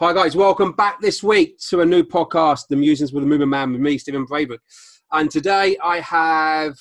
Hi 0.00 0.12
guys, 0.12 0.36
welcome 0.36 0.70
back 0.74 1.00
this 1.00 1.24
week 1.24 1.58
to 1.70 1.80
a 1.80 1.84
new 1.84 2.04
podcast, 2.04 2.68
The 2.68 2.76
Musings 2.76 3.12
with 3.12 3.24
the 3.24 3.28
Movement 3.28 3.50
Man 3.50 3.72
with 3.72 3.80
me, 3.80 3.98
Stephen 3.98 4.24
Braybrook. 4.24 4.60
And 5.10 5.28
today 5.28 5.76
I 5.82 5.98
have 5.98 6.76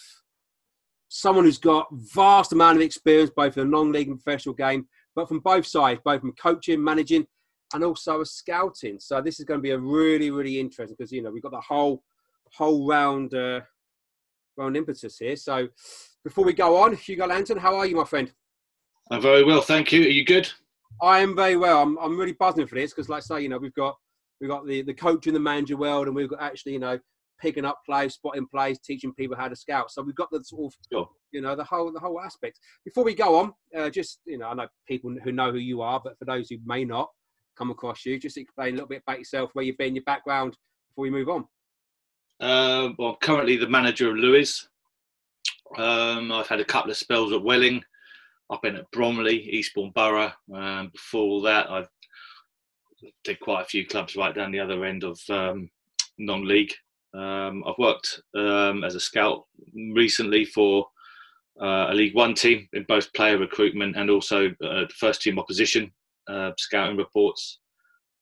someone 1.07 1.45
who's 1.45 1.57
got 1.57 1.87
vast 2.13 2.51
amount 2.51 2.77
of 2.77 2.83
experience 2.83 3.31
both 3.35 3.57
in 3.57 3.63
the 3.63 3.75
non-league 3.75 4.09
and 4.09 4.23
professional 4.23 4.53
game, 4.53 4.87
but 5.15 5.27
from 5.27 5.39
both 5.39 5.65
sides, 5.65 5.99
both 6.05 6.21
from 6.21 6.33
coaching, 6.33 6.83
managing, 6.83 7.25
and 7.73 7.83
also 7.83 8.21
a 8.21 8.25
scouting. 8.25 8.99
So 8.99 9.19
this 9.19 9.39
is 9.39 9.45
going 9.45 9.61
to 9.61 9.63
be 9.63 9.71
a 9.71 9.79
really, 9.79 10.29
really 10.29 10.59
interesting 10.59 10.95
because 10.95 11.11
you 11.11 11.23
know 11.23 11.31
we've 11.31 11.41
got 11.41 11.53
the 11.53 11.61
whole 11.61 12.03
whole 12.53 12.87
round 12.87 13.33
uh, 13.33 13.61
round 14.57 14.77
impetus 14.77 15.17
here. 15.17 15.35
So 15.37 15.69
before 16.23 16.45
we 16.45 16.53
go 16.53 16.77
on, 16.77 16.95
Hugo 16.95 17.25
Langton, 17.25 17.57
how 17.57 17.77
are 17.77 17.87
you, 17.87 17.95
my 17.95 18.03
friend? 18.03 18.31
I'm 19.09 19.23
very 19.23 19.43
well, 19.43 19.61
thank 19.61 19.91
you. 19.91 20.03
Are 20.03 20.07
you 20.09 20.23
good? 20.23 20.51
I 21.01 21.19
am 21.19 21.35
very 21.35 21.57
well. 21.57 21.81
I'm, 21.81 21.97
I'm 21.99 22.17
really 22.17 22.33
buzzing 22.33 22.67
for 22.67 22.75
this 22.75 22.91
because, 22.91 23.09
like 23.09 23.23
I 23.23 23.37
say, 23.37 23.41
you 23.41 23.49
know, 23.49 23.57
we've 23.57 23.73
got 23.73 23.95
we've 24.39 24.49
got 24.49 24.65
the, 24.65 24.81
the 24.81 24.93
coach 24.93 25.27
in 25.27 25.33
the 25.33 25.39
manager 25.39 25.77
world, 25.77 26.07
and 26.07 26.15
we've 26.15 26.29
got 26.29 26.41
actually, 26.41 26.73
you 26.73 26.79
know, 26.79 26.99
picking 27.39 27.65
up 27.65 27.79
plays, 27.85 28.15
spotting 28.15 28.47
plays, 28.47 28.79
teaching 28.79 29.13
people 29.13 29.37
how 29.37 29.47
to 29.47 29.55
scout. 29.55 29.91
So 29.91 30.01
we've 30.01 30.15
got 30.15 30.29
the 30.31 30.43
sort 30.43 30.73
of, 30.73 30.77
sure. 30.91 31.09
you 31.31 31.41
know, 31.41 31.55
the 31.55 31.63
whole 31.63 31.91
the 31.91 31.99
whole 31.99 32.19
aspect. 32.21 32.59
Before 32.85 33.03
we 33.03 33.13
go 33.13 33.37
on, 33.37 33.53
uh, 33.77 33.89
just 33.89 34.21
you 34.25 34.37
know, 34.37 34.47
I 34.47 34.53
know 34.53 34.67
people 34.87 35.13
who 35.23 35.31
know 35.31 35.51
who 35.51 35.59
you 35.59 35.81
are, 35.81 36.01
but 36.03 36.17
for 36.17 36.25
those 36.25 36.49
who 36.49 36.57
may 36.65 36.83
not 36.83 37.09
come 37.57 37.71
across 37.71 38.05
you, 38.05 38.19
just 38.19 38.37
explain 38.37 38.69
a 38.69 38.73
little 38.73 38.87
bit 38.87 39.03
about 39.05 39.19
yourself, 39.19 39.51
where 39.53 39.65
you've 39.65 39.77
been, 39.77 39.95
your 39.95 40.03
background, 40.03 40.55
before 40.89 41.03
we 41.03 41.09
move 41.09 41.29
on. 41.29 41.45
Uh, 42.39 42.89
well, 42.99 43.17
currently 43.19 43.57
the 43.57 43.67
manager 43.67 44.11
of 44.11 44.17
Lewes. 44.17 44.69
Um, 45.77 46.31
I've 46.31 46.47
had 46.47 46.59
a 46.59 46.65
couple 46.65 46.91
of 46.91 46.97
spells 46.97 47.33
at 47.33 47.41
Welling. 47.41 47.83
I've 48.49 48.61
been 48.61 48.77
at 48.77 48.89
Bromley, 48.91 49.41
Eastbourne 49.49 49.91
Borough. 49.93 50.31
Um, 50.53 50.89
before 50.93 51.21
all 51.21 51.41
that, 51.41 51.69
I 51.69 51.85
did 53.23 53.39
quite 53.39 53.63
a 53.63 53.67
few 53.67 53.85
clubs 53.85 54.15
right 54.15 54.33
down 54.33 54.51
the 54.51 54.59
other 54.59 54.85
end 54.85 55.03
of 55.03 55.19
um, 55.29 55.69
non-league. 56.17 56.73
Um, 57.13 57.63
I've 57.67 57.77
worked 57.77 58.21
um, 58.35 58.83
as 58.83 58.95
a 58.95 58.99
scout 58.99 59.45
recently 59.93 60.45
for 60.45 60.87
uh, 61.61 61.87
a 61.89 61.93
League 61.93 62.15
One 62.15 62.33
team 62.33 62.67
in 62.73 62.85
both 62.87 63.11
player 63.13 63.37
recruitment 63.37 63.97
and 63.97 64.09
also 64.09 64.49
uh, 64.63 64.85
first 64.95 65.21
team 65.21 65.39
opposition 65.39 65.91
uh, 66.29 66.51
scouting 66.57 66.97
reports. 66.97 67.59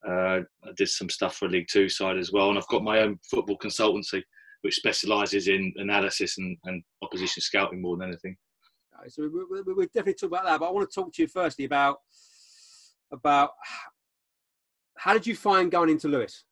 Uh, 0.07 0.41
I 0.63 0.71
did 0.77 0.89
some 0.89 1.09
stuff 1.09 1.35
for 1.35 1.45
a 1.45 1.49
League 1.49 1.67
Two 1.69 1.89
side 1.89 2.17
as 2.17 2.31
well, 2.31 2.49
and 2.49 2.57
I've 2.57 2.67
got 2.67 2.83
my 2.83 2.99
own 2.99 3.19
football 3.29 3.57
consultancy 3.57 4.23
which 4.65 4.75
specialises 4.77 5.47
in 5.47 5.71
analysis 5.77 6.39
and, 6.39 6.57
and 6.63 6.83
opposition 7.03 7.39
scouting 7.39 7.79
more 7.79 7.97
than 7.97 8.07
anything. 8.07 8.35
So 9.07 9.23
we, 9.23 9.29
we, 9.29 9.61
we, 9.61 9.73
we 9.73 9.85
definitely 9.87 10.15
talk 10.15 10.29
about 10.29 10.45
that, 10.45 10.59
but 10.59 10.67
I 10.67 10.71
want 10.71 10.89
to 10.89 10.93
talk 10.93 11.13
to 11.13 11.21
you 11.21 11.27
firstly 11.27 11.65
about 11.65 11.99
about 13.11 13.51
how 14.97 15.13
did 15.13 15.27
you 15.27 15.35
find 15.35 15.71
going 15.71 15.89
into 15.89 16.07
Lewes? 16.07 16.45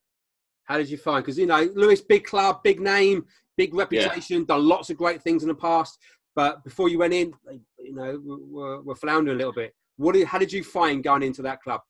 How 0.64 0.78
did 0.78 0.88
you 0.88 0.96
find? 0.96 1.24
Because 1.24 1.38
you 1.38 1.46
know 1.46 1.68
Lewes, 1.74 2.00
big 2.00 2.24
club, 2.24 2.62
big 2.62 2.80
name, 2.80 3.24
big 3.56 3.74
reputation, 3.74 4.40
yeah. 4.40 4.46
done 4.46 4.66
lots 4.66 4.90
of 4.90 4.96
great 4.96 5.22
things 5.22 5.42
in 5.42 5.48
the 5.48 5.54
past. 5.54 5.98
But 6.34 6.64
before 6.64 6.88
you 6.88 6.98
went 6.98 7.14
in, 7.14 7.32
you 7.78 7.94
know, 7.94 8.20
we're, 8.24 8.80
we're 8.80 8.94
floundering 8.96 9.36
a 9.36 9.38
little 9.38 9.52
bit. 9.52 9.72
What 9.96 10.14
did, 10.14 10.26
how 10.26 10.38
did 10.38 10.52
you 10.52 10.64
find 10.64 11.04
going 11.04 11.22
into 11.22 11.42
that 11.42 11.62
club? 11.62 11.80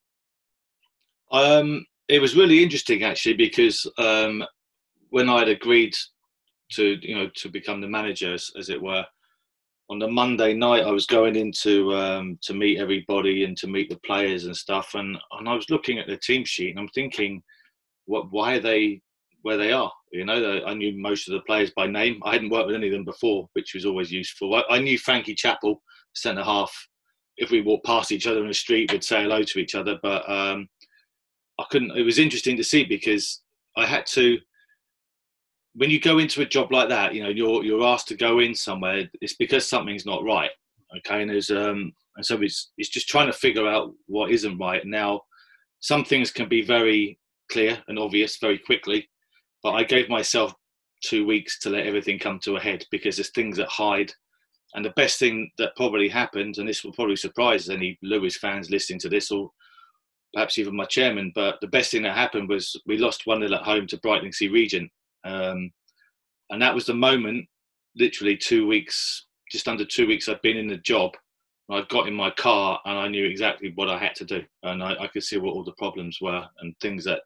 Um, 1.32 1.86
it 2.08 2.20
was 2.20 2.36
really 2.36 2.62
interesting 2.62 3.02
actually 3.02 3.34
because 3.34 3.90
um, 3.98 4.44
when 5.08 5.30
I 5.30 5.40
had 5.40 5.48
agreed 5.48 5.94
to 6.72 6.96
you 7.00 7.14
know 7.14 7.30
to 7.36 7.48
become 7.48 7.80
the 7.80 7.88
manager, 7.88 8.34
as, 8.34 8.50
as 8.58 8.68
it 8.68 8.80
were, 8.80 9.04
on 9.90 9.98
the 9.98 10.08
Monday 10.08 10.54
night, 10.54 10.84
I 10.84 10.90
was 10.90 11.06
going 11.06 11.36
into 11.36 11.94
um, 11.94 12.38
to 12.42 12.54
meet 12.54 12.78
everybody 12.78 13.44
and 13.44 13.56
to 13.58 13.66
meet 13.66 13.90
the 13.90 13.98
players 13.98 14.46
and 14.46 14.56
stuff, 14.56 14.94
and 14.94 15.16
and 15.38 15.48
I 15.48 15.54
was 15.54 15.68
looking 15.70 15.98
at 15.98 16.06
the 16.06 16.16
team 16.16 16.44
sheet 16.44 16.70
and 16.70 16.78
I'm 16.78 16.88
thinking, 16.88 17.42
what 18.06 18.26
why 18.30 18.56
are 18.56 18.60
they 18.60 19.02
where 19.42 19.58
they 19.58 19.72
are? 19.72 19.92
You 20.10 20.24
know, 20.24 20.62
I 20.66 20.74
knew 20.74 20.96
most 20.96 21.28
of 21.28 21.34
the 21.34 21.40
players 21.40 21.70
by 21.76 21.86
name. 21.86 22.20
I 22.24 22.32
hadn't 22.32 22.50
worked 22.50 22.68
with 22.68 22.76
any 22.76 22.86
of 22.86 22.92
them 22.92 23.04
before, 23.04 23.48
which 23.52 23.74
was 23.74 23.84
always 23.84 24.10
useful. 24.10 24.54
I, 24.54 24.62
I 24.70 24.78
knew 24.78 24.98
Frankie 24.98 25.34
Chappell, 25.34 25.82
centre 26.14 26.42
half. 26.44 26.72
If 27.36 27.50
we 27.50 27.60
walked 27.60 27.84
past 27.84 28.12
each 28.12 28.26
other 28.26 28.40
in 28.40 28.48
the 28.48 28.54
street, 28.54 28.92
we'd 28.92 29.04
say 29.04 29.22
hello 29.22 29.42
to 29.42 29.58
each 29.58 29.74
other. 29.74 29.98
But 30.02 30.28
um, 30.30 30.68
I 31.58 31.64
couldn't. 31.70 31.96
It 31.96 32.04
was 32.04 32.18
interesting 32.18 32.56
to 32.56 32.64
see 32.64 32.84
because 32.84 33.42
I 33.76 33.84
had 33.84 34.06
to 34.06 34.38
when 35.74 35.90
you 35.90 36.00
go 36.00 36.18
into 36.18 36.42
a 36.42 36.46
job 36.46 36.72
like 36.72 36.88
that, 36.88 37.14
you 37.14 37.22
know, 37.22 37.28
you're 37.28 37.64
you're 37.64 37.84
asked 37.84 38.08
to 38.08 38.16
go 38.16 38.38
in 38.38 38.54
somewhere. 38.54 39.08
It's 39.20 39.34
because 39.34 39.68
something's 39.68 40.06
not 40.06 40.24
right. 40.24 40.50
Okay, 40.98 41.22
and 41.22 41.30
there's 41.30 41.50
um, 41.50 41.92
and 42.16 42.24
so 42.24 42.40
it's 42.40 42.72
it's 42.78 42.88
just 42.88 43.08
trying 43.08 43.26
to 43.26 43.32
figure 43.32 43.66
out 43.66 43.92
what 44.06 44.30
isn't 44.30 44.58
right. 44.58 44.84
Now, 44.86 45.22
some 45.80 46.04
things 46.04 46.30
can 46.30 46.48
be 46.48 46.62
very 46.62 47.18
clear 47.50 47.82
and 47.88 47.98
obvious 47.98 48.38
very 48.38 48.58
quickly, 48.58 49.08
but 49.62 49.72
I 49.72 49.82
gave 49.82 50.08
myself 50.08 50.54
two 51.02 51.26
weeks 51.26 51.58
to 51.60 51.70
let 51.70 51.86
everything 51.86 52.18
come 52.18 52.38
to 52.40 52.56
a 52.56 52.60
head 52.60 52.84
because 52.90 53.16
there's 53.16 53.30
things 53.30 53.56
that 53.58 53.68
hide. 53.68 54.12
And 54.74 54.84
the 54.84 54.90
best 54.90 55.18
thing 55.18 55.50
that 55.58 55.76
probably 55.76 56.08
happened, 56.08 56.58
and 56.58 56.68
this 56.68 56.82
will 56.82 56.92
probably 56.92 57.16
surprise 57.16 57.68
any 57.68 57.96
Lewes 58.02 58.38
fans 58.38 58.70
listening 58.70 58.98
to 59.00 59.08
this, 59.08 59.30
or 59.30 59.50
perhaps 60.32 60.58
even 60.58 60.74
my 60.74 60.84
chairman, 60.84 61.30
but 61.34 61.60
the 61.60 61.68
best 61.68 61.92
thing 61.92 62.02
that 62.02 62.16
happened 62.16 62.48
was 62.48 62.74
we 62.86 62.98
lost 62.98 63.26
1 63.26 63.40
0 63.40 63.52
at 63.52 63.62
home 63.62 63.86
to 63.86 63.98
Brightlingsea 63.98 64.50
Regent 64.52 64.90
um, 65.24 65.70
and 66.50 66.60
that 66.60 66.74
was 66.74 66.86
the 66.86 66.94
moment, 66.94 67.46
literally 67.96 68.36
two 68.36 68.66
weeks, 68.66 69.26
just 69.50 69.68
under 69.68 69.84
two 69.84 70.06
weeks, 70.06 70.28
I'd 70.28 70.42
been 70.42 70.56
in 70.56 70.68
the 70.68 70.78
job. 70.78 71.12
I 71.70 71.82
got 71.88 72.08
in 72.08 72.14
my 72.14 72.30
car 72.30 72.80
and 72.84 72.98
I 72.98 73.08
knew 73.08 73.24
exactly 73.24 73.72
what 73.74 73.88
I 73.88 73.98
had 73.98 74.14
to 74.16 74.24
do. 74.24 74.42
And 74.62 74.82
I, 74.82 74.94
I 75.00 75.06
could 75.06 75.22
see 75.22 75.38
what 75.38 75.54
all 75.54 75.64
the 75.64 75.72
problems 75.72 76.18
were 76.20 76.44
and 76.60 76.74
things 76.80 77.04
that 77.04 77.20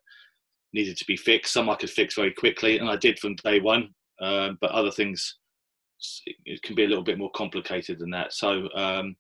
needed 0.72 0.97
to 0.97 1.04
be 1.06 1.16
fixed. 1.16 1.53
Some 1.53 1.69
I 1.69 1.75
could 1.75 1.91
fix 1.91 2.14
very 2.14 2.32
quickly, 2.32 2.78
and 2.78 2.88
I 2.88 2.97
did 2.97 3.19
from 3.19 3.34
day 3.37 3.60
one. 3.60 3.94
Um, 4.20 4.58
but 4.60 4.70
other 4.70 4.91
things, 4.91 5.37
it 6.44 6.62
can 6.62 6.75
be 6.75 6.84
a 6.84 6.88
little 6.88 7.04
bit 7.04 7.19
more 7.19 7.31
complicated 7.32 7.98
than 7.98 8.10
that. 8.10 8.32
So 8.32 8.69
um, 8.75 9.16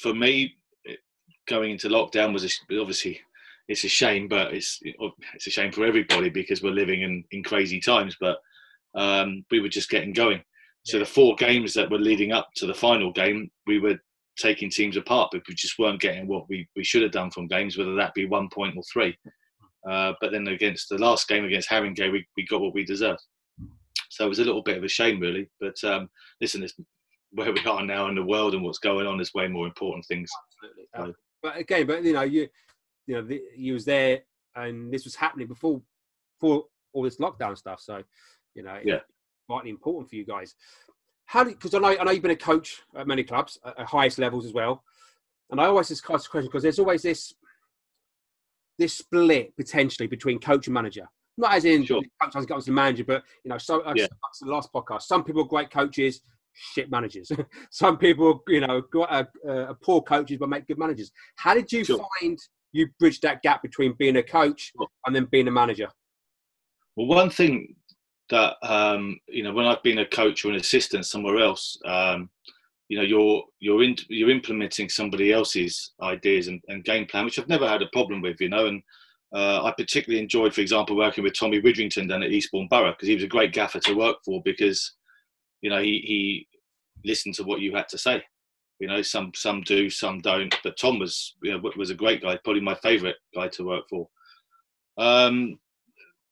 for 0.00 0.14
me, 0.14 0.54
going 1.48 1.72
into 1.72 1.88
lockdown 1.88 2.32
was 2.32 2.60
obviously 2.70 3.20
it's 3.68 3.84
a 3.84 3.88
shame, 3.88 4.28
but 4.28 4.52
it's 4.52 4.80
it's 4.82 5.46
a 5.46 5.50
shame 5.50 5.72
for 5.72 5.84
everybody 5.84 6.28
because 6.28 6.62
we're 6.62 6.70
living 6.70 7.02
in, 7.02 7.24
in 7.30 7.42
crazy 7.42 7.80
times. 7.80 8.16
But 8.20 8.38
um, 8.94 9.44
we 9.50 9.60
were 9.60 9.68
just 9.68 9.90
getting 9.90 10.12
going. 10.12 10.42
So 10.84 10.98
the 10.98 11.06
four 11.06 11.36
games 11.36 11.74
that 11.74 11.90
were 11.90 11.98
leading 11.98 12.32
up 12.32 12.48
to 12.56 12.66
the 12.66 12.74
final 12.74 13.12
game, 13.12 13.50
we 13.66 13.78
were 13.78 13.98
taking 14.38 14.70
teams 14.70 14.96
apart, 14.96 15.30
but 15.32 15.42
we 15.48 15.54
just 15.54 15.78
weren't 15.78 16.00
getting 16.00 16.26
what 16.26 16.48
we, 16.48 16.68
we 16.74 16.82
should 16.82 17.02
have 17.02 17.12
done 17.12 17.30
from 17.30 17.46
games, 17.46 17.78
whether 17.78 17.94
that 17.94 18.14
be 18.14 18.26
one 18.26 18.48
point 18.52 18.76
or 18.76 18.82
three. 18.92 19.16
Uh, 19.88 20.12
but 20.20 20.32
then 20.32 20.46
against 20.48 20.88
the 20.88 20.98
last 20.98 21.28
game 21.28 21.44
against 21.44 21.68
Haringey, 21.68 22.10
we, 22.10 22.26
we 22.36 22.46
got 22.46 22.60
what 22.60 22.74
we 22.74 22.84
deserved. 22.84 23.20
So 24.10 24.26
it 24.26 24.28
was 24.28 24.40
a 24.40 24.44
little 24.44 24.62
bit 24.62 24.76
of 24.76 24.84
a 24.84 24.88
shame, 24.88 25.20
really. 25.20 25.48
But 25.60 25.82
um, 25.84 26.08
listen, 26.40 26.62
it's 26.62 26.74
where 27.32 27.52
we 27.52 27.64
are 27.64 27.84
now 27.84 28.08
in 28.08 28.14
the 28.14 28.24
world 28.24 28.54
and 28.54 28.62
what's 28.62 28.78
going 28.78 29.06
on 29.06 29.20
is 29.20 29.34
way 29.34 29.48
more 29.48 29.66
important 29.66 30.04
things. 30.06 30.30
Absolutely. 30.62 30.84
So, 30.96 31.14
but 31.42 31.56
again, 31.56 31.86
but 31.86 32.04
you 32.04 32.12
know, 32.12 32.22
you 32.22 32.48
you 33.06 33.14
know, 33.14 33.22
the, 33.22 33.42
you 33.56 33.74
was 33.74 33.84
there 33.84 34.22
and 34.56 34.92
this 34.92 35.04
was 35.04 35.14
happening 35.14 35.46
before 35.46 35.80
before 36.38 36.64
all 36.92 37.02
this 37.02 37.18
lockdown 37.18 37.56
stuff. 37.56 37.80
So 37.80 38.02
you 38.54 38.62
know, 38.62 38.78
yeah. 38.84 39.00
vitally 39.48 39.70
important 39.70 40.10
for 40.10 40.16
you 40.16 40.24
guys. 40.24 40.54
How 41.26 41.44
because 41.44 41.74
I 41.74 41.78
know 41.78 41.96
I 41.98 42.04
know 42.04 42.10
you've 42.10 42.22
been 42.22 42.32
a 42.32 42.36
coach 42.36 42.82
at 42.96 43.06
many 43.06 43.24
clubs 43.24 43.58
at, 43.64 43.78
at 43.78 43.86
highest 43.86 44.18
levels 44.18 44.44
as 44.44 44.52
well, 44.52 44.82
and 45.50 45.60
I 45.60 45.66
always 45.66 45.84
ask 45.84 45.88
this 45.90 46.00
question 46.00 46.48
because 46.48 46.62
there's 46.62 46.78
always 46.78 47.02
this 47.02 47.32
this 48.78 48.94
split 48.94 49.56
potentially 49.56 50.06
between 50.06 50.38
coach 50.38 50.66
and 50.66 50.74
manager. 50.74 51.08
Not 51.38 51.54
as 51.54 51.64
in 51.64 51.84
sure. 51.84 52.02
coach 52.20 52.34
has 52.34 52.64
to 52.64 52.72
manager, 52.72 53.04
but 53.04 53.22
you 53.44 53.48
know, 53.48 53.58
so 53.58 53.82
yeah. 53.94 54.06
the 54.40 54.50
last 54.50 54.72
podcast. 54.72 55.02
Some 55.02 55.24
people 55.24 55.42
are 55.42 55.46
great 55.46 55.70
coaches, 55.70 56.20
shit 56.52 56.90
managers. 56.90 57.32
Some 57.70 57.96
people, 57.96 58.42
you 58.48 58.60
know, 58.60 58.82
got 58.92 59.10
a, 59.10 59.50
a, 59.50 59.74
poor 59.74 60.02
coaches 60.02 60.36
but 60.38 60.50
make 60.50 60.66
good 60.66 60.78
managers. 60.78 61.10
How 61.36 61.54
did 61.54 61.72
you 61.72 61.84
sure. 61.84 62.04
find 62.20 62.38
you 62.72 62.88
bridged 62.98 63.22
that 63.22 63.42
gap 63.42 63.62
between 63.62 63.94
being 63.98 64.16
a 64.16 64.22
coach 64.22 64.72
and 65.06 65.14
then 65.14 65.26
being 65.30 65.48
a 65.48 65.50
manager? 65.50 65.88
Well, 66.96 67.06
one 67.06 67.30
thing 67.30 67.74
that 68.30 68.56
um, 68.62 69.18
you 69.28 69.42
know 69.42 69.52
when 69.52 69.66
I've 69.66 69.82
been 69.82 69.98
a 69.98 70.06
coach 70.06 70.44
or 70.44 70.50
an 70.50 70.56
assistant 70.56 71.06
somewhere 71.06 71.38
else, 71.38 71.78
um, 71.84 72.30
you 72.88 72.98
know 72.98 73.04
you're 73.04 73.42
you're 73.60 73.82
in, 73.82 73.96
you're 74.08 74.30
implementing 74.30 74.88
somebody 74.88 75.32
else's 75.32 75.92
ideas 76.02 76.48
and, 76.48 76.60
and, 76.68 76.84
game 76.84 77.06
plan, 77.06 77.24
which 77.24 77.38
I've 77.38 77.48
never 77.48 77.68
had 77.68 77.82
a 77.82 77.88
problem 77.92 78.20
with, 78.22 78.40
you 78.40 78.48
know. 78.48 78.66
And 78.66 78.82
uh, 79.34 79.64
I 79.64 79.72
particularly 79.76 80.22
enjoyed, 80.22 80.54
for 80.54 80.60
example, 80.60 80.96
working 80.96 81.24
with 81.24 81.38
Tommy 81.38 81.60
Widdrington 81.60 82.08
down 82.08 82.22
at 82.22 82.30
Eastbourne 82.30 82.68
Borough 82.68 82.92
because 82.92 83.08
he 83.08 83.14
was 83.14 83.24
a 83.24 83.28
great 83.28 83.52
gaffer 83.52 83.80
to 83.80 83.94
work 83.94 84.16
for 84.24 84.42
because 84.44 84.94
you 85.60 85.70
know 85.70 85.80
he 85.80 86.02
he 86.04 86.48
listened 87.04 87.34
to 87.36 87.44
what 87.44 87.60
you 87.60 87.74
had 87.74 87.88
to 87.88 87.98
say. 87.98 88.22
You 88.78 88.88
know, 88.88 89.02
some 89.02 89.32
some 89.34 89.62
do, 89.62 89.88
some 89.90 90.20
don't. 90.20 90.54
But 90.64 90.76
Tom 90.76 90.98
was 90.98 91.34
you 91.42 91.52
know 91.52 91.70
was 91.76 91.90
a 91.90 91.94
great 91.94 92.22
guy, 92.22 92.38
probably 92.42 92.62
my 92.62 92.74
favourite 92.76 93.16
guy 93.34 93.48
to 93.48 93.64
work 93.64 93.84
for. 93.88 94.08
Um, 94.98 95.58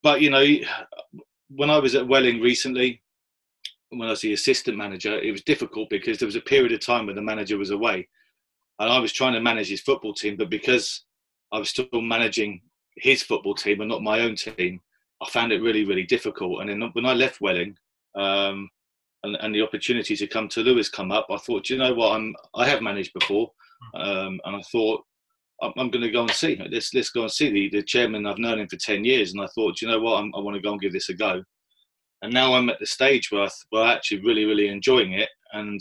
but 0.02 0.20
you 0.20 0.30
know, 0.30 0.44
when 1.50 1.70
I 1.70 1.78
was 1.78 1.94
at 1.94 2.08
Welling 2.08 2.40
recently, 2.40 3.02
when 3.90 4.08
I 4.08 4.12
was 4.12 4.20
the 4.20 4.32
assistant 4.32 4.76
manager, 4.76 5.18
it 5.18 5.32
was 5.32 5.42
difficult 5.42 5.90
because 5.90 6.18
there 6.18 6.26
was 6.26 6.36
a 6.36 6.40
period 6.40 6.72
of 6.72 6.80
time 6.80 7.06
when 7.06 7.16
the 7.16 7.22
manager 7.22 7.58
was 7.58 7.70
away, 7.70 8.08
and 8.78 8.90
I 8.90 8.98
was 8.98 9.12
trying 9.12 9.34
to 9.34 9.40
manage 9.40 9.68
his 9.68 9.80
football 9.80 10.14
team, 10.14 10.36
but 10.36 10.50
because 10.50 11.04
I 11.52 11.58
was 11.58 11.70
still 11.70 11.88
managing 11.92 12.62
his 12.96 13.22
football 13.22 13.54
team 13.54 13.80
and 13.80 13.90
not 13.90 14.02
my 14.02 14.20
own 14.20 14.36
team, 14.36 14.80
I 15.20 15.28
found 15.28 15.52
it 15.52 15.62
really, 15.62 15.84
really 15.84 16.04
difficult. 16.04 16.60
And 16.60 16.70
then 16.70 16.90
when 16.92 17.06
I 17.06 17.12
left 17.12 17.40
Welling, 17.40 17.76
um, 18.14 18.70
and, 19.24 19.36
and, 19.40 19.54
the 19.54 19.62
opportunity 19.62 20.16
to 20.16 20.26
come 20.26 20.48
to 20.48 20.60
Lewes 20.60 20.88
come 20.88 21.12
up, 21.12 21.26
I 21.30 21.36
thought, 21.38 21.68
you 21.68 21.78
know 21.78 21.94
what, 21.94 22.14
I'm 22.14 22.34
I 22.54 22.68
have 22.68 22.82
managed 22.82 23.12
before, 23.12 23.50
um, 23.94 24.40
and 24.44 24.56
I 24.56 24.62
thought 24.72 25.04
I'm, 25.62 25.72
I'm 25.76 25.90
going 25.90 26.02
to 26.02 26.10
go 26.10 26.22
and 26.22 26.30
see. 26.30 26.60
Let's 26.70 26.94
let's 26.94 27.10
go 27.10 27.22
and 27.22 27.30
see 27.30 27.50
the, 27.50 27.68
the 27.70 27.82
chairman. 27.82 28.26
I've 28.26 28.38
known 28.38 28.60
him 28.60 28.68
for 28.68 28.76
ten 28.76 29.04
years, 29.04 29.32
and 29.32 29.42
I 29.42 29.46
thought, 29.54 29.80
you 29.80 29.88
know 29.88 30.00
what, 30.00 30.18
I'm, 30.20 30.32
i 30.34 30.40
want 30.40 30.56
to 30.56 30.62
go 30.62 30.72
and 30.72 30.80
give 30.80 30.92
this 30.92 31.08
a 31.08 31.14
go. 31.14 31.42
And 32.22 32.32
now 32.32 32.54
I'm 32.54 32.68
at 32.68 32.78
the 32.78 32.86
stage 32.86 33.30
where, 33.30 33.44
I, 33.44 33.48
where 33.70 33.84
I'm 33.84 33.96
actually 33.96 34.20
really, 34.20 34.44
really 34.44 34.68
enjoying 34.68 35.14
it. 35.14 35.30
And 35.52 35.80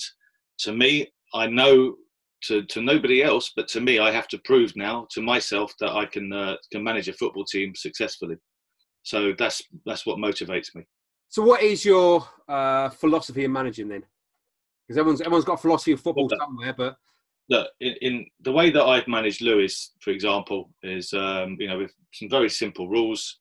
to 0.60 0.72
me, 0.72 1.12
I 1.34 1.48
know 1.48 1.96
to, 2.44 2.64
to 2.64 2.82
nobody 2.82 3.22
else, 3.22 3.52
but 3.56 3.68
to 3.70 3.82
me, 3.82 4.00
I 4.00 4.12
have 4.12 4.28
to 4.30 4.38
prove 4.46 4.74
now 4.76 5.08
to 5.12 5.22
myself 5.22 5.74
that 5.80 5.92
I 5.92 6.06
can 6.06 6.32
uh, 6.32 6.56
can 6.72 6.84
manage 6.84 7.08
a 7.08 7.14
football 7.14 7.46
team 7.46 7.74
successfully. 7.76 8.36
So 9.04 9.34
that's 9.38 9.62
that's 9.86 10.06
what 10.06 10.18
motivates 10.18 10.74
me. 10.76 10.86
So, 11.30 11.44
what 11.44 11.62
is 11.62 11.86
your 11.86 12.28
uh, 12.48 12.90
philosophy 12.90 13.46
in 13.46 13.52
managing 13.52 13.88
then? 13.88 14.04
Because 14.88 14.98
everyone's 14.98 15.22
everyone's 15.22 15.46
got 15.46 15.54
a 15.54 15.62
philosophy 15.62 15.92
of 15.92 16.02
football 16.02 16.28
well, 16.30 16.40
somewhere, 16.40 16.74
but 16.74 16.98
look 17.50 17.68
in, 17.80 17.96
in, 18.02 18.26
the 18.42 18.52
way 18.52 18.72
that 18.72 18.84
I've 18.84 19.08
managed 19.08 19.42
Lewes, 19.42 19.92
for 20.02 20.10
example, 20.10 20.72
is 20.82 21.14
um, 21.14 21.56
you 21.60 21.68
know 21.68 21.78
with 21.78 21.94
some 22.14 22.30
very 22.30 22.50
simple 22.50 22.90
rules. 22.90 23.40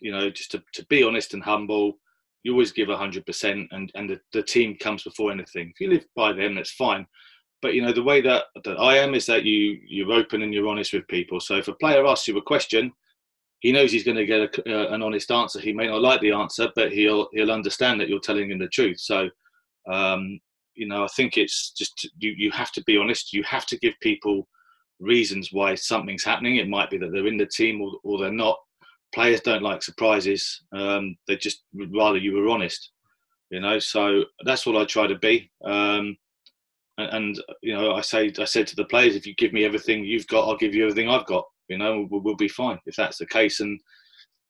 You 0.00 0.12
know, 0.12 0.30
just 0.30 0.50
to, 0.52 0.62
to 0.74 0.84
be 0.86 1.02
honest 1.02 1.34
and 1.34 1.42
humble. 1.42 1.98
You 2.42 2.52
always 2.52 2.72
give 2.72 2.88
hundred 2.88 3.26
percent, 3.26 3.68
and 3.70 3.90
and 3.94 4.08
the, 4.08 4.20
the 4.32 4.42
team 4.42 4.76
comes 4.76 5.02
before 5.02 5.30
anything. 5.30 5.70
If 5.70 5.80
you 5.80 5.90
live 5.90 6.06
by 6.16 6.32
them, 6.32 6.54
that's 6.54 6.72
fine 6.72 7.06
but 7.62 7.74
you 7.74 7.82
know 7.82 7.92
the 7.92 8.02
way 8.02 8.20
that, 8.20 8.44
that 8.64 8.78
I 8.78 8.96
am 8.96 9.14
is 9.14 9.26
that 9.26 9.44
you 9.44 9.78
you're 9.86 10.12
open 10.12 10.42
and 10.42 10.52
you're 10.54 10.68
honest 10.68 10.92
with 10.92 11.06
people. 11.08 11.40
So 11.40 11.56
if 11.56 11.68
a 11.68 11.74
player 11.74 12.06
asks 12.06 12.28
you 12.28 12.38
a 12.38 12.42
question, 12.42 12.92
he 13.60 13.72
knows 13.72 13.92
he's 13.92 14.04
going 14.04 14.16
to 14.16 14.26
get 14.26 14.40
a, 14.40 14.74
uh, 14.74 14.94
an 14.94 15.02
honest 15.02 15.30
answer. 15.30 15.60
He 15.60 15.72
may 15.72 15.86
not 15.86 16.02
like 16.02 16.20
the 16.20 16.32
answer, 16.32 16.68
but 16.74 16.92
he'll 16.92 17.28
he'll 17.32 17.52
understand 17.52 18.00
that 18.00 18.08
you're 18.08 18.20
telling 18.20 18.50
him 18.50 18.58
the 18.58 18.68
truth. 18.68 19.00
So 19.00 19.28
um, 19.90 20.40
you 20.74 20.88
know 20.88 21.04
I 21.04 21.08
think 21.08 21.36
it's 21.36 21.70
just 21.70 22.10
you 22.18 22.34
you 22.36 22.50
have 22.50 22.72
to 22.72 22.84
be 22.84 22.96
honest. 22.96 23.32
You 23.32 23.42
have 23.44 23.66
to 23.66 23.78
give 23.78 23.94
people 24.00 24.48
reasons 24.98 25.50
why 25.52 25.74
something's 25.74 26.24
happening. 26.24 26.56
It 26.56 26.68
might 26.68 26.90
be 26.90 26.98
that 26.98 27.12
they're 27.12 27.26
in 27.26 27.38
the 27.38 27.46
team 27.46 27.80
or, 27.80 27.92
or 28.02 28.18
they're 28.18 28.32
not. 28.32 28.58
Players 29.14 29.40
don't 29.40 29.62
like 29.62 29.82
surprises. 29.82 30.62
Um, 30.72 31.16
they 31.26 31.36
just 31.36 31.64
would 31.74 31.94
rather 31.94 32.18
you 32.18 32.34
were 32.34 32.48
honest. 32.48 32.90
You 33.50 33.60
know, 33.60 33.78
so 33.80 34.24
that's 34.44 34.64
what 34.64 34.76
I 34.76 34.84
try 34.84 35.08
to 35.08 35.18
be. 35.18 35.50
Um, 35.64 36.16
and, 36.98 37.40
you 37.62 37.74
know, 37.74 37.94
I 37.94 38.00
say 38.00 38.32
I 38.38 38.44
said 38.44 38.66
to 38.68 38.76
the 38.76 38.84
players, 38.84 39.16
if 39.16 39.26
you 39.26 39.34
give 39.34 39.52
me 39.52 39.64
everything 39.64 40.04
you've 40.04 40.26
got, 40.28 40.46
I'll 40.46 40.56
give 40.56 40.74
you 40.74 40.84
everything 40.84 41.08
I've 41.08 41.26
got. 41.26 41.44
You 41.70 41.78
know, 41.78 42.06
we'll, 42.10 42.20
we'll 42.20 42.36
be 42.36 42.48
fine 42.48 42.78
if 42.86 42.96
that's 42.96 43.18
the 43.18 43.26
case. 43.26 43.60
And 43.60 43.80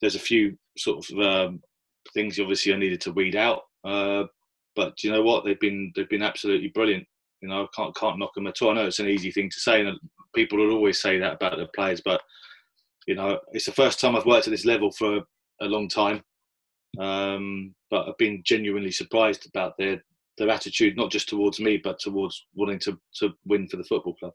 there's 0.00 0.16
a 0.16 0.20
few 0.20 0.56
sort 0.76 1.04
of 1.10 1.18
um, 1.18 1.60
things 2.14 2.40
obviously 2.40 2.72
I 2.72 2.78
needed 2.78 3.00
to 3.02 3.12
weed 3.12 3.36
out. 3.36 3.62
Uh, 3.84 4.24
but 4.74 5.02
you 5.04 5.12
know 5.12 5.22
what? 5.22 5.44
They've 5.44 5.60
been 5.60 5.92
they've 5.94 6.08
been 6.08 6.22
absolutely 6.22 6.68
brilliant. 6.68 7.06
You 7.42 7.48
know, 7.48 7.64
I 7.64 7.66
can't 7.76 7.94
can't 7.94 8.18
knock 8.18 8.34
them 8.34 8.46
at 8.46 8.60
all. 8.62 8.70
I 8.70 8.74
know 8.74 8.86
it's 8.86 8.98
an 8.98 9.08
easy 9.08 9.30
thing 9.30 9.50
to 9.50 9.60
say, 9.60 9.84
and 9.84 9.98
people 10.34 10.58
will 10.58 10.72
always 10.72 11.00
say 11.00 11.18
that 11.18 11.34
about 11.34 11.58
the 11.58 11.68
players. 11.74 12.00
But 12.04 12.20
you 13.06 13.14
know, 13.14 13.38
it's 13.52 13.66
the 13.66 13.72
first 13.72 14.00
time 14.00 14.16
I've 14.16 14.26
worked 14.26 14.46
at 14.46 14.50
this 14.50 14.64
level 14.64 14.90
for 14.90 15.20
a 15.60 15.66
long 15.66 15.88
time. 15.88 16.22
Um, 16.98 17.74
but 17.90 18.08
I've 18.08 18.18
been 18.18 18.42
genuinely 18.44 18.90
surprised 18.90 19.46
about 19.46 19.74
their 19.78 20.02
their 20.38 20.48
attitude, 20.48 20.96
not 20.96 21.10
just 21.10 21.28
towards 21.28 21.60
me, 21.60 21.80
but 21.82 21.98
towards 21.98 22.46
wanting 22.54 22.78
to, 22.80 22.98
to 23.16 23.30
win 23.44 23.68
for 23.68 23.76
the 23.76 23.84
football 23.84 24.14
club. 24.14 24.32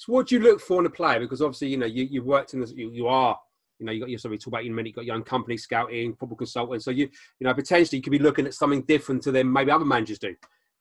So, 0.00 0.14
what 0.14 0.28
do 0.28 0.34
you 0.34 0.40
look 0.40 0.62
for 0.62 0.80
in 0.80 0.86
a 0.86 0.90
player? 0.90 1.20
Because 1.20 1.42
obviously, 1.42 1.68
you 1.68 1.76
know, 1.76 1.84
you, 1.84 2.04
you've 2.04 2.24
worked 2.24 2.54
in 2.54 2.60
this, 2.60 2.72
you, 2.72 2.90
you 2.90 3.06
are, 3.06 3.38
you 3.78 3.84
know, 3.84 3.92
you 3.92 4.00
got 4.00 4.08
your 4.08 4.18
sorry, 4.18 4.38
talk 4.38 4.46
about 4.46 4.64
you 4.64 4.74
you 4.74 4.92
got 4.94 5.04
your 5.04 5.14
own 5.14 5.22
company 5.22 5.58
scouting, 5.58 6.14
football 6.14 6.38
consultant. 6.38 6.82
So 6.82 6.90
you, 6.90 7.06
you 7.38 7.46
know, 7.46 7.52
potentially 7.52 7.98
you 7.98 8.02
could 8.02 8.10
be 8.10 8.18
looking 8.18 8.46
at 8.46 8.54
something 8.54 8.80
different 8.84 9.22
to 9.24 9.30
them 9.30 9.52
maybe 9.52 9.70
other 9.70 9.84
managers 9.84 10.18
do. 10.18 10.34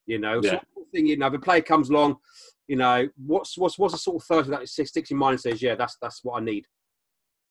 You 0.06 0.20
know, 0.20 0.40
yeah. 0.42 0.52
so 0.52 0.60
thing, 0.94 1.06
you 1.06 1.18
know, 1.18 1.28
if 1.28 1.34
a 1.34 1.40
player 1.40 1.62
comes 1.62 1.90
along, 1.90 2.16
you 2.70 2.78
know, 2.78 3.10
what's 3.26 3.58
what's 3.58 3.78
what's 3.78 3.94
the 3.94 3.98
sort 3.98 4.24
of 4.24 4.26
third 4.26 4.48
that 4.48 4.70
sticks 4.70 5.12
in 5.12 5.18
mind 5.18 5.34
and 5.34 5.42
says, 5.42 5.62
yeah, 5.62 5.76
that's 5.76 5.98
that's 6.02 6.24
what 6.24 6.42
I 6.42 6.46
need. 6.46 6.66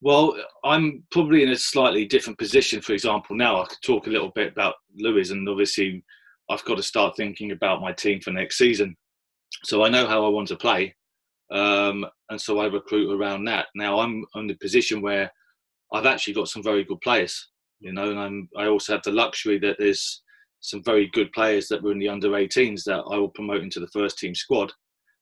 Well, 0.01 0.39
I'm 0.65 1.03
probably 1.11 1.43
in 1.43 1.51
a 1.51 1.57
slightly 1.57 2.07
different 2.07 2.39
position. 2.39 2.81
For 2.81 2.95
example, 2.95 3.37
now 3.37 3.61
I 3.61 3.67
could 3.67 3.83
talk 3.83 4.07
a 4.07 4.11
little 4.11 4.33
bit 4.35 4.53
about 4.53 4.77
Lewes, 4.97 5.33
and 5.33 5.47
obviously 5.47 6.03
I've 6.49 6.65
got 6.65 6.79
to 6.79 6.83
start 6.83 7.15
thinking 7.15 7.53
about 7.53 7.83
my 7.83 7.93
team 7.93 8.23
for 8.23 8.31
next 8.31 8.57
season. 8.57 8.97
So 9.65 9.85
I 9.85 9.91
know 9.91 10.07
how 10.07 10.25
I 10.25 10.29
want 10.29 10.49
to 10.49 10.57
play, 10.57 10.95
um, 11.51 12.07
and 12.31 12.41
so 12.41 12.59
I 12.59 12.67
recruit 12.67 13.15
around 13.15 13.45
that. 13.45 13.67
Now 13.75 14.01
I'm 14.01 14.25
in 14.35 14.47
the 14.47 14.55
position 14.55 15.01
where 15.01 15.31
I've 15.93 16.07
actually 16.07 16.35
got 16.35 16.49
some 16.49 16.63
very 16.63 16.85
good 16.85 17.01
players, 17.01 17.49
you 17.81 17.93
know, 17.93 18.11
and 18.11 18.19
I'm, 18.19 18.49
I 18.57 18.67
also 18.67 18.93
have 18.93 19.03
the 19.03 19.13
luxury 19.13 19.59
that 19.61 19.77
there's 19.79 20.23
some 20.61 20.83
very 20.83 21.09
good 21.13 21.33
players 21.33 21.69
that 21.69 21.83
were 21.83 21.93
in 21.93 21.99
the 21.99 22.09
under 22.09 22.31
18s 22.31 22.85
that 22.85 23.05
I 23.11 23.17
will 23.17 23.31
promote 23.31 23.63
into 23.63 23.81
the 23.81 23.89
first 23.89 24.19
team 24.19 24.35
squad. 24.35 24.73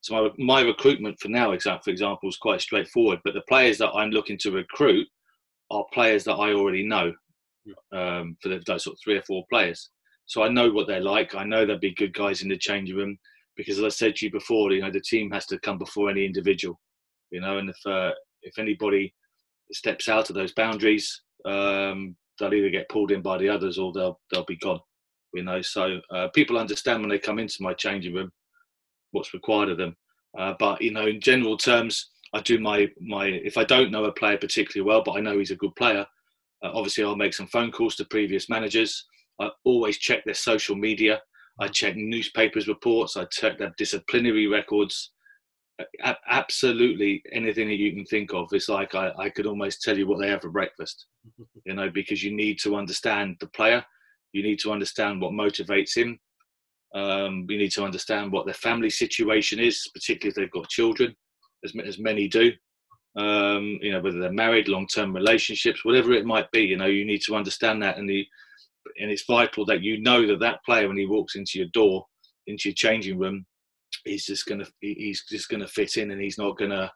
So 0.01 0.31
my, 0.37 0.61
my 0.61 0.61
recruitment 0.61 1.19
for 1.19 1.29
now, 1.29 1.55
for 1.57 1.89
example, 1.89 2.29
is 2.29 2.37
quite 2.37 2.61
straightforward. 2.61 3.19
But 3.23 3.33
the 3.33 3.41
players 3.47 3.77
that 3.77 3.91
I'm 3.91 4.09
looking 4.09 4.37
to 4.39 4.51
recruit 4.51 5.07
are 5.71 5.85
players 5.93 6.23
that 6.25 6.35
I 6.35 6.53
already 6.53 6.85
know 6.85 7.13
um, 7.93 8.37
for 8.41 8.49
those 8.49 8.83
sort 8.83 8.95
of 8.95 8.99
three 9.03 9.17
or 9.17 9.23
four 9.23 9.43
players. 9.49 9.89
So 10.25 10.43
I 10.43 10.49
know 10.49 10.69
what 10.69 10.87
they're 10.87 11.01
like. 11.01 11.35
I 11.35 11.43
know 11.43 11.65
they'll 11.65 11.79
be 11.79 11.93
good 11.93 12.13
guys 12.13 12.41
in 12.41 12.49
the 12.49 12.57
changing 12.57 12.97
room 12.97 13.17
because, 13.57 13.79
as 13.79 13.83
I 13.83 13.89
said 13.89 14.15
to 14.15 14.25
you 14.25 14.31
before, 14.31 14.71
you 14.71 14.81
know 14.81 14.91
the 14.91 15.01
team 15.01 15.31
has 15.31 15.45
to 15.47 15.59
come 15.59 15.77
before 15.77 16.09
any 16.09 16.25
individual. 16.25 16.79
You 17.31 17.41
know, 17.41 17.57
and 17.57 17.69
if 17.69 17.77
uh, 17.85 18.11
if 18.43 18.57
anybody 18.57 19.13
steps 19.71 20.07
out 20.07 20.29
of 20.29 20.35
those 20.35 20.53
boundaries, 20.53 21.21
um, 21.45 22.15
they'll 22.39 22.53
either 22.53 22.69
get 22.69 22.89
pulled 22.89 23.11
in 23.11 23.21
by 23.21 23.37
the 23.37 23.49
others 23.49 23.77
or 23.77 23.91
they'll 23.93 24.19
they'll 24.31 24.45
be 24.45 24.57
gone. 24.57 24.79
You 25.33 25.43
know, 25.43 25.61
so 25.61 25.99
uh, 26.13 26.29
people 26.33 26.57
understand 26.57 27.01
when 27.01 27.09
they 27.09 27.19
come 27.19 27.39
into 27.39 27.57
my 27.59 27.73
changing 27.73 28.13
room 28.13 28.31
what's 29.11 29.33
required 29.33 29.69
of 29.69 29.77
them. 29.77 29.95
Uh, 30.37 30.53
but 30.59 30.81
you 30.81 30.91
know, 30.91 31.07
in 31.07 31.19
general 31.19 31.57
terms, 31.57 32.11
I 32.33 32.41
do 32.41 32.59
my 32.59 32.87
my. 33.01 33.25
If 33.25 33.57
I 33.57 33.63
don't 33.63 33.91
know 33.91 34.05
a 34.05 34.11
player 34.11 34.37
particularly 34.37 34.87
well, 34.87 35.03
but 35.03 35.13
I 35.13 35.21
know 35.21 35.37
he's 35.37 35.51
a 35.51 35.55
good 35.55 35.75
player, 35.75 36.05
uh, 36.63 36.71
obviously 36.73 37.03
I'll 37.03 37.15
make 37.15 37.33
some 37.33 37.47
phone 37.47 37.71
calls 37.71 37.95
to 37.95 38.05
previous 38.05 38.49
managers. 38.49 39.05
I 39.39 39.49
always 39.63 39.97
check 39.97 40.25
their 40.25 40.33
social 40.33 40.75
media. 40.75 41.21
I 41.59 41.67
check 41.67 41.95
newspapers 41.95 42.67
reports. 42.67 43.17
I 43.17 43.25
check 43.25 43.57
their 43.57 43.73
disciplinary 43.77 44.47
records. 44.47 45.11
Absolutely 46.29 47.21
anything 47.31 47.67
that 47.67 47.75
you 47.75 47.93
can 47.93 48.05
think 48.05 48.33
of. 48.33 48.47
It's 48.51 48.69
like 48.69 48.95
I, 48.95 49.11
I 49.17 49.29
could 49.29 49.45
almost 49.45 49.81
tell 49.81 49.97
you 49.97 50.07
what 50.07 50.19
they 50.19 50.29
have 50.29 50.41
for 50.41 50.49
breakfast, 50.49 51.05
you 51.65 51.73
know, 51.73 51.89
because 51.89 52.23
you 52.23 52.35
need 52.35 52.59
to 52.63 52.75
understand 52.75 53.37
the 53.39 53.47
player. 53.47 53.83
You 54.33 54.43
need 54.43 54.59
to 54.59 54.71
understand 54.71 55.21
what 55.21 55.31
motivates 55.31 55.95
him. 55.95 56.19
Um, 56.95 57.45
you 57.49 57.57
need 57.57 57.71
to 57.71 57.83
understand 57.83 58.31
what 58.31 58.45
their 58.45 58.53
family 58.55 58.89
situation 58.89 59.59
is, 59.59 59.89
particularly 59.93 60.29
if 60.29 60.35
they've 60.35 60.51
got 60.51 60.69
children, 60.69 61.15
as, 61.63 61.73
as 61.85 61.99
many 61.99 62.27
do. 62.27 62.51
Um, 63.15 63.79
you 63.81 63.91
know, 63.91 63.99
whether 63.99 64.19
they're 64.19 64.31
married, 64.31 64.67
long-term 64.67 65.15
relationships, 65.15 65.83
whatever 65.83 66.13
it 66.13 66.25
might 66.25 66.51
be. 66.51 66.61
You 66.61 66.77
know, 66.77 66.85
you 66.85 67.03
need 67.03 67.21
to 67.23 67.35
understand 67.35 67.81
that, 67.81 67.97
and 67.97 68.07
the 68.07 68.25
and 68.99 69.11
it's 69.11 69.25
vital 69.25 69.65
that 69.65 69.81
you 69.81 70.01
know 70.01 70.25
that 70.27 70.39
that 70.39 70.63
player 70.65 70.87
when 70.87 70.97
he 70.97 71.05
walks 71.05 71.35
into 71.35 71.59
your 71.59 71.67
door, 71.73 72.05
into 72.47 72.69
your 72.69 72.75
changing 72.75 73.17
room, 73.19 73.45
he's 74.05 74.25
just 74.25 74.45
gonna 74.45 74.65
he's 74.81 75.23
just 75.29 75.49
gonna 75.49 75.67
fit 75.67 75.97
in 75.97 76.11
and 76.11 76.21
he's 76.21 76.37
not 76.37 76.57
gonna 76.57 76.91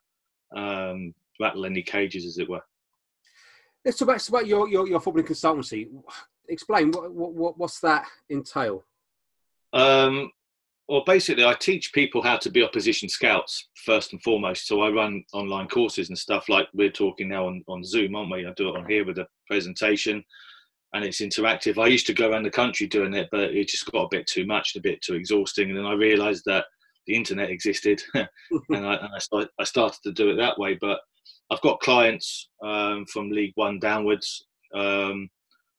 um, 0.56 1.14
rattle 1.40 1.66
any 1.66 1.84
cages, 1.84 2.26
as 2.26 2.38
it 2.38 2.50
were. 2.50 2.64
Let's 3.84 3.98
talk 3.98 4.10
about, 4.10 4.30
about 4.30 4.48
your, 4.48 4.70
your, 4.70 4.88
your 4.88 5.02
footballing 5.02 5.28
consultancy. 5.28 5.88
Explain 6.48 6.92
what, 6.92 7.12
what 7.12 7.58
what's 7.58 7.80
that 7.80 8.06
entail? 8.30 8.84
Um, 9.74 10.32
well, 10.88 11.04
basically, 11.06 11.46
I 11.46 11.54
teach 11.54 11.94
people 11.94 12.22
how 12.22 12.38
to 12.38 12.50
be 12.50 12.64
opposition 12.64 13.08
scouts 13.08 13.70
first 13.86 14.12
and 14.12 14.22
foremost. 14.22 14.68
So 14.68 14.82
I 14.82 14.90
run 14.90 15.24
online 15.32 15.68
courses 15.68 16.10
and 16.10 16.18
stuff 16.18 16.50
like 16.50 16.68
we're 16.74 16.92
talking 16.92 17.30
now 17.30 17.48
on, 17.48 17.64
on 17.70 17.84
Zoom, 17.84 18.16
aren't 18.16 18.32
we? 18.32 18.46
I 18.46 18.52
do 18.58 18.70
it 18.70 18.78
on 18.78 18.90
here 18.90 19.06
with 19.06 19.18
a 19.18 19.28
presentation 19.48 20.24
and 20.94 21.06
it's 21.06 21.22
interactive. 21.22 21.82
I 21.82 21.88
used 21.88 22.08
to 22.08 22.14
go 22.14 22.30
around 22.30 22.44
the 22.44 22.52
country 22.52 22.88
doing 22.88 23.14
it, 23.14 23.30
but 23.32 23.52
it 23.52 23.68
just 23.68 23.90
got 23.92 24.04
a 24.04 24.10
bit 24.12 24.28
too 24.28 24.46
much, 24.46 24.76
and 24.76 24.84
a 24.86 24.90
bit 24.90 25.02
too 25.02 25.16
exhausting. 25.16 25.70
And 25.70 25.78
then 25.78 25.86
I 25.86 25.94
realised 25.94 26.44
that 26.46 26.66
the 27.08 27.16
internet 27.16 27.50
existed, 27.50 28.02
and, 28.14 28.28
I, 28.72 28.96
and 28.96 29.10
I, 29.16 29.20
start, 29.20 29.50
I, 29.60 29.64
started 29.64 30.00
to 30.04 30.12
do 30.12 30.30
it 30.30 30.36
that 30.36 30.60
way. 30.60 30.78
But 30.80 31.00
I've 31.50 31.62
got 31.62 31.80
clients 31.80 32.50
um, 32.64 33.06
from 33.12 33.30
League 33.30 33.54
One 33.56 33.80
downwards, 33.80 34.46
um, 34.76 35.30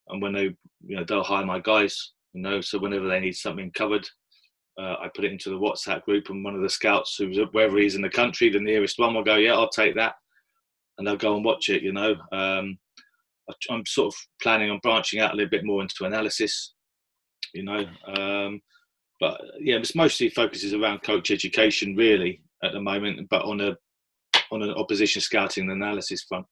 and 0.08 0.22
when 0.22 0.32
they, 0.32 0.54
you 0.84 0.96
know, 0.96 1.04
they'll 1.06 1.22
hire 1.22 1.44
my 1.44 1.60
guys. 1.60 2.12
You 2.32 2.40
know, 2.40 2.60
so 2.62 2.78
whenever 2.78 3.08
they 3.08 3.20
need 3.20 3.36
something 3.36 3.70
covered, 3.72 4.08
uh, 4.80 4.96
I 5.00 5.10
put 5.14 5.26
it 5.26 5.32
into 5.32 5.50
the 5.50 5.58
WhatsApp 5.58 6.02
group, 6.04 6.30
and 6.30 6.42
one 6.42 6.54
of 6.54 6.62
the 6.62 6.70
scouts 6.70 7.16
who's 7.16 7.38
wherever 7.52 7.76
he's 7.76 7.96
in 7.96 8.02
the 8.02 8.08
country, 8.08 8.48
the 8.48 8.58
nearest 8.58 8.98
one, 8.98 9.12
will 9.12 9.22
go, 9.22 9.36
"Yeah, 9.36 9.52
I'll 9.52 9.68
take 9.68 9.94
that," 9.96 10.14
and 10.96 11.06
they'll 11.06 11.16
go 11.16 11.36
and 11.36 11.44
watch 11.44 11.68
it. 11.68 11.82
You 11.82 11.92
know. 11.92 12.16
Um, 12.32 12.78
I'm 13.70 13.84
sort 13.86 14.14
of 14.14 14.20
planning 14.40 14.70
on 14.70 14.80
branching 14.82 15.20
out 15.20 15.32
a 15.32 15.36
little 15.36 15.50
bit 15.50 15.64
more 15.64 15.82
into 15.82 16.04
analysis, 16.04 16.74
you 17.54 17.64
know. 17.64 17.84
Um, 18.06 18.60
but 19.20 19.40
yeah, 19.60 19.76
it's 19.76 19.94
mostly 19.94 20.28
focuses 20.28 20.74
around 20.74 21.02
coach 21.02 21.30
education 21.30 21.94
really 21.96 22.42
at 22.62 22.72
the 22.72 22.80
moment, 22.80 23.28
but 23.30 23.44
on 23.44 23.60
a 23.60 23.76
on 24.50 24.62
an 24.62 24.70
opposition 24.70 25.20
scouting 25.20 25.64
and 25.64 25.72
analysis 25.72 26.24
front. 26.28 26.46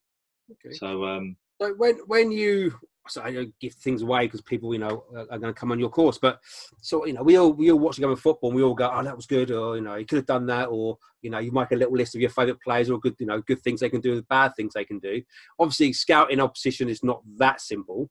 Okay. 0.50 0.74
So, 0.74 1.04
um, 1.04 1.36
so 1.60 1.74
when 1.76 1.98
when 2.06 2.30
you 2.32 2.74
so 3.08 3.22
I 3.22 3.32
don't 3.32 3.58
give 3.60 3.74
things 3.74 4.02
away 4.02 4.26
because 4.26 4.42
people, 4.42 4.72
you 4.72 4.80
know, 4.80 5.04
are 5.14 5.38
going 5.38 5.42
to 5.42 5.58
come 5.58 5.72
on 5.72 5.78
your 5.78 5.88
course. 5.88 6.18
But 6.18 6.40
so 6.80 7.06
you 7.06 7.12
know, 7.12 7.22
we 7.22 7.36
all 7.36 7.52
we 7.52 7.70
all 7.70 7.78
watch 7.78 7.96
the 7.96 8.02
game 8.02 8.10
of 8.10 8.20
football, 8.20 8.50
and 8.50 8.56
we 8.56 8.62
all 8.62 8.74
go, 8.74 8.90
"Oh, 8.92 9.02
that 9.02 9.16
was 9.16 9.26
good," 9.26 9.50
or 9.50 9.76
you 9.76 9.82
know, 9.82 9.96
you 9.96 10.06
could 10.06 10.16
have 10.16 10.26
done 10.26 10.46
that, 10.46 10.68
or 10.68 10.98
you 11.22 11.30
know, 11.30 11.38
you 11.38 11.52
make 11.52 11.70
a 11.72 11.76
little 11.76 11.94
list 11.94 12.14
of 12.14 12.20
your 12.20 12.30
favourite 12.30 12.60
players 12.60 12.90
or 12.90 12.98
good, 12.98 13.16
you 13.18 13.26
know, 13.26 13.40
good 13.42 13.60
things 13.62 13.80
they 13.80 13.90
can 13.90 14.00
do, 14.00 14.22
bad 14.22 14.54
things 14.54 14.74
they 14.74 14.84
can 14.84 14.98
do. 14.98 15.22
Obviously, 15.58 15.92
scouting 15.92 16.40
opposition 16.40 16.88
is 16.88 17.02
not 17.02 17.22
that 17.36 17.60
simple. 17.60 18.08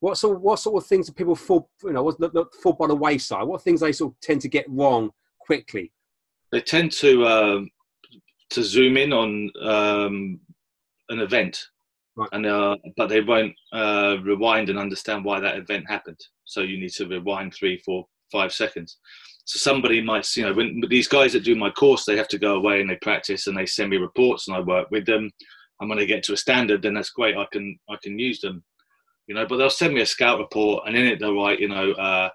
What 0.00 0.18
sort 0.18 0.40
what 0.40 0.58
sort 0.58 0.82
of 0.82 0.88
things 0.88 1.06
do 1.06 1.12
people 1.12 1.36
fall, 1.36 1.70
you 1.82 1.92
know, 1.92 2.02
what 2.02 2.54
fall 2.62 2.72
by 2.72 2.86
the 2.88 2.96
wayside? 2.96 3.46
What 3.46 3.62
things 3.62 3.80
they 3.80 3.92
sort 3.92 4.12
of 4.14 4.20
tend 4.20 4.40
to 4.42 4.48
get 4.48 4.66
wrong 4.68 5.10
quickly? 5.38 5.92
They 6.52 6.60
tend 6.60 6.92
to 6.92 7.26
um, 7.26 7.70
to 8.50 8.62
zoom 8.62 8.96
in 8.96 9.12
on 9.12 9.50
um, 9.62 10.40
an 11.08 11.20
event 11.20 11.68
Right. 12.16 12.28
And 12.32 12.46
uh, 12.46 12.76
but 12.96 13.08
they 13.08 13.20
won't 13.20 13.54
uh, 13.72 14.16
rewind 14.22 14.70
and 14.70 14.78
understand 14.78 15.24
why 15.24 15.38
that 15.40 15.58
event 15.58 15.84
happened. 15.88 16.18
So 16.44 16.62
you 16.62 16.78
need 16.78 16.92
to 16.92 17.06
rewind 17.06 17.54
three, 17.54 17.78
four, 17.84 18.06
five 18.32 18.52
seconds. 18.52 18.98
So 19.44 19.58
somebody 19.58 20.00
might, 20.02 20.26
you 20.36 20.44
know, 20.44 20.54
when 20.54 20.82
these 20.88 21.08
guys 21.08 21.34
that 21.34 21.44
do 21.44 21.54
my 21.54 21.70
course, 21.70 22.04
they 22.04 22.16
have 22.16 22.28
to 22.28 22.38
go 22.38 22.54
away 22.56 22.80
and 22.80 22.88
they 22.88 22.96
practice 22.96 23.46
and 23.46 23.56
they 23.56 23.66
send 23.66 23.90
me 23.90 23.98
reports 23.98 24.48
and 24.48 24.56
I 24.56 24.60
work 24.60 24.90
with 24.90 25.06
them. 25.06 25.30
And 25.78 25.90
when 25.90 25.98
they 25.98 26.06
get 26.06 26.22
to 26.24 26.32
a 26.32 26.36
standard, 26.38 26.82
then 26.82 26.94
that's 26.94 27.10
great. 27.10 27.36
I 27.36 27.46
can 27.52 27.78
I 27.90 27.96
can 28.02 28.18
use 28.18 28.40
them, 28.40 28.64
you 29.26 29.34
know. 29.34 29.46
But 29.46 29.58
they'll 29.58 29.68
send 29.68 29.92
me 29.92 30.00
a 30.00 30.06
scout 30.06 30.38
report 30.38 30.84
and 30.86 30.96
in 30.96 31.06
it 31.06 31.20
they'll 31.20 31.36
write, 31.36 31.60
you 31.60 31.68
know, 31.68 31.92
uh, 31.92 32.30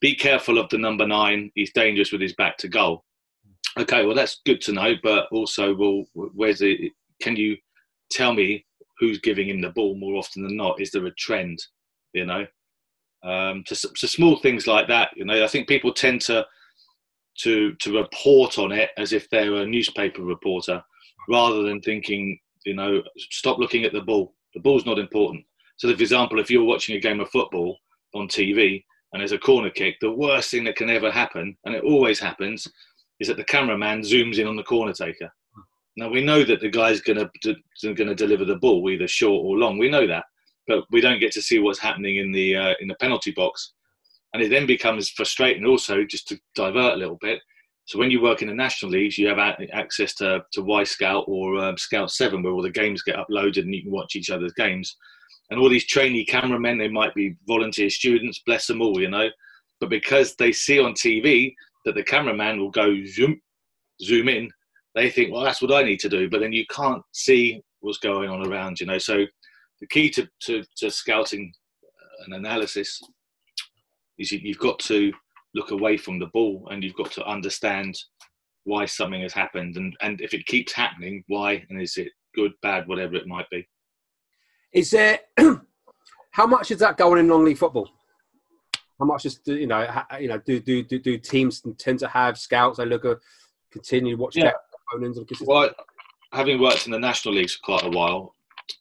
be 0.00 0.14
careful 0.14 0.58
of 0.58 0.68
the 0.68 0.78
number 0.78 1.06
nine. 1.06 1.50
He's 1.56 1.72
dangerous 1.72 2.12
with 2.12 2.20
his 2.20 2.34
back 2.34 2.58
to 2.58 2.68
goal. 2.68 3.02
Okay, 3.76 4.06
well 4.06 4.14
that's 4.14 4.40
good 4.46 4.60
to 4.62 4.72
know. 4.72 4.94
But 5.02 5.26
also, 5.32 5.74
well, 5.74 6.04
where's 6.14 6.60
the? 6.60 6.92
Can 7.20 7.34
you 7.34 7.56
tell 8.10 8.32
me 8.32 8.65
who's 8.98 9.18
giving 9.20 9.48
him 9.48 9.60
the 9.60 9.70
ball 9.70 9.96
more 9.96 10.16
often 10.16 10.42
than 10.42 10.56
not? 10.56 10.80
Is 10.80 10.90
there 10.90 11.06
a 11.06 11.14
trend? 11.14 11.58
You 12.12 12.26
know, 12.26 12.46
um, 13.24 13.64
to, 13.66 13.74
to 13.74 14.08
small 14.08 14.36
things 14.36 14.66
like 14.66 14.88
that. 14.88 15.10
You 15.16 15.24
know, 15.24 15.44
I 15.44 15.48
think 15.48 15.68
people 15.68 15.92
tend 15.92 16.20
to 16.22 16.46
to 17.40 17.74
to 17.74 17.98
report 17.98 18.58
on 18.58 18.72
it 18.72 18.90
as 18.96 19.12
if 19.12 19.28
they're 19.28 19.56
a 19.56 19.66
newspaper 19.66 20.22
reporter, 20.22 20.82
rather 21.28 21.62
than 21.62 21.80
thinking, 21.80 22.38
you 22.64 22.74
know, 22.74 23.02
stop 23.18 23.58
looking 23.58 23.84
at 23.84 23.92
the 23.92 24.00
ball. 24.00 24.34
The 24.54 24.60
ball's 24.60 24.86
not 24.86 24.98
important. 24.98 25.44
So, 25.76 25.94
for 25.94 26.00
example, 26.00 26.40
if 26.40 26.50
you're 26.50 26.64
watching 26.64 26.96
a 26.96 27.00
game 27.00 27.20
of 27.20 27.28
football 27.28 27.78
on 28.14 28.28
TV 28.28 28.82
and 29.12 29.20
there's 29.20 29.32
a 29.32 29.38
corner 29.38 29.70
kick, 29.70 29.96
the 30.00 30.10
worst 30.10 30.50
thing 30.50 30.64
that 30.64 30.76
can 30.76 30.88
ever 30.88 31.10
happen, 31.10 31.56
and 31.64 31.74
it 31.74 31.84
always 31.84 32.18
happens, 32.18 32.66
is 33.20 33.28
that 33.28 33.36
the 33.36 33.44
cameraman 33.44 34.00
zooms 34.00 34.38
in 34.38 34.46
on 34.46 34.56
the 34.56 34.62
corner 34.62 34.92
taker. 34.92 35.30
Now 35.96 36.10
we 36.10 36.22
know 36.22 36.44
that 36.44 36.60
the 36.60 36.68
guy's 36.68 37.00
going 37.00 37.18
to 37.42 37.56
going 37.82 38.08
to 38.08 38.14
deliver 38.14 38.44
the 38.44 38.56
ball 38.56 38.88
either 38.90 39.08
short 39.08 39.44
or 39.44 39.56
long. 39.56 39.78
We 39.78 39.88
know 39.88 40.06
that, 40.06 40.24
but 40.66 40.84
we 40.90 41.00
don't 41.00 41.20
get 41.20 41.32
to 41.32 41.42
see 41.42 41.58
what's 41.58 41.78
happening 41.78 42.16
in 42.16 42.32
the 42.32 42.56
uh, 42.56 42.74
in 42.80 42.88
the 42.88 42.96
penalty 42.96 43.32
box, 43.32 43.72
and 44.34 44.42
it 44.42 44.50
then 44.50 44.66
becomes 44.66 45.10
frustrating. 45.10 45.64
Also, 45.64 46.04
just 46.04 46.28
to 46.28 46.38
divert 46.54 46.94
a 46.94 46.98
little 46.98 47.18
bit. 47.20 47.40
So 47.86 48.00
when 48.00 48.10
you 48.10 48.20
work 48.20 48.42
in 48.42 48.48
the 48.48 48.54
national 48.54 48.90
leagues, 48.90 49.16
you 49.16 49.28
have 49.28 49.38
access 49.72 50.14
to 50.16 50.44
to 50.52 50.62
Wyscout 50.62 51.28
or 51.28 51.58
um, 51.58 51.78
Scout 51.78 52.10
Seven, 52.10 52.42
where 52.42 52.52
all 52.52 52.62
the 52.62 52.70
games 52.70 53.02
get 53.02 53.16
uploaded 53.16 53.62
and 53.62 53.74
you 53.74 53.82
can 53.82 53.92
watch 53.92 54.16
each 54.16 54.30
other's 54.30 54.52
games. 54.52 54.96
And 55.50 55.60
all 55.60 55.68
these 55.68 55.86
trainee 55.86 56.24
cameramen, 56.24 56.76
they 56.76 56.88
might 56.88 57.14
be 57.14 57.36
volunteer 57.46 57.88
students, 57.88 58.42
bless 58.44 58.66
them 58.66 58.82
all, 58.82 59.00
you 59.00 59.08
know. 59.08 59.28
But 59.80 59.90
because 59.90 60.34
they 60.34 60.50
see 60.50 60.80
on 60.80 60.94
TV 60.94 61.54
that 61.84 61.94
the 61.94 62.02
cameraman 62.02 62.58
will 62.58 62.70
go 62.70 62.96
zoom, 63.06 63.40
zoom 64.02 64.28
in 64.28 64.50
they 64.96 65.10
think, 65.10 65.30
well, 65.30 65.44
that's 65.44 65.60
what 65.62 65.72
I 65.72 65.82
need 65.82 66.00
to 66.00 66.08
do. 66.08 66.28
But 66.28 66.40
then 66.40 66.52
you 66.52 66.64
can't 66.74 67.02
see 67.12 67.62
what's 67.80 67.98
going 67.98 68.30
on 68.30 68.46
around, 68.46 68.80
you 68.80 68.86
know. 68.86 68.98
So 68.98 69.24
the 69.80 69.86
key 69.86 70.08
to, 70.10 70.26
to, 70.44 70.64
to 70.78 70.90
scouting 70.90 71.52
uh, 71.84 72.24
and 72.24 72.34
analysis 72.34 73.00
is 74.18 74.32
you've 74.32 74.58
got 74.58 74.78
to 74.80 75.12
look 75.54 75.70
away 75.70 75.98
from 75.98 76.18
the 76.18 76.26
ball 76.32 76.66
and 76.70 76.82
you've 76.82 76.96
got 76.96 77.12
to 77.12 77.24
understand 77.26 77.94
why 78.64 78.86
something 78.86 79.20
has 79.20 79.34
happened 79.34 79.76
and, 79.76 79.94
and 80.00 80.20
if 80.22 80.32
it 80.32 80.46
keeps 80.46 80.72
happening, 80.72 81.22
why 81.28 81.64
and 81.68 81.80
is 81.80 81.98
it 81.98 82.08
good, 82.34 82.52
bad, 82.62 82.88
whatever 82.88 83.16
it 83.16 83.26
might 83.26 83.48
be. 83.50 83.68
Is 84.72 84.90
there 84.90 85.20
how 86.30 86.46
much 86.46 86.70
is 86.70 86.78
that 86.78 86.96
going 86.96 87.20
in 87.20 87.26
non-league 87.26 87.58
football? 87.58 87.88
How 88.98 89.04
much 89.04 89.26
is 89.26 89.40
you 89.44 89.66
know 89.66 89.86
you 90.18 90.28
know 90.28 90.38
do 90.38 90.58
do 90.58 90.82
do, 90.82 90.98
do 90.98 91.18
teams 91.18 91.62
tend 91.78 91.98
to 92.00 92.08
have 92.08 92.38
scouts? 92.38 92.78
They 92.78 92.86
look 92.86 93.04
at 93.04 93.18
continue 93.70 94.16
watch 94.16 94.36
yeah 94.36 94.52
opponents? 94.92 95.40
Well, 95.42 95.70
having 96.32 96.60
worked 96.60 96.86
in 96.86 96.92
the 96.92 96.98
national 96.98 97.34
leagues 97.34 97.54
for 97.54 97.78
quite 97.78 97.84
a 97.84 97.96
while, 97.96 98.34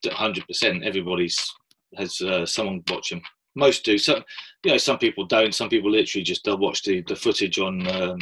100%, 0.03 0.85
everybody's 0.85 1.53
has 1.97 2.19
uh, 2.21 2.45
someone 2.45 2.83
watching. 2.89 3.21
Most 3.55 3.85
do. 3.85 3.97
Some, 3.97 4.23
you 4.63 4.71
know, 4.71 4.77
some 4.77 4.97
people 4.97 5.25
don't. 5.25 5.55
Some 5.55 5.69
people 5.69 5.89
literally 5.89 6.23
just 6.23 6.43
they'll 6.43 6.57
watch 6.57 6.83
the, 6.83 7.01
the 7.07 7.15
footage 7.15 7.57
on 7.59 7.87
um, 7.87 8.19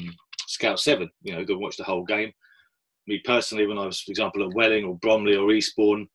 Scout 0.48 0.80
Seven. 0.80 1.10
You 1.24 1.34
know, 1.34 1.46
they'll 1.46 1.60
watch 1.60 1.78
the 1.78 1.84
whole 1.84 2.04
game. 2.04 2.32
Me 3.08 3.20
personally, 3.26 3.66
when 3.66 3.78
I 3.78 3.86
was, 3.86 4.02
for 4.02 4.12
example, 4.12 4.44
at 4.44 4.56
Welling 4.56 4.86
or 4.86 4.98
Bromley 5.00 5.36
or 5.36 5.52
Eastbourne, 5.52 6.08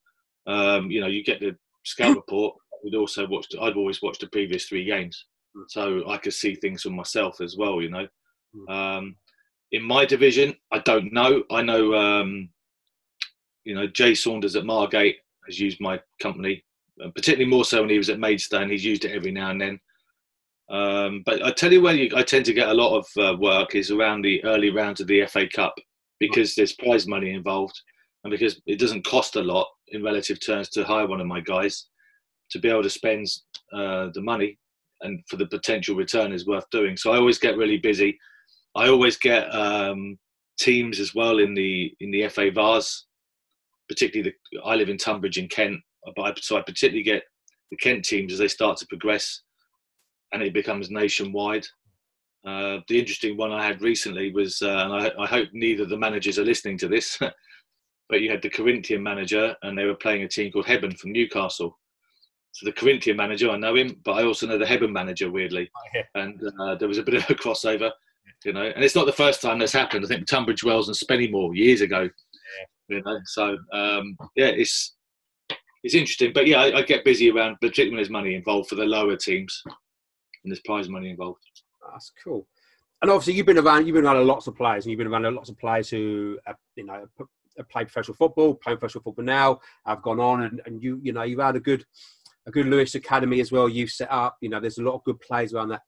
um, 0.47 0.89
you 0.89 1.01
know, 1.01 1.07
you 1.07 1.23
get 1.23 1.39
the 1.39 1.55
scout 1.83 2.15
report. 2.15 2.55
We'd 2.83 2.95
also 2.95 3.27
watched. 3.27 3.55
I'd 3.61 3.75
always 3.75 4.01
watched 4.01 4.21
the 4.21 4.27
previous 4.27 4.65
three 4.65 4.85
games, 4.85 5.25
hmm. 5.53 5.63
so 5.67 6.09
I 6.09 6.17
could 6.17 6.33
see 6.33 6.55
things 6.55 6.83
for 6.83 6.89
myself 6.89 7.41
as 7.41 7.57
well. 7.57 7.81
You 7.81 7.89
know, 7.89 8.07
hmm. 8.55 8.71
um, 8.71 9.15
in 9.71 9.83
my 9.83 10.05
division, 10.05 10.55
I 10.71 10.79
don't 10.79 11.13
know. 11.13 11.43
I 11.51 11.61
know, 11.61 11.93
um, 11.93 12.49
you 13.63 13.75
know, 13.75 13.87
Jay 13.87 14.15
Saunders 14.15 14.55
at 14.55 14.65
Margate 14.65 15.17
has 15.45 15.59
used 15.59 15.79
my 15.79 15.99
company, 16.21 16.63
particularly 17.15 17.49
more 17.49 17.65
so 17.65 17.81
when 17.81 17.89
he 17.89 17.97
was 17.97 18.09
at 18.09 18.19
Maidstone. 18.19 18.69
He's 18.69 18.85
used 18.85 19.05
it 19.05 19.15
every 19.15 19.31
now 19.31 19.51
and 19.51 19.61
then. 19.61 19.79
Um, 20.69 21.23
but 21.25 21.43
I 21.43 21.51
tell 21.51 21.71
you 21.73 21.81
where 21.81 21.95
you, 21.95 22.15
I 22.15 22.21
tend 22.21 22.45
to 22.45 22.53
get 22.53 22.69
a 22.69 22.73
lot 22.73 22.97
of 22.97 23.07
uh, 23.17 23.37
work 23.37 23.73
is 23.73 23.89
around 23.89 24.21
the 24.21 24.43
early 24.43 24.69
rounds 24.69 25.01
of 25.01 25.07
the 25.07 25.25
FA 25.25 25.47
Cup 25.47 25.73
because 26.19 26.53
there's 26.53 26.73
prize 26.73 27.07
money 27.07 27.31
involved 27.31 27.79
and 28.23 28.31
because 28.31 28.61
it 28.67 28.79
doesn't 28.79 29.05
cost 29.05 29.35
a 29.35 29.41
lot 29.41 29.67
in 29.89 30.03
relative 30.03 30.43
terms 30.45 30.69
to 30.69 30.83
hire 30.83 31.07
one 31.07 31.21
of 31.21 31.27
my 31.27 31.39
guys 31.39 31.87
to 32.51 32.59
be 32.59 32.69
able 32.69 32.83
to 32.83 32.89
spend 32.89 33.25
uh, 33.73 34.09
the 34.13 34.21
money 34.21 34.59
and 35.01 35.23
for 35.27 35.37
the 35.37 35.47
potential 35.47 35.95
return 35.95 36.31
is 36.31 36.45
worth 36.45 36.69
doing. 36.71 36.97
So 36.97 37.11
I 37.11 37.17
always 37.17 37.39
get 37.39 37.57
really 37.57 37.77
busy 37.77 38.19
I 38.75 38.87
always 38.87 39.17
get 39.17 39.53
um, 39.53 40.17
teams 40.59 40.99
as 40.99 41.15
well 41.15 41.39
in 41.39 41.53
the 41.53 41.93
in 41.99 42.11
the 42.11 42.27
FA 42.29 42.51
Vase, 42.51 43.05
particularly 43.87 44.33
the. 44.51 44.59
I 44.63 44.75
live 44.75 44.89
in 44.89 44.97
Tunbridge 44.97 45.37
in 45.37 45.47
Kent, 45.47 45.79
but 46.15 46.21
I, 46.21 46.33
so 46.39 46.57
I 46.57 46.61
particularly 46.61 47.03
get 47.03 47.23
the 47.71 47.77
Kent 47.77 48.05
teams 48.05 48.33
as 48.33 48.39
they 48.39 48.47
start 48.47 48.77
to 48.77 48.87
progress, 48.87 49.41
and 50.33 50.43
it 50.43 50.53
becomes 50.53 50.91
nationwide. 50.91 51.65
Uh, 52.45 52.79
the 52.87 52.97
interesting 52.97 53.35
one 53.35 53.51
I 53.51 53.65
had 53.65 53.81
recently 53.81 54.31
was, 54.31 54.61
uh, 54.61 54.69
and 54.69 54.93
I, 54.93 55.11
I, 55.19 55.27
hope 55.27 55.49
neither 55.51 55.83
of 55.83 55.89
the 55.89 55.97
managers 55.97 56.39
are 56.39 56.45
listening 56.45 56.77
to 56.77 56.87
this, 56.87 57.19
but 58.09 58.21
you 58.21 58.31
had 58.31 58.41
the 58.41 58.49
Corinthian 58.49 59.03
manager, 59.03 59.55
and 59.61 59.77
they 59.77 59.83
were 59.83 59.95
playing 59.95 60.23
a 60.23 60.27
team 60.27 60.49
called 60.49 60.65
Hebburn 60.65 60.97
from 60.97 61.11
Newcastle. 61.11 61.77
So 62.53 62.65
the 62.65 62.71
Corinthian 62.71 63.17
manager, 63.17 63.49
I 63.49 63.57
know 63.57 63.75
him, 63.75 63.99
but 64.05 64.13
I 64.13 64.23
also 64.23 64.47
know 64.47 64.57
the 64.57 64.65
Hebburn 64.65 64.93
manager, 64.93 65.29
weirdly. 65.29 65.69
Oh, 65.75 65.81
yeah. 65.93 66.03
And 66.15 66.41
uh, 66.61 66.75
there 66.75 66.87
was 66.87 66.97
a 66.97 67.03
bit 67.03 67.15
of 67.15 67.29
a 67.29 67.35
crossover 67.35 67.91
you 68.45 68.53
know, 68.53 68.63
and 68.63 68.83
it's 68.83 68.95
not 68.95 69.05
the 69.05 69.11
first 69.11 69.41
time 69.41 69.59
that's 69.59 69.73
happened. 69.73 70.05
I 70.05 70.07
think 70.07 70.27
Tunbridge 70.27 70.63
Wells 70.63 70.87
and 70.87 70.97
Spennymoor 70.97 71.55
years 71.55 71.81
ago, 71.81 72.01
yeah. 72.89 72.97
you 72.97 73.03
know. 73.03 73.19
So 73.25 73.57
um, 73.73 74.17
yeah, 74.35 74.47
it's 74.47 74.95
it's 75.83 75.95
interesting, 75.95 76.33
but 76.33 76.47
yeah, 76.47 76.61
I, 76.61 76.79
I, 76.79 76.81
get 76.81 77.05
busy 77.05 77.31
around, 77.31 77.57
particularly 77.61 77.91
when 77.91 77.97
there's 77.97 78.09
money 78.09 78.35
involved 78.35 78.69
for 78.69 78.75
the 78.75 78.85
lower 78.85 79.15
teams, 79.15 79.61
and 79.65 80.51
there's 80.51 80.61
prize 80.61 80.89
money 80.89 81.09
involved. 81.09 81.39
That's 81.91 82.11
cool. 82.23 82.45
And 83.01 83.09
obviously, 83.09 83.33
you've 83.33 83.45
been 83.45 83.57
around. 83.57 83.87
You've 83.87 83.95
been 83.95 84.05
around 84.05 84.25
lots 84.27 84.47
of 84.47 84.55
players, 84.55 84.85
and 84.85 84.91
you've 84.91 84.97
been 84.97 85.07
around 85.07 85.33
lots 85.33 85.49
of 85.49 85.57
players 85.57 85.89
who, 85.89 86.37
have, 86.45 86.57
you 86.75 86.85
know, 86.85 87.05
have 87.57 87.69
played 87.69 87.87
professional 87.87 88.15
football, 88.15 88.55
play 88.55 88.75
professional 88.75 89.03
football 89.03 89.25
now, 89.25 89.59
have 89.85 90.01
gone 90.01 90.19
on, 90.19 90.43
and, 90.43 90.61
and 90.65 90.83
you, 90.83 90.99
you 91.01 91.13
know, 91.13 91.23
you've 91.23 91.39
had 91.39 91.55
a 91.55 91.61
good, 91.61 91.85
a 92.45 92.51
good 92.51 92.65
Lewes 92.65 92.95
Academy 92.95 93.39
as 93.39 93.51
well. 93.51 93.69
You've 93.69 93.91
set 93.91 94.11
up. 94.11 94.37
You 94.41 94.49
know, 94.49 94.59
there's 94.59 94.79
a 94.79 94.83
lot 94.83 94.95
of 94.95 95.03
good 95.05 95.19
players 95.21 95.53
around 95.53 95.69
that. 95.69 95.81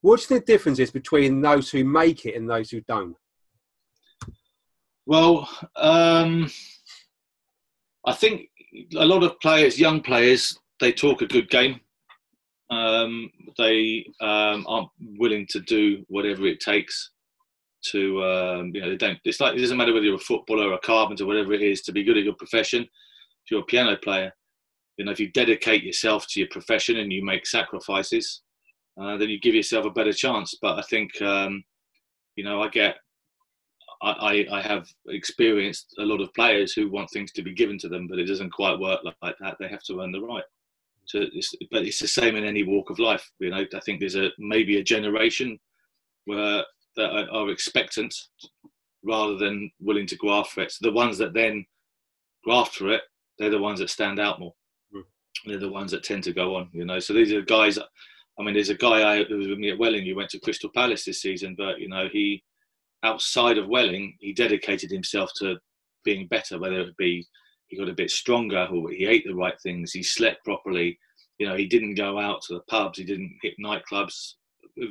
What's 0.00 0.26
the 0.26 0.40
differences 0.40 0.90
between 0.90 1.40
those 1.40 1.70
who 1.70 1.84
make 1.84 2.26
it 2.26 2.36
and 2.36 2.48
those 2.48 2.70
who 2.70 2.80
don't? 2.82 3.16
Well, 5.06 5.48
um, 5.76 6.50
I 8.04 8.12
think 8.12 8.48
a 8.96 9.04
lot 9.04 9.22
of 9.22 9.38
players, 9.40 9.78
young 9.78 10.00
players, 10.00 10.58
they 10.80 10.92
talk 10.92 11.22
a 11.22 11.26
good 11.26 11.48
game. 11.48 11.80
Um, 12.70 13.30
they 13.58 14.04
um, 14.20 14.66
aren't 14.68 14.88
willing 15.18 15.46
to 15.50 15.60
do 15.60 16.04
whatever 16.08 16.46
it 16.46 16.60
takes 16.60 17.10
to, 17.92 18.24
um, 18.24 18.72
you 18.74 18.80
know, 18.80 18.90
they 18.90 18.96
don't. 18.96 19.18
It's 19.24 19.40
like 19.40 19.54
it 19.54 19.60
doesn't 19.60 19.76
matter 19.76 19.94
whether 19.94 20.04
you're 20.04 20.16
a 20.16 20.18
footballer, 20.18 20.70
or 20.70 20.74
a 20.74 20.78
carpenter, 20.80 21.26
whatever 21.26 21.52
it 21.52 21.62
is, 21.62 21.82
to 21.82 21.92
be 21.92 22.02
good 22.02 22.16
at 22.16 22.24
your 22.24 22.34
profession. 22.34 22.82
If 22.82 23.50
you're 23.50 23.60
a 23.60 23.66
piano 23.66 23.96
player, 23.96 24.32
you 24.96 25.04
know, 25.04 25.12
if 25.12 25.20
you 25.20 25.30
dedicate 25.30 25.84
yourself 25.84 26.26
to 26.30 26.40
your 26.40 26.48
profession 26.48 26.96
and 26.96 27.12
you 27.12 27.24
make 27.24 27.46
sacrifices, 27.46 28.42
uh, 29.00 29.16
then 29.16 29.28
you 29.28 29.40
give 29.40 29.54
yourself 29.54 29.86
a 29.86 29.90
better 29.90 30.12
chance. 30.12 30.54
But 30.60 30.78
I 30.78 30.82
think, 30.82 31.20
um, 31.22 31.64
you 32.36 32.44
know, 32.44 32.62
I 32.62 32.68
get, 32.68 32.96
I, 34.02 34.46
I 34.52 34.60
have 34.60 34.86
experienced 35.08 35.94
a 35.98 36.02
lot 36.02 36.20
of 36.20 36.32
players 36.34 36.72
who 36.72 36.90
want 36.90 37.10
things 37.10 37.32
to 37.32 37.42
be 37.42 37.54
given 37.54 37.78
to 37.78 37.88
them, 37.88 38.06
but 38.08 38.18
it 38.18 38.26
doesn't 38.26 38.50
quite 38.52 38.78
work 38.78 39.00
like 39.22 39.36
that. 39.40 39.56
They 39.58 39.68
have 39.68 39.82
to 39.84 40.00
earn 40.00 40.12
the 40.12 40.20
right. 40.20 40.44
So 41.06 41.20
it's, 41.32 41.54
but 41.70 41.84
it's 41.84 42.00
the 42.00 42.08
same 42.08 42.36
in 42.36 42.44
any 42.44 42.62
walk 42.62 42.90
of 42.90 42.98
life. 42.98 43.30
You 43.38 43.50
know, 43.50 43.64
I 43.74 43.80
think 43.80 44.00
there's 44.00 44.16
a 44.16 44.30
maybe 44.38 44.78
a 44.78 44.84
generation 44.84 45.58
where 46.24 46.64
that 46.96 47.28
are, 47.30 47.50
expectant 47.50 48.14
rather 49.04 49.36
than 49.36 49.70
willing 49.80 50.06
to 50.06 50.16
graft 50.16 50.52
for 50.52 50.62
it. 50.62 50.72
So 50.72 50.88
the 50.88 50.94
ones 50.94 51.18
that 51.18 51.34
then 51.34 51.64
graft 52.44 52.74
for 52.74 52.90
it, 52.90 53.02
they're 53.38 53.50
the 53.50 53.58
ones 53.58 53.78
that 53.80 53.90
stand 53.90 54.18
out 54.18 54.40
more. 54.40 54.54
Mm. 54.94 55.02
They're 55.44 55.58
the 55.58 55.70
ones 55.70 55.92
that 55.92 56.04
tend 56.04 56.24
to 56.24 56.32
go 56.32 56.56
on. 56.56 56.70
You 56.72 56.84
know, 56.84 56.98
so 56.98 57.12
these 57.12 57.32
are 57.32 57.42
guys. 57.42 57.78
I 58.38 58.42
mean, 58.42 58.54
there's 58.54 58.70
a 58.70 58.74
guy 58.74 59.18
I, 59.18 59.24
who 59.24 59.38
was 59.38 59.48
with 59.48 59.58
me 59.58 59.70
at 59.70 59.78
Welling. 59.78 60.04
He 60.04 60.12
went 60.12 60.30
to 60.30 60.40
Crystal 60.40 60.70
Palace 60.74 61.04
this 61.04 61.22
season, 61.22 61.54
but 61.56 61.80
you 61.80 61.88
know, 61.88 62.08
he 62.12 62.42
outside 63.02 63.58
of 63.58 63.68
Welling, 63.68 64.16
he 64.20 64.32
dedicated 64.32 64.90
himself 64.90 65.30
to 65.36 65.56
being 66.04 66.26
better, 66.28 66.58
whether 66.58 66.80
it 66.80 66.96
be 66.96 67.26
he 67.68 67.76
got 67.76 67.88
a 67.88 67.94
bit 67.94 68.10
stronger 68.10 68.68
or 68.72 68.90
he 68.90 69.06
ate 69.06 69.24
the 69.26 69.34
right 69.34 69.58
things, 69.62 69.92
he 69.92 70.02
slept 70.02 70.44
properly. 70.44 70.98
You 71.38 71.48
know, 71.48 71.56
he 71.56 71.66
didn't 71.66 71.94
go 71.94 72.18
out 72.18 72.42
to 72.42 72.54
the 72.54 72.60
pubs, 72.68 72.98
he 72.98 73.04
didn't 73.04 73.36
hit 73.42 73.54
nightclubs 73.62 74.34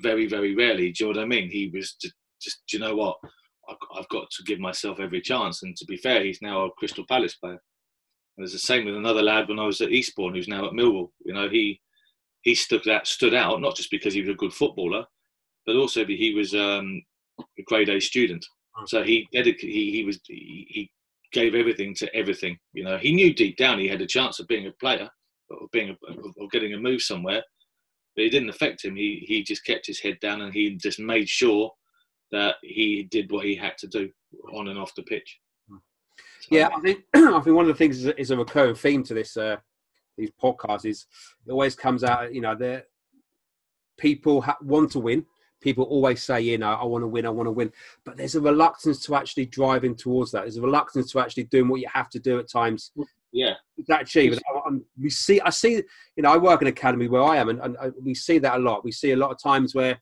very, 0.02 0.28
very 0.28 0.56
rarely. 0.56 0.92
Do 0.92 1.06
you 1.06 1.14
know 1.14 1.20
what 1.20 1.24
I 1.24 1.28
mean? 1.28 1.50
He 1.50 1.72
was 1.74 1.94
just, 1.94 2.14
just 2.42 2.64
do 2.68 2.78
you 2.78 2.84
know 2.84 2.96
what? 2.96 3.18
I've 3.98 4.10
got 4.10 4.30
to 4.30 4.44
give 4.44 4.60
myself 4.60 5.00
every 5.00 5.22
chance. 5.22 5.64
And 5.64 5.75
to 5.78 5.86
be 5.86 5.98
fair, 5.98 6.24
he's 6.24 6.42
now 6.42 6.66
a 6.66 6.72
Crystal 6.72 7.06
Palace 7.08 7.36
player. 7.36 7.60
And 8.38 8.44
it's 8.44 8.54
the 8.54 8.60
same 8.60 8.86
with 8.86 8.96
another 8.96 9.24
lad 9.24 9.48
when 9.48 9.60
I 9.60 9.66
was 9.66 9.82
at 9.82 9.92
Eastbourne, 9.92 10.36
who's 10.36 10.48
now 10.48 10.66
at 10.66 10.74
Millwall. 10.74 11.10
You 11.25 11.34
know, 11.34 11.50
he 11.50 11.82
he 12.46 12.56
stood 12.56 12.88
out, 12.88 13.08
stood 13.08 13.34
out 13.34 13.60
not 13.60 13.75
just 13.75 13.92
because 13.92 14.14
he 14.14 14.22
was 14.22 14.30
a 14.30 14.36
good 14.36 14.54
footballer, 14.54 15.04
but 15.66 15.75
also 15.75 16.06
he 16.06 16.34
was 16.34 16.54
um, 16.54 17.02
a 17.40 17.64
grade 17.64 17.90
A 17.90 18.00
student. 18.00 18.46
Hmm. 18.75 18.86
So 18.86 19.04
he 19.04 19.28
dedicated, 19.34 19.70
he, 19.70 19.92
he 19.92 20.06
was 20.06 20.20
he, 20.28 20.68
he 20.70 20.92
gave 21.34 21.56
everything 21.56 21.94
to 21.96 22.16
everything. 22.16 22.58
You 22.74 22.86
know, 22.86 22.98
he 22.98 23.14
knew 23.14 23.34
deep 23.34 23.58
down 23.58 23.80
he 23.80 23.88
had 23.88 24.02
a 24.02 24.08
chance 24.08 24.40
of 24.40 24.48
being 24.48 24.68
a 24.68 24.72
player, 24.80 25.10
or 25.50 25.68
being 25.74 25.90
a, 25.90 26.14
or 26.38 26.48
getting 26.52 26.74
a 26.74 26.78
move 26.78 27.02
somewhere, 27.02 27.44
but 28.16 28.25
it 28.25 28.30
didn't 28.30 28.50
affect 28.50 28.86
him. 28.86 28.96
He 28.96 29.25
he 29.28 29.44
just 29.44 29.66
kept 29.66 29.88
his 29.88 30.00
head 30.00 30.20
down 30.22 30.42
and 30.42 30.54
he 30.54 30.75
just 30.75 31.00
made 31.00 31.28
sure 31.28 31.72
that 32.32 32.56
he 32.62 33.08
did 33.10 33.32
what 33.32 33.46
he 33.46 33.56
had 33.56 33.78
to 33.80 33.88
do 33.88 34.10
on 34.54 34.68
and 34.68 34.78
off 34.78 34.94
the 34.96 35.04
pitch. 35.04 35.40
Hmm. 35.68 35.78
So, 36.42 36.48
yeah, 36.52 36.70
I 36.72 36.80
think 36.80 37.00
I 37.16 37.40
think 37.40 37.56
one 37.56 37.66
of 37.66 37.70
the 37.70 37.74
things 37.74 38.06
is, 38.06 38.14
is 38.20 38.30
a 38.30 38.38
recurring 38.38 38.75
theme 38.75 39.02
to 39.06 39.16
this 39.16 39.36
uh, 39.36 39.56
these 40.17 40.31
podcasts 40.41 40.86
is 40.86 41.05
it 41.45 41.51
always 41.51 41.75
comes 41.75 42.03
out. 42.03 42.34
You 42.34 42.41
know, 42.41 42.55
that 42.55 42.88
people 43.98 44.41
ha- 44.41 44.57
want 44.62 44.91
to 44.91 45.00
win, 45.00 45.25
people 45.62 45.86
always 45.86 46.22
say, 46.22 46.41
you 46.41 46.57
know, 46.57 46.74
I 46.74 46.86
want 46.86 47.03
to 47.03 47.07
win, 47.07 47.25
I 47.25 47.29
want 47.29 47.48
to 47.48 47.51
win. 47.51 47.72
But 48.03 48.17
there's 48.17 48.36
a 48.36 48.41
reluctance 48.41 49.03
to 49.05 49.15
actually 49.15 49.48
driving 49.48 49.95
towards 49.95 50.31
that. 50.31 50.41
There's 50.41 50.57
a 50.57 50.62
reluctance 50.62 51.12
to 51.12 51.19
actually 51.19 51.45
doing 51.45 51.67
what 51.67 51.81
you 51.81 51.88
have 51.93 52.10
to 52.12 52.19
do 52.19 52.39
at 52.39 52.50
times. 52.50 52.91
Yeah. 53.31 53.55
That 53.88 54.03
achieve. 54.03 54.39
And 54.65 54.84
we 55.01 55.10
see, 55.10 55.41
I 55.41 55.50
see, 55.50 55.81
you 56.15 56.24
know, 56.24 56.31
I 56.31 56.38
work 56.38 56.62
in 56.62 56.67
an 56.67 56.74
academy 56.74 57.07
where 57.07 57.24
I 57.24 57.38
am, 57.38 57.50
and, 57.50 57.60
and 57.60 57.93
we 58.01 58.13
see 58.13 58.38
that 58.39 58.55
a 58.55 58.60
lot. 58.60 58.84
We 58.84 58.91
see 58.91 59.12
a 59.12 59.17
lot 59.17 59.31
of 59.31 59.41
times 59.41 59.75
where, 59.75 60.00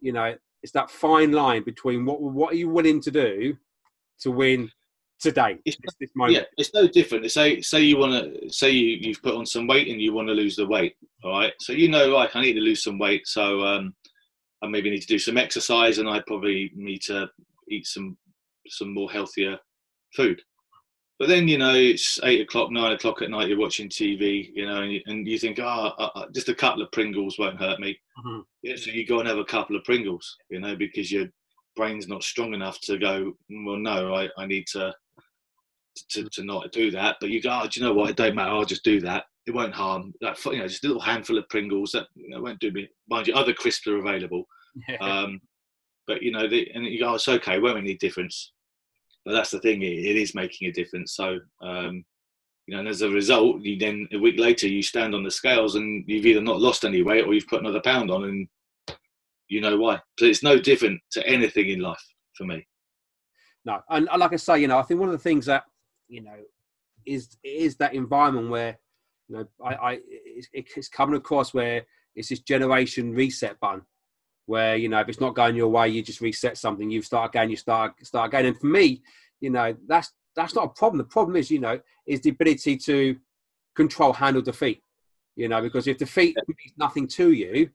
you 0.00 0.12
know, 0.12 0.34
it's 0.62 0.72
that 0.72 0.90
fine 0.90 1.32
line 1.32 1.64
between 1.64 2.04
what 2.04 2.20
what 2.20 2.52
are 2.52 2.56
you 2.56 2.68
willing 2.68 3.00
to 3.02 3.10
do 3.10 3.56
to 4.20 4.30
win 4.30 4.70
today. 5.22 5.58
It's, 5.64 5.76
yeah, 6.28 6.42
it's 6.58 6.74
no 6.74 6.86
different. 6.86 7.30
Say 7.30 7.60
say 7.60 7.80
you 7.80 7.96
want 7.96 8.12
to 8.12 8.50
say 8.50 8.70
you 8.70 8.98
you've 9.00 9.22
put 9.22 9.34
on 9.34 9.46
some 9.46 9.66
weight 9.66 9.88
and 9.88 10.00
you 10.00 10.12
want 10.12 10.28
to 10.28 10.34
lose 10.34 10.56
the 10.56 10.66
weight. 10.66 10.96
All 11.24 11.30
right, 11.30 11.52
so 11.60 11.72
you 11.72 11.88
know, 11.88 12.08
like 12.08 12.34
I 12.36 12.42
need 12.42 12.54
to 12.54 12.60
lose 12.60 12.82
some 12.82 12.98
weight. 12.98 13.26
So 13.26 13.62
um, 13.62 13.94
I 14.62 14.66
maybe 14.66 14.90
need 14.90 15.02
to 15.02 15.06
do 15.06 15.18
some 15.18 15.38
exercise, 15.38 15.98
and 15.98 16.08
I 16.08 16.20
probably 16.26 16.72
need 16.74 17.02
to 17.02 17.28
eat 17.70 17.86
some 17.86 18.16
some 18.68 18.92
more 18.92 19.10
healthier 19.10 19.58
food. 20.14 20.42
But 21.18 21.28
then 21.28 21.46
you 21.46 21.56
know 21.56 21.74
it's 21.74 22.18
eight 22.24 22.40
o'clock, 22.40 22.72
nine 22.72 22.92
o'clock 22.92 23.22
at 23.22 23.30
night. 23.30 23.48
You're 23.48 23.58
watching 23.58 23.88
TV, 23.88 24.50
you 24.54 24.66
know, 24.66 24.82
and 24.82 24.92
you, 24.92 25.00
and 25.06 25.26
you 25.26 25.38
think, 25.38 25.60
oh, 25.60 25.92
uh, 25.96 26.08
uh, 26.16 26.26
just 26.34 26.48
a 26.48 26.54
couple 26.54 26.82
of 26.82 26.90
Pringles 26.90 27.38
won't 27.38 27.60
hurt 27.60 27.78
me. 27.78 27.98
Mm-hmm. 28.18 28.40
Yeah, 28.62 28.76
so 28.76 28.90
you 28.90 29.06
go 29.06 29.20
and 29.20 29.28
have 29.28 29.38
a 29.38 29.44
couple 29.44 29.76
of 29.76 29.84
Pringles, 29.84 30.36
you 30.50 30.58
know, 30.58 30.74
because 30.74 31.12
your 31.12 31.26
brain's 31.76 32.08
not 32.08 32.22
strong 32.22 32.54
enough 32.54 32.80
to 32.82 32.98
go. 32.98 33.32
Well, 33.50 33.76
no, 33.76 34.14
I, 34.14 34.28
I 34.36 34.46
need 34.46 34.66
to, 34.72 34.94
to 36.10 36.28
to 36.30 36.44
not 36.44 36.72
do 36.72 36.90
that. 36.90 37.16
But 37.20 37.30
you 37.30 37.42
go, 37.42 37.60
oh, 37.62 37.68
do 37.68 37.80
you 37.80 37.86
know 37.86 37.94
what? 37.94 38.10
It 38.10 38.16
don't 38.16 38.34
matter. 38.34 38.50
I'll 38.50 38.64
just 38.64 38.84
do 38.84 39.00
that 39.00 39.24
it 39.46 39.54
won't 39.54 39.74
harm. 39.74 40.14
That 40.20 40.42
you 40.46 40.58
know, 40.58 40.68
just 40.68 40.84
a 40.84 40.88
little 40.88 41.02
handful 41.02 41.38
of 41.38 41.48
Pringles 41.48 41.92
that 41.92 42.06
you 42.14 42.28
know, 42.30 42.40
won't 42.40 42.60
do 42.60 42.70
me. 42.70 42.88
Mind 43.08 43.26
you, 43.26 43.34
other 43.34 43.52
crisps 43.52 43.86
are 43.86 43.98
available. 43.98 44.44
Yeah. 44.88 44.96
Um, 44.98 45.40
but 46.06 46.22
you 46.22 46.32
know, 46.32 46.48
the, 46.48 46.70
and 46.74 46.84
you 46.84 47.00
go, 47.00 47.10
oh, 47.10 47.14
it's 47.14 47.28
okay. 47.28 47.56
It 47.56 47.62
won't 47.62 47.74
make 47.76 47.84
any 47.84 47.96
difference. 47.96 48.52
But 49.24 49.32
that's 49.32 49.50
the 49.50 49.60
thing; 49.60 49.82
it, 49.82 49.92
it 49.92 50.16
is 50.16 50.34
making 50.34 50.68
a 50.68 50.72
difference. 50.72 51.14
So, 51.14 51.38
um, 51.60 52.04
you 52.66 52.74
know, 52.74 52.80
and 52.80 52.88
as 52.88 53.02
a 53.02 53.08
result, 53.08 53.62
you 53.62 53.78
then 53.78 54.08
a 54.12 54.18
week 54.18 54.38
later 54.38 54.68
you 54.68 54.82
stand 54.82 55.14
on 55.14 55.24
the 55.24 55.30
scales 55.30 55.74
and 55.74 56.04
you've 56.06 56.26
either 56.26 56.40
not 56.40 56.60
lost 56.60 56.84
any 56.84 57.02
weight 57.02 57.26
or 57.26 57.34
you've 57.34 57.48
put 57.48 57.60
another 57.60 57.80
pound 57.80 58.10
on, 58.10 58.24
and 58.24 58.48
you 59.48 59.60
know 59.60 59.76
why. 59.76 60.00
So 60.18 60.26
it's 60.26 60.42
no 60.42 60.58
different 60.58 61.00
to 61.12 61.26
anything 61.26 61.68
in 61.68 61.80
life 61.80 62.02
for 62.36 62.44
me. 62.44 62.66
No, 63.64 63.80
and 63.90 64.08
like 64.16 64.32
I 64.32 64.36
say, 64.36 64.60
you 64.60 64.68
know, 64.68 64.78
I 64.78 64.82
think 64.82 64.98
one 64.98 65.08
of 65.08 65.12
the 65.12 65.18
things 65.18 65.46
that 65.46 65.64
you 66.12 66.22
know 66.22 66.36
is 67.06 67.36
is 67.42 67.76
that 67.76 67.94
environment 67.94 68.50
where 68.50 68.78
you 69.28 69.36
know, 69.36 69.46
I, 69.64 69.74
I 69.74 69.98
it's 70.52 70.88
coming 70.88 71.16
across 71.16 71.54
where 71.54 71.86
it's 72.14 72.28
this 72.28 72.40
generation 72.40 73.14
reset 73.14 73.58
button, 73.60 73.82
where 74.46 74.76
you 74.76 74.88
know 74.88 75.00
if 75.00 75.08
it's 75.08 75.20
not 75.20 75.34
going 75.34 75.56
your 75.56 75.68
way, 75.68 75.88
you 75.88 76.02
just 76.02 76.20
reset 76.20 76.58
something. 76.58 76.90
You 76.90 77.00
start 77.02 77.30
again, 77.30 77.48
you 77.48 77.56
start 77.56 77.94
start 78.04 78.28
again. 78.28 78.46
And 78.46 78.58
for 78.58 78.66
me, 78.66 79.02
you 79.40 79.50
know, 79.50 79.74
that's 79.88 80.12
that's 80.36 80.54
not 80.54 80.66
a 80.66 80.68
problem. 80.68 80.98
The 80.98 81.04
problem 81.04 81.36
is, 81.36 81.50
you 81.50 81.60
know, 81.60 81.80
is 82.06 82.20
the 82.20 82.30
ability 82.30 82.76
to 82.78 83.16
control, 83.74 84.12
handle 84.12 84.42
defeat. 84.42 84.82
You 85.34 85.48
know, 85.48 85.62
because 85.62 85.86
if 85.86 85.96
defeat 85.96 86.36
means 86.46 86.74
nothing 86.76 87.08
to 87.08 87.32
you, 87.32 87.70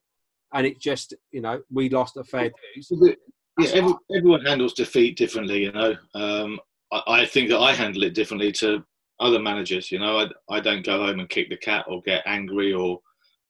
and 0.54 0.68
it 0.68 0.80
just, 0.80 1.16
you 1.32 1.42
know, 1.42 1.64
we 1.72 1.90
lost 1.90 2.18
a 2.18 2.24
fair 2.24 2.52
dues. 2.76 2.92
Yeah, 3.60 3.70
every, 3.74 3.94
everyone 4.16 4.46
handles 4.46 4.76
defeat 4.76 5.18
differently. 5.18 5.64
You 5.64 5.72
know, 5.72 5.96
um, 6.14 6.60
I, 6.92 7.02
I, 7.08 7.26
think 7.26 7.50
that 7.50 7.60
I 7.60 7.74
handle 7.74 8.04
it 8.04 8.14
differently 8.14 8.52
to 8.54 8.84
other 9.20 9.40
managers. 9.40 9.92
You 9.92 10.00
know, 10.00 10.20
I, 10.20 10.56
I 10.56 10.60
don't 10.60 10.86
go 10.86 11.06
home 11.06 11.20
and 11.20 11.30
kick 11.30 11.50
the 11.50 11.58
cat 11.58 11.86
or 11.88 12.02
get 12.04 12.24
angry 12.26 12.74
or 12.74 13.00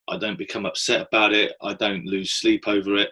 I 0.08 0.17
don't 0.17 0.38
become 0.38 0.65
upset 0.65 1.08
about 1.08 1.34
it. 1.34 1.54
I 1.62 1.73
don't 1.73 2.06
lose 2.06 2.32
sleep 2.32 2.67
over 2.67 2.95
it. 2.95 3.10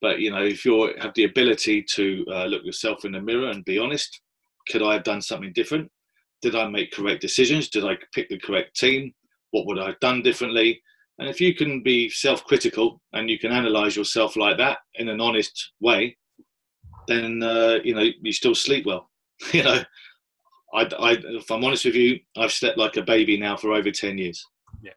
But 0.00 0.20
you 0.20 0.30
know, 0.30 0.42
if 0.42 0.64
you 0.64 0.94
have 1.00 1.14
the 1.14 1.24
ability 1.24 1.84
to 1.94 2.24
uh, 2.32 2.44
look 2.44 2.64
yourself 2.64 3.04
in 3.04 3.12
the 3.12 3.20
mirror 3.20 3.50
and 3.50 3.64
be 3.64 3.78
honest, 3.78 4.20
could 4.68 4.82
I 4.82 4.94
have 4.94 5.04
done 5.04 5.22
something 5.22 5.52
different? 5.54 5.90
Did 6.42 6.54
I 6.54 6.68
make 6.68 6.92
correct 6.92 7.20
decisions? 7.20 7.68
Did 7.68 7.84
I 7.84 7.96
pick 8.14 8.28
the 8.28 8.38
correct 8.38 8.76
team? 8.76 9.12
What 9.50 9.66
would 9.66 9.78
I 9.78 9.86
have 9.86 10.00
done 10.00 10.22
differently? 10.22 10.80
And 11.18 11.28
if 11.28 11.40
you 11.40 11.54
can 11.54 11.82
be 11.82 12.08
self-critical 12.08 13.00
and 13.12 13.28
you 13.28 13.40
can 13.40 13.50
analyze 13.50 13.96
yourself 13.96 14.36
like 14.36 14.56
that 14.58 14.78
in 14.94 15.08
an 15.08 15.20
honest 15.20 15.72
way, 15.80 16.16
then 17.08 17.42
uh, 17.42 17.78
you 17.82 17.94
know 17.94 18.06
you 18.20 18.32
still 18.32 18.54
sleep 18.54 18.86
well. 18.86 19.07
you 19.52 19.62
know, 19.62 19.82
I, 20.74 20.82
I, 20.82 21.16
if 21.22 21.50
I'm 21.50 21.64
honest 21.64 21.84
with 21.84 21.94
you, 21.94 22.20
I've 22.36 22.52
slept 22.52 22.78
like 22.78 22.96
a 22.96 23.02
baby 23.02 23.38
now 23.38 23.56
for 23.56 23.72
over 23.72 23.90
ten 23.90 24.18
years. 24.18 24.44
Yeah, 24.82 24.92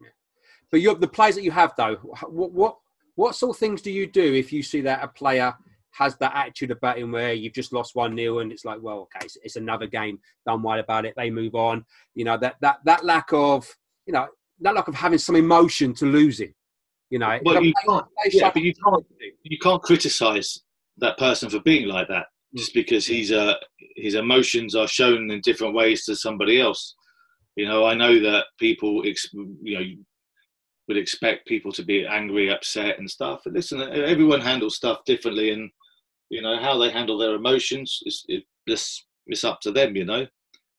yeah. 0.00 0.08
but 0.70 0.80
you're, 0.80 0.94
the 0.94 1.08
players 1.08 1.34
that 1.34 1.44
you 1.44 1.50
have 1.50 1.74
though, 1.76 1.96
what 2.28 2.52
what 2.52 2.76
what 3.16 3.34
sort 3.34 3.56
of 3.56 3.58
things 3.58 3.82
do 3.82 3.90
you 3.90 4.06
do 4.06 4.34
if 4.34 4.52
you 4.52 4.62
see 4.62 4.80
that 4.82 5.04
a 5.04 5.08
player 5.08 5.54
has 5.92 6.16
that 6.16 6.34
attitude 6.34 6.70
about 6.70 6.98
him 6.98 7.12
where 7.12 7.32
you've 7.32 7.52
just 7.52 7.72
lost 7.72 7.96
one 7.96 8.14
nil 8.14 8.38
and 8.38 8.52
it's 8.52 8.64
like, 8.64 8.78
well, 8.80 9.00
okay, 9.00 9.24
it's, 9.24 9.36
it's 9.42 9.56
another 9.56 9.86
game. 9.86 10.20
Don't 10.46 10.62
worry 10.62 10.80
about 10.80 11.04
it. 11.04 11.14
They 11.16 11.30
move 11.30 11.54
on. 11.54 11.84
You 12.14 12.24
know 12.24 12.38
that 12.38 12.56
that 12.60 12.78
that 12.84 13.04
lack 13.04 13.32
of 13.32 13.68
you 14.06 14.12
know 14.12 14.28
that 14.60 14.74
lack 14.74 14.88
of 14.88 14.94
having 14.94 15.18
some 15.18 15.36
emotion 15.36 15.94
to 15.94 16.06
losing. 16.06 16.54
You 17.10 17.18
know, 17.18 17.40
well, 17.44 17.60
you, 17.60 17.72
can't, 17.84 18.06
yeah, 18.30 18.52
but 18.52 18.62
you 18.62 18.72
can't 18.72 19.04
you 19.42 19.58
can't 19.58 19.82
criticize 19.82 20.60
that 20.98 21.18
person 21.18 21.50
for 21.50 21.58
being 21.60 21.88
like 21.88 22.06
that 22.06 22.26
just 22.56 22.74
because 22.74 23.06
he's 23.06 23.32
uh, 23.32 23.54
his 23.96 24.14
emotions 24.14 24.74
are 24.74 24.88
shown 24.88 25.30
in 25.30 25.40
different 25.42 25.74
ways 25.74 26.04
to 26.04 26.16
somebody 26.16 26.60
else. 26.60 26.94
You 27.56 27.66
know, 27.66 27.84
I 27.84 27.94
know 27.94 28.18
that 28.20 28.46
people, 28.58 29.04
you 29.04 29.78
know, 29.78 29.84
would 30.88 30.96
expect 30.96 31.46
people 31.46 31.72
to 31.72 31.84
be 31.84 32.06
angry, 32.06 32.50
upset, 32.50 32.98
and 32.98 33.08
stuff. 33.08 33.42
But 33.44 33.52
listen, 33.52 33.80
everyone 33.80 34.40
handles 34.40 34.76
stuff 34.76 35.04
differently, 35.04 35.50
and 35.50 35.70
you 36.28 36.42
know 36.42 36.58
how 36.58 36.78
they 36.78 36.90
handle 36.90 37.18
their 37.18 37.34
emotions 37.34 38.00
is 38.06 38.24
it's, 38.28 39.04
it's 39.26 39.44
up 39.44 39.60
to 39.60 39.70
them. 39.70 39.94
You 39.94 40.04
know, 40.04 40.26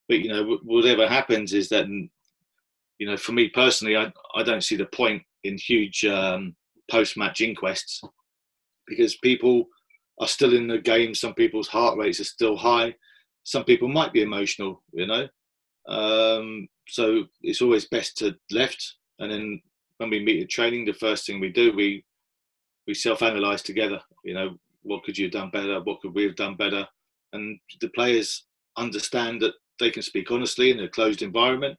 but 0.10 0.20
you 0.20 0.30
know 0.30 0.60
whatever 0.64 1.08
happens 1.08 1.54
is 1.54 1.70
that 1.70 1.88
you 1.88 3.08
know 3.08 3.18
for 3.18 3.32
me 3.32 3.50
personally, 3.50 3.96
I 3.96 4.12
I 4.36 4.44
don't 4.44 4.64
see 4.64 4.76
the 4.76 4.88
point 4.88 5.24
in 5.44 5.58
huge 5.58 6.04
um, 6.06 6.56
post-match 6.90 7.42
inquests 7.42 8.02
because 8.88 9.16
people 9.18 9.66
are 10.22 10.28
still 10.28 10.56
in 10.56 10.68
the 10.68 10.78
game. 10.78 11.14
Some 11.14 11.34
people's 11.34 11.68
heart 11.68 11.98
rates 11.98 12.20
are 12.20 12.26
still 12.26 12.56
high. 12.56 12.96
Some 13.44 13.66
people 13.66 13.90
might 13.90 14.14
be 14.14 14.22
emotional, 14.22 14.84
you 14.94 15.08
know. 15.08 15.28
Um, 15.88 16.68
so 16.88 17.24
it's 17.42 17.62
always 17.62 17.88
best 17.88 18.18
to 18.20 18.36
left. 18.52 18.96
And 19.20 19.32
then 19.32 19.62
when 19.98 20.12
we 20.12 20.24
meet 20.24 20.44
at 20.44 20.50
training, 20.50 20.86
the 20.86 20.94
first 20.94 21.26
thing 21.26 21.40
we 21.40 21.50
do, 21.50 21.74
we 21.76 22.06
we 22.88 22.94
self-analyze 22.94 23.64
together. 23.64 24.00
You 24.24 24.36
know, 24.36 24.56
what 24.84 25.04
could 25.04 25.18
you 25.18 25.26
have 25.26 25.34
done 25.34 25.50
better? 25.52 25.82
What 25.82 26.02
could 26.02 26.14
we 26.14 26.24
have 26.24 26.36
done 26.36 26.56
better? 26.56 26.88
And 27.34 27.60
the 27.80 27.90
players 27.90 28.46
understand 28.78 29.42
that 29.42 29.54
they 29.80 29.90
can 29.90 30.02
speak 30.04 30.32
honestly 30.32 30.72
in 30.72 30.80
a 30.80 30.90
closed 30.90 31.22
environment. 31.22 31.78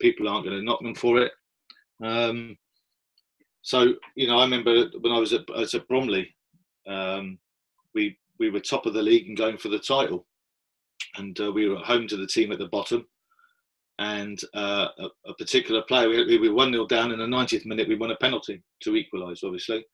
People 0.00 0.28
aren't 0.28 0.44
going 0.44 0.58
to 0.58 0.64
knock 0.64 0.82
them 0.82 0.94
for 0.94 1.18
it. 1.18 1.32
Um, 2.02 2.56
so 3.62 3.94
you 4.14 4.26
know, 4.28 4.38
I 4.38 4.44
remember 4.44 4.86
when 5.00 5.12
I 5.12 5.18
was 5.18 5.32
at, 5.32 5.48
was 5.48 5.74
at 5.74 5.88
Bromley, 5.88 6.32
um, 6.86 7.38
we 7.94 8.18
we 8.38 8.50
were 8.50 8.60
top 8.60 8.86
of 8.86 8.94
the 8.94 9.02
league 9.02 9.28
and 9.28 9.36
going 9.36 9.58
for 9.58 9.68
the 9.68 9.78
title, 9.78 10.26
and 11.16 11.38
uh, 11.40 11.52
we 11.52 11.68
were 11.68 11.76
home 11.76 12.08
to 12.08 12.16
the 12.16 12.26
team 12.26 12.52
at 12.52 12.58
the 12.58 12.68
bottom. 12.68 13.06
And 13.98 14.40
uh, 14.54 14.88
a, 14.98 15.08
a, 15.28 15.34
particular 15.34 15.82
player, 15.82 16.08
we, 16.08 16.38
we 16.38 16.48
were 16.48 16.54
one 16.54 16.72
0 16.72 16.86
down 16.86 17.12
in 17.12 17.18
the 17.18 17.26
90th 17.26 17.66
minute. 17.66 17.88
We 17.88 17.94
won 17.94 18.10
a 18.10 18.16
penalty 18.16 18.62
to 18.82 18.96
equalise, 18.96 19.44
obviously, 19.44 19.84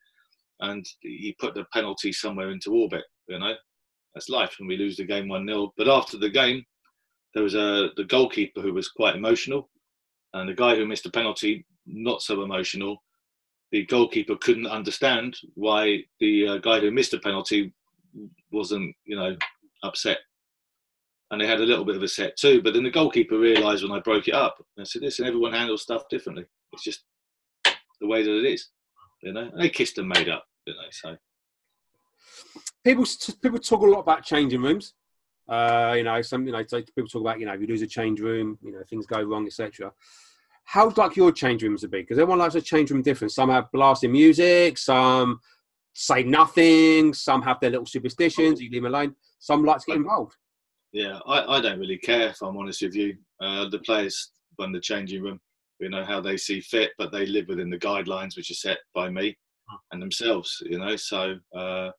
and 0.61 0.85
he 1.01 1.35
put 1.39 1.53
the 1.53 1.65
penalty 1.73 2.11
somewhere 2.11 2.49
into 2.49 2.73
orbit. 2.73 3.03
You 3.27 3.39
know, 3.39 3.53
that's 4.13 4.29
life, 4.29 4.55
and 4.59 4.67
we 4.67 4.77
lose 4.77 4.97
the 4.97 5.05
game 5.05 5.27
one 5.27 5.45
0 5.45 5.73
But 5.77 5.89
after 5.89 6.17
the 6.17 6.29
game, 6.29 6.63
there 7.33 7.43
was 7.43 7.55
a 7.55 7.89
the 7.97 8.05
goalkeeper 8.05 8.61
who 8.61 8.73
was 8.73 8.89
quite 8.89 9.15
emotional, 9.15 9.69
and 10.33 10.49
the 10.49 10.55
guy 10.55 10.75
who 10.75 10.87
missed 10.87 11.03
the 11.03 11.11
penalty 11.11 11.65
not 11.85 12.21
so 12.21 12.43
emotional. 12.43 13.03
The 13.71 13.85
goalkeeper 13.85 14.35
couldn't 14.37 14.65
understand 14.65 15.37
why 15.53 15.99
the 16.19 16.47
uh, 16.47 16.57
guy 16.57 16.79
who 16.79 16.89
missed 16.89 17.11
the 17.11 17.19
penalty 17.19 17.71
wasn't, 18.51 18.95
you 19.05 19.15
know, 19.15 19.35
upset. 19.83 20.19
And 21.31 21.39
they 21.39 21.47
had 21.47 21.61
a 21.61 21.65
little 21.65 21.85
bit 21.85 21.95
of 21.95 22.03
a 22.03 22.07
set 22.07 22.37
too. 22.37 22.61
But 22.61 22.73
then 22.73 22.83
the 22.83 22.89
goalkeeper 22.89 23.37
realised 23.37 23.83
when 23.83 23.91
I 23.91 24.01
broke 24.01 24.27
it 24.27 24.33
up, 24.33 24.63
I 24.79 24.83
said, 24.83 25.03
"Listen, 25.03 25.27
everyone 25.27 25.53
handles 25.53 25.83
stuff 25.83 26.09
differently. 26.09 26.45
It's 26.73 26.83
just 26.83 27.03
the 27.63 28.07
way 28.07 28.23
that 28.23 28.35
it 28.35 28.45
is." 28.45 28.69
You 29.21 29.33
know, 29.33 29.41
and 29.41 29.61
they 29.61 29.69
kissed 29.69 29.99
and 29.99 30.07
made 30.07 30.27
up. 30.27 30.45
You 30.65 30.73
know, 30.73 30.87
so 30.89 31.17
people 32.83 33.05
people 33.41 33.59
talk 33.59 33.81
a 33.81 33.85
lot 33.85 33.99
about 33.99 34.23
changing 34.23 34.61
rooms. 34.61 34.93
Uh, 35.47 35.93
you 35.97 36.03
know, 36.03 36.21
some 36.21 36.45
you 36.45 36.51
know 36.51 36.63
people 36.63 37.09
talk 37.09 37.21
about 37.21 37.39
you 37.39 37.45
know 37.45 37.53
if 37.53 37.61
you 37.61 37.67
lose 37.67 37.81
a 37.81 37.87
change 37.87 38.19
room, 38.19 38.57
you 38.61 38.71
know 38.71 38.81
things 38.89 39.05
go 39.05 39.21
wrong, 39.21 39.45
etc. 39.45 39.91
How 40.63 40.91
like 40.95 41.15
your 41.15 41.31
change 41.31 41.63
rooms 41.63 41.81
to 41.81 41.87
be? 41.87 42.01
Because 42.01 42.19
everyone 42.19 42.39
likes 42.39 42.55
a 42.55 42.61
change 42.61 42.91
room 42.91 43.01
different. 43.01 43.31
Some 43.31 43.49
have 43.49 43.71
blasting 43.71 44.11
music, 44.11 44.77
some 44.77 45.39
say 45.99 46.23
nothing, 46.23 47.13
some 47.13 47.41
have 47.41 47.59
their 47.59 47.71
little 47.71 47.85
superstitions. 47.85 48.61
You 48.61 48.69
leave 48.69 48.83
them 48.83 48.93
alone. 48.93 49.15
Some 49.39 49.65
like 49.65 49.79
to 49.79 49.85
get 49.87 49.97
involved. 49.97 50.33
Yeah, 50.93 51.19
I, 51.27 51.57
I 51.57 51.61
don't 51.61 51.79
really 51.79 51.97
care 51.97 52.29
if 52.29 52.41
I'm 52.41 52.57
honest 52.57 52.81
with 52.81 52.95
you. 52.95 53.17
Uh, 53.41 53.67
the 53.69 53.79
players 53.79 54.31
run 54.57 54.71
the 54.71 54.79
changing 54.79 55.21
room. 55.21 55.39
You 55.79 55.89
know 55.89 56.05
how 56.05 56.21
they 56.21 56.37
see 56.37 56.61
fit, 56.61 56.91
but 56.97 57.11
they 57.11 57.25
live 57.25 57.47
within 57.47 57.69
the 57.69 57.77
guidelines 57.77 58.37
which 58.37 58.49
are 58.49 58.55
set 58.55 58.79
by 58.95 59.09
me 59.09 59.37
and 59.91 60.01
themselves. 60.01 60.61
You 60.65 60.79
know, 60.79 60.95
so 60.95 61.35
uh, 61.55 61.91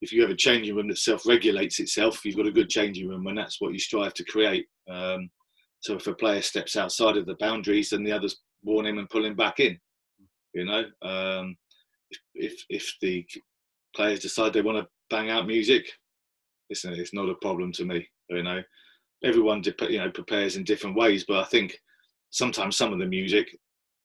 if 0.00 0.12
you 0.12 0.22
have 0.22 0.30
a 0.30 0.36
changing 0.36 0.74
room 0.74 0.88
that 0.88 0.98
self-regulates 0.98 1.78
itself, 1.78 2.24
you've 2.24 2.36
got 2.36 2.46
a 2.46 2.52
good 2.52 2.70
changing 2.70 3.08
room, 3.08 3.26
and 3.26 3.36
that's 3.36 3.60
what 3.60 3.72
you 3.72 3.78
strive 3.78 4.14
to 4.14 4.24
create. 4.24 4.66
Um, 4.90 5.30
so 5.80 5.96
if 5.96 6.06
a 6.06 6.14
player 6.14 6.42
steps 6.42 6.76
outside 6.76 7.16
of 7.18 7.26
the 7.26 7.36
boundaries, 7.38 7.90
then 7.90 8.02
the 8.02 8.12
others 8.12 8.40
warn 8.62 8.86
him 8.86 8.98
and 8.98 9.10
pull 9.10 9.24
him 9.24 9.36
back 9.36 9.60
in. 9.60 9.78
You 10.54 10.64
know, 10.64 10.84
um, 11.02 11.56
if 12.34 12.64
if 12.68 12.94
the 13.00 13.26
players 13.94 14.20
decide 14.20 14.52
they 14.52 14.62
want 14.62 14.78
to 14.78 14.88
bang 15.10 15.30
out 15.30 15.46
music, 15.46 15.86
listen, 16.70 16.94
it's 16.94 17.14
not 17.14 17.28
a 17.28 17.34
problem 17.36 17.72
to 17.72 17.84
me. 17.84 18.06
You 18.28 18.42
know, 18.42 18.62
everyone 19.24 19.62
you 19.88 19.98
know 19.98 20.10
prepares 20.10 20.56
in 20.56 20.64
different 20.64 20.96
ways, 20.96 21.24
but 21.26 21.38
I 21.38 21.44
think 21.44 21.76
sometimes 22.30 22.76
some 22.76 22.92
of 22.92 22.98
the 22.98 23.06
music, 23.06 23.56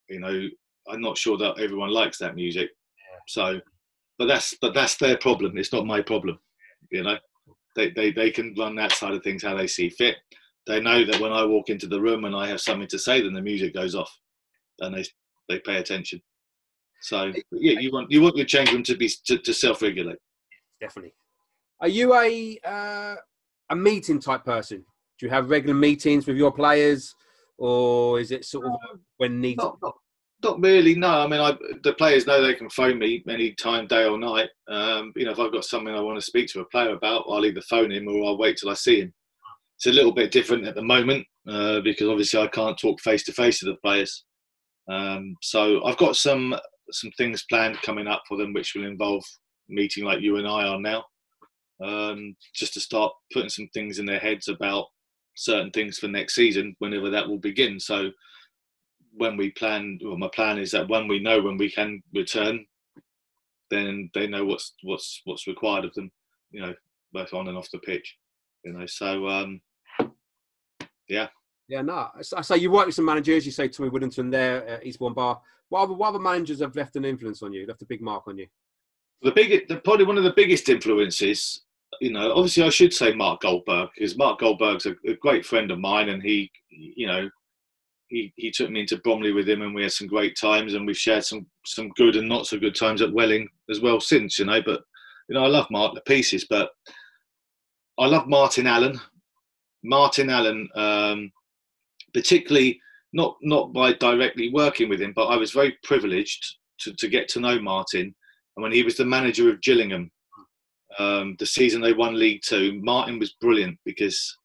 you 0.09 0.19
know, 0.19 0.47
I'm 0.89 1.01
not 1.01 1.17
sure 1.17 1.37
that 1.37 1.59
everyone 1.59 1.91
likes 1.91 2.17
that 2.19 2.35
music. 2.35 2.69
So 3.27 3.59
but 4.17 4.27
that's 4.27 4.55
but 4.61 4.73
that's 4.73 4.97
their 4.97 5.17
problem. 5.17 5.57
It's 5.57 5.73
not 5.73 5.85
my 5.85 6.01
problem. 6.01 6.39
You 6.91 7.03
know, 7.03 7.17
they 7.75 7.91
they 7.91 8.11
they 8.11 8.31
can 8.31 8.55
run 8.57 8.75
that 8.75 8.91
side 8.93 9.13
of 9.13 9.23
things 9.23 9.43
how 9.43 9.55
they 9.55 9.67
see 9.67 9.89
fit. 9.89 10.15
They 10.65 10.81
know 10.81 11.05
that 11.05 11.21
when 11.21 11.31
I 11.31 11.45
walk 11.45 11.69
into 11.69 11.87
the 11.87 12.01
room 12.01 12.25
and 12.25 12.35
I 12.35 12.47
have 12.47 12.59
something 12.59 12.87
to 12.89 12.99
say, 12.99 13.21
then 13.21 13.33
the 13.33 13.41
music 13.41 13.73
goes 13.73 13.95
off, 13.95 14.11
and 14.79 14.95
they 14.95 15.05
they 15.49 15.59
pay 15.59 15.77
attention. 15.77 16.21
So 17.07 17.31
yeah, 17.53 17.79
you 17.79 17.89
want 17.89 18.11
you 18.11 18.21
want 18.21 18.35
your 18.35 18.45
change 18.45 18.73
room 18.73 18.83
to 18.83 18.97
be 18.97 19.09
to, 19.27 19.37
to 19.37 19.53
self-regulate. 19.53 20.17
Definitely. 20.81 21.13
Are 21.79 21.87
you 21.87 22.13
a 22.13 22.59
uh, 22.65 23.15
a 23.69 23.75
meeting 23.75 24.19
type 24.19 24.43
person? 24.43 24.83
Do 25.17 25.25
you 25.25 25.29
have 25.29 25.49
regular 25.49 25.73
meetings 25.73 26.27
with 26.27 26.35
your 26.35 26.51
players, 26.51 27.15
or 27.57 28.19
is 28.19 28.31
it 28.31 28.43
sort 28.43 28.65
of 28.65 28.73
when 29.17 29.39
needed? 29.39 29.63
Not, 29.63 29.77
not, 29.81 29.95
not 30.43 30.59
really. 30.59 30.95
No, 30.95 31.07
I 31.07 31.27
mean, 31.27 31.39
I, 31.39 31.57
the 31.83 31.93
players 31.93 32.27
know 32.27 32.41
they 32.41 32.55
can 32.55 32.69
phone 32.69 32.99
me 32.99 33.23
any 33.29 33.53
time, 33.53 33.87
day 33.87 34.03
or 34.05 34.17
night. 34.19 34.49
Um, 34.67 35.13
you 35.15 35.23
know, 35.23 35.31
if 35.31 35.39
I've 35.39 35.53
got 35.53 35.63
something 35.63 35.93
I 35.93 36.01
want 36.01 36.17
to 36.19 36.25
speak 36.25 36.49
to 36.49 36.59
a 36.59 36.65
player 36.65 36.93
about, 36.93 37.23
I'll 37.29 37.45
either 37.45 37.61
phone 37.61 37.91
him 37.91 38.09
or 38.09 38.25
I'll 38.25 38.37
wait 38.37 38.57
till 38.57 38.69
I 38.69 38.73
see 38.73 38.99
him. 38.99 39.13
It's 39.77 39.85
a 39.87 39.91
little 39.91 40.13
bit 40.13 40.31
different 40.31 40.67
at 40.67 40.75
the 40.75 40.83
moment 40.83 41.25
uh, 41.47 41.79
because 41.81 42.09
obviously 42.09 42.41
I 42.41 42.47
can't 42.47 42.77
talk 42.77 42.99
face 42.99 43.23
to 43.25 43.31
face 43.31 43.59
to 43.59 43.65
the 43.67 43.77
players. 43.81 44.25
Um, 44.89 45.35
so 45.41 45.83
I've 45.85 45.97
got 45.97 46.17
some 46.17 46.53
some 46.91 47.11
things 47.17 47.45
planned 47.49 47.81
coming 47.81 48.07
up 48.07 48.23
for 48.27 48.37
them, 48.37 48.53
which 48.53 48.73
will 48.75 48.85
involve 48.85 49.23
meeting 49.69 50.03
like 50.03 50.21
you 50.21 50.37
and 50.37 50.47
I 50.47 50.67
are 50.67 50.79
now, 50.79 51.03
um, 51.83 52.35
just 52.53 52.73
to 52.75 52.79
start 52.79 53.11
putting 53.33 53.49
some 53.49 53.69
things 53.73 53.99
in 53.99 54.05
their 54.05 54.19
heads 54.19 54.47
about 54.47 54.85
certain 55.35 55.71
things 55.71 55.99
for 55.99 56.07
next 56.07 56.35
season, 56.35 56.75
whenever 56.79 57.09
that 57.09 57.27
will 57.27 57.37
begin. 57.37 57.79
So 57.79 58.09
when 59.13 59.37
we 59.37 59.51
plan, 59.51 59.99
well, 60.03 60.17
my 60.17 60.29
plan 60.33 60.57
is 60.57 60.71
that 60.71 60.89
when 60.89 61.07
we 61.07 61.19
know 61.19 61.41
when 61.41 61.57
we 61.57 61.71
can 61.71 62.01
return, 62.13 62.65
then 63.69 64.09
they 64.13 64.27
know 64.27 64.45
what's 64.45 64.73
what's 64.83 65.21
what's 65.25 65.47
required 65.47 65.85
of 65.85 65.93
them, 65.93 66.09
you 66.51 66.61
know, 66.61 66.73
both 67.11 67.33
on 67.33 67.47
and 67.47 67.57
off 67.57 67.69
the 67.71 67.79
pitch, 67.79 68.15
you 68.63 68.73
know. 68.73 68.85
So 68.85 69.27
um, 69.27 69.61
yeah. 71.09 71.27
Yeah, 71.67 71.81
no. 71.81 72.07
I 72.35 72.41
say 72.41 72.57
you 72.57 72.71
work 72.71 72.85
with 72.85 72.95
some 72.95 73.05
managers. 73.05 73.45
You 73.45 73.51
say 73.51 73.67
Tommy 73.67 73.89
Widdrington 73.89 74.31
there 74.31 74.65
at 74.67 74.85
Eastbourne 74.85 75.13
Bar. 75.13 75.41
What 75.69 75.81
other, 75.81 75.93
what 75.93 76.09
other 76.09 76.19
managers 76.19 76.61
have 76.61 76.75
left 76.75 76.95
an 76.95 77.03
influence 77.03 77.43
on 77.43 77.51
you? 77.51 77.65
Left 77.67 77.81
a 77.81 77.85
big 77.85 78.01
mark 78.01 78.23
on 78.27 78.37
you? 78.37 78.47
The 79.21 79.31
big, 79.31 79.67
the, 79.67 79.77
probably 79.77 80.05
one 80.05 80.17
of 80.17 80.23
the 80.23 80.33
biggest 80.33 80.69
influences. 80.69 81.63
You 81.99 82.13
know, 82.13 82.31
obviously 82.31 82.63
I 82.63 82.69
should 82.69 82.93
say 82.93 83.13
Mark 83.13 83.41
Goldberg 83.41 83.89
because 83.95 84.17
Mark 84.17 84.39
Goldberg's 84.39 84.85
a, 84.85 84.95
a 85.05 85.15
great 85.15 85.45
friend 85.45 85.71
of 85.71 85.79
mine, 85.79 86.09
and 86.09 86.21
he, 86.21 86.49
you 86.69 87.07
know, 87.07 87.29
he, 88.09 88.31
he 88.37 88.51
took 88.51 88.69
me 88.69 88.81
into 88.81 88.97
Bromley 88.97 89.33
with 89.33 89.49
him, 89.49 89.61
and 89.61 89.75
we 89.75 89.83
had 89.83 89.91
some 89.91 90.07
great 90.07 90.37
times, 90.39 90.73
and 90.73 90.85
we've 90.85 90.97
shared 90.97 91.25
some 91.25 91.45
some 91.65 91.89
good 91.97 92.15
and 92.15 92.27
not 92.27 92.47
so 92.47 92.57
good 92.57 92.75
times 92.75 93.01
at 93.01 93.13
Welling 93.13 93.47
as 93.69 93.81
well 93.81 93.99
since. 93.99 94.39
You 94.39 94.45
know, 94.45 94.61
but 94.65 94.81
you 95.27 95.35
know, 95.35 95.43
I 95.43 95.47
love 95.47 95.67
Mark 95.71 95.93
the 95.93 96.01
pieces, 96.01 96.45
but 96.49 96.69
I 97.99 98.05
love 98.05 98.27
Martin 98.27 98.67
Allen. 98.67 98.99
Martin 99.83 100.29
Allen, 100.29 100.69
um, 100.75 101.31
particularly 102.13 102.79
not 103.13 103.37
not 103.41 103.73
by 103.73 103.93
directly 103.93 104.51
working 104.51 104.89
with 104.89 105.01
him, 105.01 105.13
but 105.15 105.27
I 105.27 105.37
was 105.37 105.51
very 105.51 105.77
privileged 105.83 106.57
to, 106.81 106.93
to 106.93 107.07
get 107.07 107.27
to 107.29 107.39
know 107.39 107.59
Martin. 107.59 108.13
And 108.55 108.63
when 108.63 108.71
he 108.71 108.83
was 108.83 108.97
the 108.97 109.05
manager 109.05 109.49
of 109.49 109.61
Gillingham, 109.61 110.11
um, 110.99 111.35
the 111.39 111.45
season 111.45 111.81
they 111.81 111.93
won 111.93 112.19
League 112.19 112.41
Two, 112.43 112.79
Martin 112.83 113.19
was 113.19 113.35
brilliant 113.39 113.77
because 113.85 114.37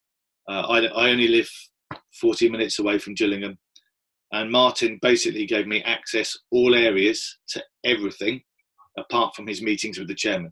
uh, 0.49 0.61
I, 0.61 0.85
I 0.85 1.09
only 1.09 1.27
live 1.27 1.49
40 2.19 2.49
minutes 2.49 2.79
away 2.79 2.97
from 2.97 3.15
Gillingham. 3.15 3.57
And 4.31 4.51
Martin 4.51 4.97
basically 5.01 5.45
gave 5.45 5.67
me 5.67 5.83
access 5.83 6.35
all 6.51 6.73
areas 6.73 7.37
to 7.49 7.63
everything 7.83 8.41
apart 8.97 9.35
from 9.35 9.47
his 9.47 9.61
meetings 9.61 9.99
with 9.99 10.07
the 10.07 10.15
chairman. 10.15 10.51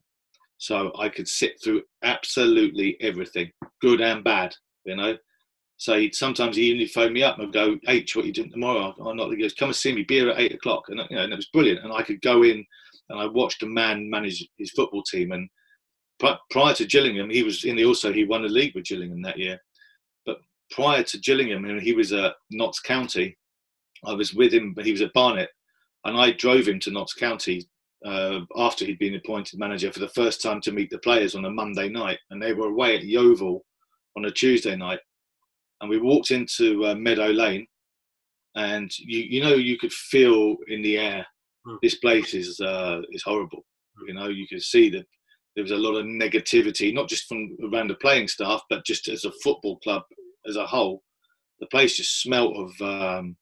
So 0.58 0.92
I 1.00 1.10
could 1.10 1.28
sit 1.28 1.54
through 1.64 1.82
absolutely 2.04 2.96
everything, 3.02 3.52
good 3.82 4.02
and 4.02 4.24
bad, 4.24 4.54
you 4.86 4.96
know. 4.96 5.18
So 5.82 5.98
he'd, 5.98 6.14
sometimes 6.14 6.58
he 6.58 6.66
even 6.66 6.88
phone 6.90 7.12
me 7.12 7.24
up 7.24 7.40
and 7.40 7.52
go, 7.52 7.76
H, 7.88 8.16
what 8.16 8.24
are 8.24 8.28
you 8.28 8.34
doing 8.34 8.52
tomorrow? 8.52 8.94
I'm 9.04 9.18
not. 9.18 9.32
He 9.32 9.38
goes, 9.38 9.56
come 9.56 9.70
and 9.70 9.76
see 9.76 9.92
me, 9.92 10.04
beer 10.04 10.30
at 10.30 10.40
eight 10.40 10.54
o'clock. 10.54 10.84
And, 10.90 11.00
you 11.10 11.16
know, 11.16 11.24
and 11.24 11.34
it 11.34 11.36
was 11.36 11.48
brilliant. 11.48 11.84
And 11.84 11.92
I 11.92 12.04
could 12.04 12.22
go 12.22 12.44
in 12.44 12.64
and 13.10 13.20
I 13.20 13.26
watched 13.26 13.64
a 13.64 13.66
man 13.66 14.08
manage 14.08 14.48
his 14.60 14.70
football 14.74 15.02
team. 15.02 15.32
And 15.32 15.50
prior 16.52 16.76
to 16.76 16.86
Gillingham, 16.86 17.32
he 17.32 17.42
was 17.42 17.64
in 17.66 17.78
the 17.78 17.86
also, 17.86 18.14
he 18.14 18.26
won 18.26 18.46
a 18.46 18.48
league 18.48 18.76
with 18.76 18.86
Gillingham 18.86 19.24
that 19.24 19.40
year 19.40 19.58
But 20.28 20.38
prior 20.70 21.02
to 21.02 21.18
Gillingham, 21.18 21.66
and 21.66 21.82
he 21.82 21.94
was 21.94 22.14
at 22.14 22.36
Notts 22.52 22.80
County, 22.80 23.36
I 24.06 24.14
was 24.14 24.36
with 24.36 24.54
him, 24.54 24.76
but 24.76 24.86
he 24.86 24.92
was 24.92 25.02
at 25.02 25.14
Barnet, 25.14 25.50
and 26.06 26.16
I 26.16 26.30
drove 26.34 26.68
him 26.68 26.80
to 26.82 26.92
Notts 26.92 27.16
County 27.16 27.68
uh, 28.06 28.42
after 28.56 28.86
he'd 28.86 29.00
been 29.00 29.16
appointed 29.16 29.58
manager 29.58 29.92
for 29.92 30.00
the 30.00 30.10
first 30.10 30.44
time 30.44 30.62
to 30.62 30.72
meet 30.72 30.92
the 30.92 31.00
players 31.00 31.34
on 31.34 31.46
a 31.46 31.50
Monday 31.50 31.90
night, 31.90 32.20
and 32.30 32.40
they 32.40 32.54
were 32.54 32.68
away 32.68 32.98
at 32.98 33.04
Yeovil 33.04 33.66
on 34.16 34.26
a 34.26 34.32
Tuesday 34.32 34.76
night, 34.76 35.00
and 35.82 35.90
we 35.90 36.00
walked 36.00 36.32
into 36.32 36.86
uh, 36.86 36.96
Meadow 36.96 37.28
Lane, 37.28 37.68
and 38.56 38.92
you 39.00 39.20
you 39.20 39.42
know 39.42 39.56
you 39.56 39.78
could 39.78 39.94
feel 39.94 40.56
in 40.68 40.82
the 40.82 40.98
air 40.98 41.26
hmm. 41.66 41.76
this 41.82 41.96
place 41.96 42.34
is 42.34 42.60
uh, 42.60 43.02
is 43.12 43.24
horrible. 43.24 43.66
You 44.08 44.14
know 44.14 44.30
you 44.30 44.48
could 44.48 44.62
see 44.62 44.90
that 44.92 45.06
there 45.56 45.64
was 45.64 45.72
a 45.72 45.78
lot 45.78 45.96
of 45.96 46.06
negativity, 46.06 46.94
not 46.94 47.10
just 47.10 47.28
from 47.28 47.58
around 47.72 47.90
the 47.90 47.96
playing 47.96 48.28
staff, 48.28 48.62
but 48.70 48.86
just 48.86 49.10
as 49.10 49.26
a 49.26 49.32
football 49.44 49.78
club 49.80 50.04
as 50.48 50.56
a 50.56 50.66
whole, 50.66 51.04
the 51.60 51.68
place 51.68 51.98
just 51.98 52.22
smelt 52.22 52.56
of 52.56 52.82
um, 52.82 53.36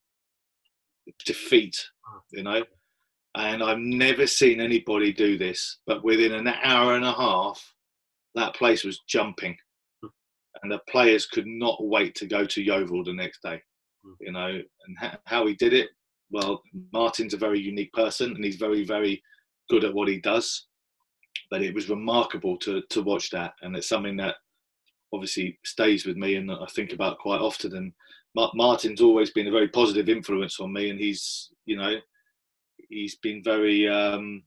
defeat, 1.26 1.76
you 2.32 2.44
know. 2.44 2.64
and 3.36 3.62
I've 3.62 3.78
never 3.78 4.26
seen 4.26 4.60
anybody 4.60 5.14
do 5.14 5.38
this, 5.38 5.80
but 5.86 6.04
within 6.04 6.34
an 6.34 6.48
hour 6.48 6.96
and 6.96 7.06
a 7.06 7.14
half, 7.14 7.64
that 8.36 8.56
place 8.56 8.84
was 8.84 9.02
jumping. 9.08 9.56
And 10.64 10.72
the 10.72 10.80
players 10.90 11.26
could 11.26 11.48
not 11.48 11.78
wait 11.80 12.16
to 12.16 12.28
go 12.28 12.46
to 12.46 12.62
Yeovil 12.62 13.04
the 13.04 13.14
next 13.14 13.42
day. 13.42 13.62
Hmm. 14.04 14.14
You 14.20 14.32
know, 14.32 14.48
and 14.48 14.98
ha- 15.00 15.20
how 15.26 15.48
he 15.48 15.56
did 15.56 15.74
it. 15.74 15.90
Well, 16.32 16.62
Martin's 16.94 17.34
a 17.34 17.38
very 17.38 17.60
unique 17.60 17.92
person, 17.94 18.36
and 18.36 18.44
he's 18.44 18.58
very, 18.58 18.84
very 18.86 19.22
good 19.70 19.84
at 19.84 19.94
what 19.94 20.08
he 20.08 20.20
does. 20.20 20.68
But 21.50 21.62
it 21.64 21.74
was 21.74 21.90
remarkable 21.90 22.58
to 22.60 22.82
to 22.90 23.02
watch 23.02 23.30
that, 23.32 23.54
and 23.62 23.76
it's 23.76 23.90
something 23.90 24.18
that 24.18 24.36
obviously 25.14 25.58
stays 25.66 26.06
with 26.06 26.18
me 26.18 26.36
and 26.36 26.52
I 26.52 26.68
think 26.76 26.94
about 26.94 27.18
quite 27.18 27.42
often. 27.42 27.76
And 27.76 27.94
Martin's 28.54 29.02
always 29.02 29.32
been 29.32 29.48
a 29.48 29.52
very 29.52 29.68
positive 29.68 30.10
influence 30.10 30.60
on 30.60 30.72
me, 30.72 30.90
and 30.90 31.00
he's 31.00 31.50
you 31.66 31.78
know 31.78 31.96
he's 32.90 33.16
been 33.18 33.42
very 33.44 33.88
um, 33.88 34.44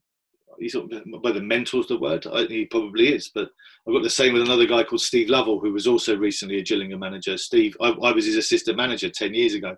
he's 0.59 0.75
whether 0.75 1.41
mentor's 1.41 1.87
the 1.87 1.99
word 1.99 2.25
he 2.49 2.65
probably 2.67 3.12
is 3.15 3.31
but 3.35 3.49
i've 3.87 3.95
got 3.95 4.03
the 4.03 4.11
same 4.11 4.33
with 4.33 4.43
another 4.43 4.67
guy 4.67 4.83
called 4.83 5.01
steve 5.01 5.29
lovell 5.29 5.59
who 5.59 5.73
was 5.73 5.87
also 5.87 6.17
recently 6.17 6.59
a 6.59 6.62
gillingham 6.62 7.01
manager. 7.01 7.37
Steve 7.37 7.77
I, 7.81 7.88
I, 7.91 8.12
was 8.12 8.27
his 8.27 8.37
assistant 8.37 8.77
manager 8.77 9.09
10 9.09 9.35
years 9.35 9.55
ago 9.55 9.75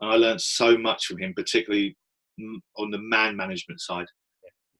and 0.00 0.10
i 0.10 0.16
learned 0.16 0.40
so 0.40 0.76
much 0.76 1.06
from 1.06 1.18
him 1.18 1.34
particularly 1.34 1.96
on 2.76 2.90
the 2.90 2.98
man 2.98 3.36
management 3.36 3.80
side 3.80 4.06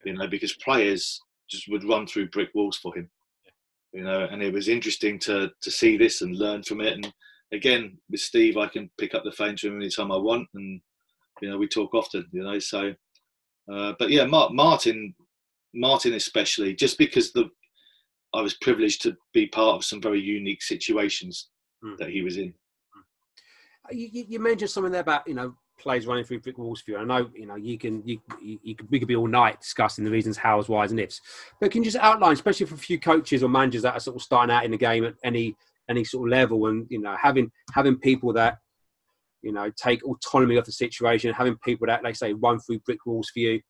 you 0.05 0.15
know 0.15 0.27
because 0.27 0.55
players 0.57 1.21
just 1.51 1.69
would 1.69 1.85
run 1.85 2.07
through 2.07 2.31
brick 2.31 2.49
walls 2.55 2.79
for 2.79 2.95
him 2.97 3.09
you 3.93 4.03
know 4.03 4.27
and 4.31 4.43
it 4.43 4.53
was 4.53 4.69
interesting 4.69 5.19
to 5.19 5.51
to 5.61 5.71
see 5.71 5.97
this 5.97 6.23
and 6.23 6.37
learn 6.37 6.63
from 6.63 6.81
it. 6.81 6.95
And 6.95 7.13
again 7.53 7.99
with 8.11 8.21
steve 8.21 8.57
i 8.57 8.67
can 8.67 8.91
pick 8.99 9.15
up 9.15 9.25
the 9.25 9.33
phone 9.33 9.57
to 9.57 9.69
him 9.69 9.77
anytime 9.77 10.13
i 10.13 10.17
want 10.17 10.49
and 10.55 10.81
you 11.41 11.51
know 11.51 11.59
we 11.59 11.67
talk 11.67 11.95
often 11.95 12.25
you 12.33 12.43
know 12.43 12.59
so 12.59 12.95
uh, 13.73 13.93
but 13.99 14.11
yeah 14.11 14.25
martin 14.25 15.15
martin 15.75 16.15
especially 16.15 16.75
just 16.75 16.99
because 16.99 17.33
the 17.33 17.49
i 18.35 18.41
was 18.41 18.55
privileged 18.55 19.03
to 19.03 19.17
be 19.33 19.47
part 19.47 19.77
of 19.77 19.85
some 19.85 20.01
very 20.01 20.21
unique 20.21 20.63
situations 20.63 21.49
mm. 21.85 21.97
that 21.99 22.11
he 22.11 22.23
was 22.23 22.37
in 22.37 22.53
uh, 23.87 23.93
you, 23.93 24.25
you, 24.29 24.39
mentioned 24.39 24.71
something 24.71 24.93
there 24.93 25.01
about 25.01 25.27
you 25.27 25.35
know 25.35 25.55
players 25.81 26.07
running 26.07 26.25
through 26.25 26.41
brick 26.41 26.59
walls 26.59 26.81
for 26.81 26.93
you. 26.93 26.99
I 26.99 27.05
know 27.05 27.31
you 27.35 27.47
know 27.47 27.57
you 27.57 27.79
can 27.79 28.07
you, 28.07 28.21
you, 28.41 28.59
you 28.63 28.77
could, 28.77 28.91
we 28.91 28.99
could 28.99 29.09
be 29.09 29.17
all 29.17 29.27
night 29.27 29.61
discussing 29.61 30.05
the 30.05 30.11
reasons 30.11 30.37
hows, 30.37 30.69
whys, 30.69 30.91
and 30.91 31.01
ifs. 31.01 31.21
But 31.61 31.71
can 31.71 31.83
you 31.83 31.91
just 31.91 32.03
outline, 32.03 32.33
especially 32.33 32.67
for 32.67 32.75
a 32.75 32.79
few 32.79 33.01
coaches 33.01 33.43
or 33.43 33.49
managers 33.49 33.83
that 33.83 33.95
are 33.95 34.01
sort 34.01 34.17
of 34.17 34.23
starting 34.23 34.55
out 34.55 34.65
in 34.65 34.71
the 34.71 34.77
game 34.77 35.05
at 35.05 35.15
any 35.25 35.57
any 35.89 36.05
sort 36.05 36.29
of 36.29 36.31
level, 36.31 36.67
and 36.67 36.87
you 36.91 37.01
know 37.01 37.17
having 37.21 37.51
having 37.73 37.97
people 37.97 38.33
that 38.35 38.59
you 39.43 39.53
know, 39.53 39.71
take 39.77 40.05
autonomy 40.05 40.57
of 40.57 40.65
the 40.65 40.73
situation, 40.73 41.33
having 41.33 41.57
people 41.65 41.87
that, 41.87 42.05
like 42.05 42.17
say, 42.17 42.33
run 42.35 42.59
through 42.61 42.81
brick 42.81 43.05
walls 43.07 43.31
for 43.31 43.41
you. 43.41 43.61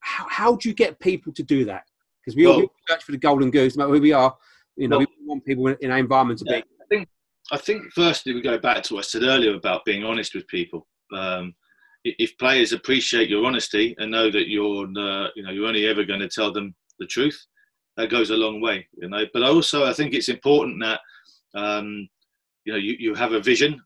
How, 0.00 0.26
how 0.28 0.56
do 0.56 0.68
you 0.68 0.74
get 0.74 0.98
people 1.00 1.32
to 1.32 1.42
do 1.42 1.64
that? 1.64 1.82
Because 2.24 2.36
we 2.36 2.46
well, 2.46 2.62
all 2.62 2.72
search 2.88 3.04
for 3.04 3.12
the 3.12 3.18
golden 3.18 3.50
goose, 3.50 3.76
no 3.76 3.84
matter 3.84 3.96
who 3.96 4.02
we 4.02 4.12
are. 4.12 4.34
You 4.76 4.88
know, 4.88 4.98
well, 4.98 5.06
we 5.20 5.26
want 5.26 5.44
people 5.44 5.68
in 5.68 5.90
our 5.90 5.98
environment 5.98 6.38
to 6.40 6.44
yeah, 6.48 6.60
be. 6.60 6.64
I 6.80 6.84
think, 6.88 7.08
I 7.52 7.58
think 7.58 7.92
firstly, 7.94 8.34
we 8.34 8.42
go 8.42 8.58
back 8.58 8.82
to 8.84 8.94
what 8.94 9.04
I 9.04 9.08
said 9.08 9.22
earlier 9.22 9.54
about 9.54 9.84
being 9.84 10.04
honest 10.04 10.34
with 10.34 10.46
people. 10.48 10.86
Um, 11.14 11.54
if 12.04 12.36
players 12.38 12.72
appreciate 12.72 13.28
your 13.28 13.44
honesty 13.44 13.94
and 13.98 14.10
know 14.10 14.30
that 14.30 14.48
you're, 14.48 14.86
uh, 14.86 15.28
you 15.36 15.42
know, 15.42 15.50
you're 15.50 15.66
only 15.66 15.86
ever 15.86 16.04
going 16.04 16.20
to 16.20 16.28
tell 16.28 16.52
them 16.52 16.74
the 16.98 17.06
truth, 17.06 17.38
that 17.96 18.10
goes 18.10 18.30
a 18.30 18.36
long 18.36 18.60
way, 18.60 18.86
you 18.96 19.08
know. 19.08 19.24
But 19.32 19.42
also, 19.42 19.84
I 19.84 19.92
think 19.92 20.14
it's 20.14 20.28
important 20.28 20.82
that, 20.82 21.00
um, 21.54 22.08
you 22.64 22.72
know, 22.72 22.78
you, 22.78 22.96
you 22.98 23.14
have 23.14 23.32
a 23.32 23.40
vision 23.40 23.80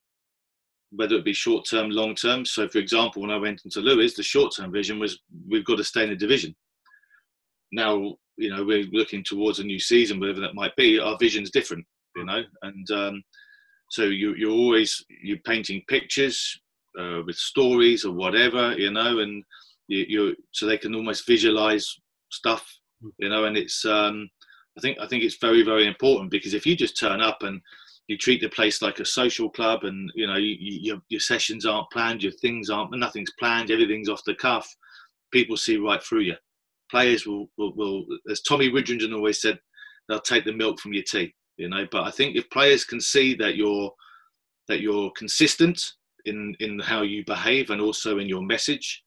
whether 0.91 1.17
it 1.17 1.25
be 1.25 1.33
short 1.33 1.67
term, 1.69 1.91
long 1.91 2.15
term. 2.15 2.45
So, 2.45 2.69
for 2.69 2.79
example, 2.79 3.23
when 3.23 3.31
I 3.31 3.37
went 3.37 3.63
into 3.65 3.81
Lewes, 3.81 4.15
the 4.15 4.23
short 4.23 4.55
term 4.57 4.73
vision 4.73 4.99
was 4.99 5.21
we've 5.49 5.65
got 5.65 5.77
to 5.77 5.85
stay 5.85 6.05
in 6.05 6.11
the 6.11 6.17
division. 6.17 6.55
Now, 7.73 8.17
you 8.37 8.51
know, 8.51 8.65
we're 8.65 8.87
looking 8.93 9.25
towards 9.25 9.59
a 9.59 9.65
new 9.65 9.79
season, 9.79 10.21
whatever 10.21 10.41
that 10.41 10.55
might 10.55 10.77
be. 10.77 10.99
Our 10.99 11.17
vision's 11.19 11.51
different, 11.51 11.85
you 12.15 12.25
know, 12.25 12.43
and 12.63 12.91
um, 12.91 13.23
so 13.91 14.05
you, 14.05 14.35
you're 14.35 14.51
always 14.51 15.05
you're 15.23 15.39
painting 15.39 15.83
pictures 15.89 16.61
uh, 16.99 17.21
with 17.27 17.37
stories 17.37 18.05
or 18.05 18.13
whatever, 18.13 18.73
you 18.77 18.91
know, 18.91 19.21
and 19.21 19.45
you, 19.89 20.05
you 20.09 20.37
so 20.53 20.67
they 20.67 20.79
can 20.79 20.95
almost 20.95 21.27
visualize 21.27 21.97
stuff, 22.31 22.67
you 23.19 23.29
know, 23.29 23.45
and 23.45 23.57
it's 23.57 23.85
um, 23.85 24.29
I 24.77 24.81
think 24.81 24.99
I 25.01 25.07
think 25.07 25.25
it's 25.25 25.39
very 25.41 25.63
very 25.63 25.87
important 25.87 26.31
because 26.31 26.55
if 26.55 26.67
you 26.67 26.77
just 26.77 26.99
turn 26.99 27.21
up 27.21 27.43
and 27.43 27.61
you 28.09 28.17
treat 28.17 28.41
the 28.41 28.49
place 28.49 28.83
like 28.83 29.01
a 29.01 29.05
social 29.05 29.51
club 29.51 29.85
and 29.85 30.11
you 30.15 30.27
know 30.27 30.37
you, 30.37 30.57
you, 30.59 30.79
your, 30.81 31.03
your 31.09 31.21
sessions 31.21 31.67
aren't 31.67 31.91
planned 31.91 32.23
your 32.23 32.33
things 32.33 32.71
aren't 32.71 32.97
nothing's 32.97 33.33
planned 33.39 33.71
everything's 33.71 34.09
off 34.09 34.23
the 34.27 34.35
cuff 34.35 34.69
people 35.33 35.57
see 35.57 35.77
right 35.77 36.03
through 36.03 36.21
you. 36.21 36.35
Players 36.91 37.27
will, 37.27 37.51
will, 37.59 37.75
will 37.75 38.05
as 38.31 38.43
tommy 38.43 38.71
Widdrington 38.71 39.15
always 39.15 39.41
said 39.41 39.59
they'll 40.09 40.21
take 40.21 40.45
the 40.45 40.53
milk 40.53 40.79
from 40.81 40.93
your 40.93 41.03
tea 41.03 41.35
you 41.57 41.69
know 41.69 41.87
but 41.91 42.05
i 42.05 42.11
think 42.11 42.37
if 42.37 42.49
players 42.51 42.85
can 42.85 43.01
see 43.01 43.35
that 43.35 43.57
you're 43.57 43.91
that 44.69 44.81
you're 44.81 45.11
consistent 45.17 45.83
in 46.27 46.55
in 46.61 46.79
how 46.79 47.03
you 47.03 47.25
behave 47.25 47.71
and 47.71 47.81
also 47.81 48.19
in 48.19 48.29
your 48.29 48.43
message 48.43 49.03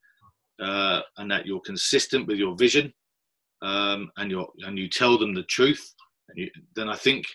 uh, 0.61 0.99
and 1.17 1.31
that 1.31 1.45
you're 1.45 1.61
consistent 1.61 2.27
with 2.27 2.37
your 2.37 2.55
vision 2.57 2.93
um, 3.61 4.11
and 4.17 4.29
you 4.31 4.45
and 4.65 4.77
you 4.77 4.89
tell 4.89 5.17
them 5.17 5.33
the 5.33 5.43
truth 5.43 5.93
you, 6.35 6.49
then 6.75 6.89
i 6.89 6.95
think 6.95 7.25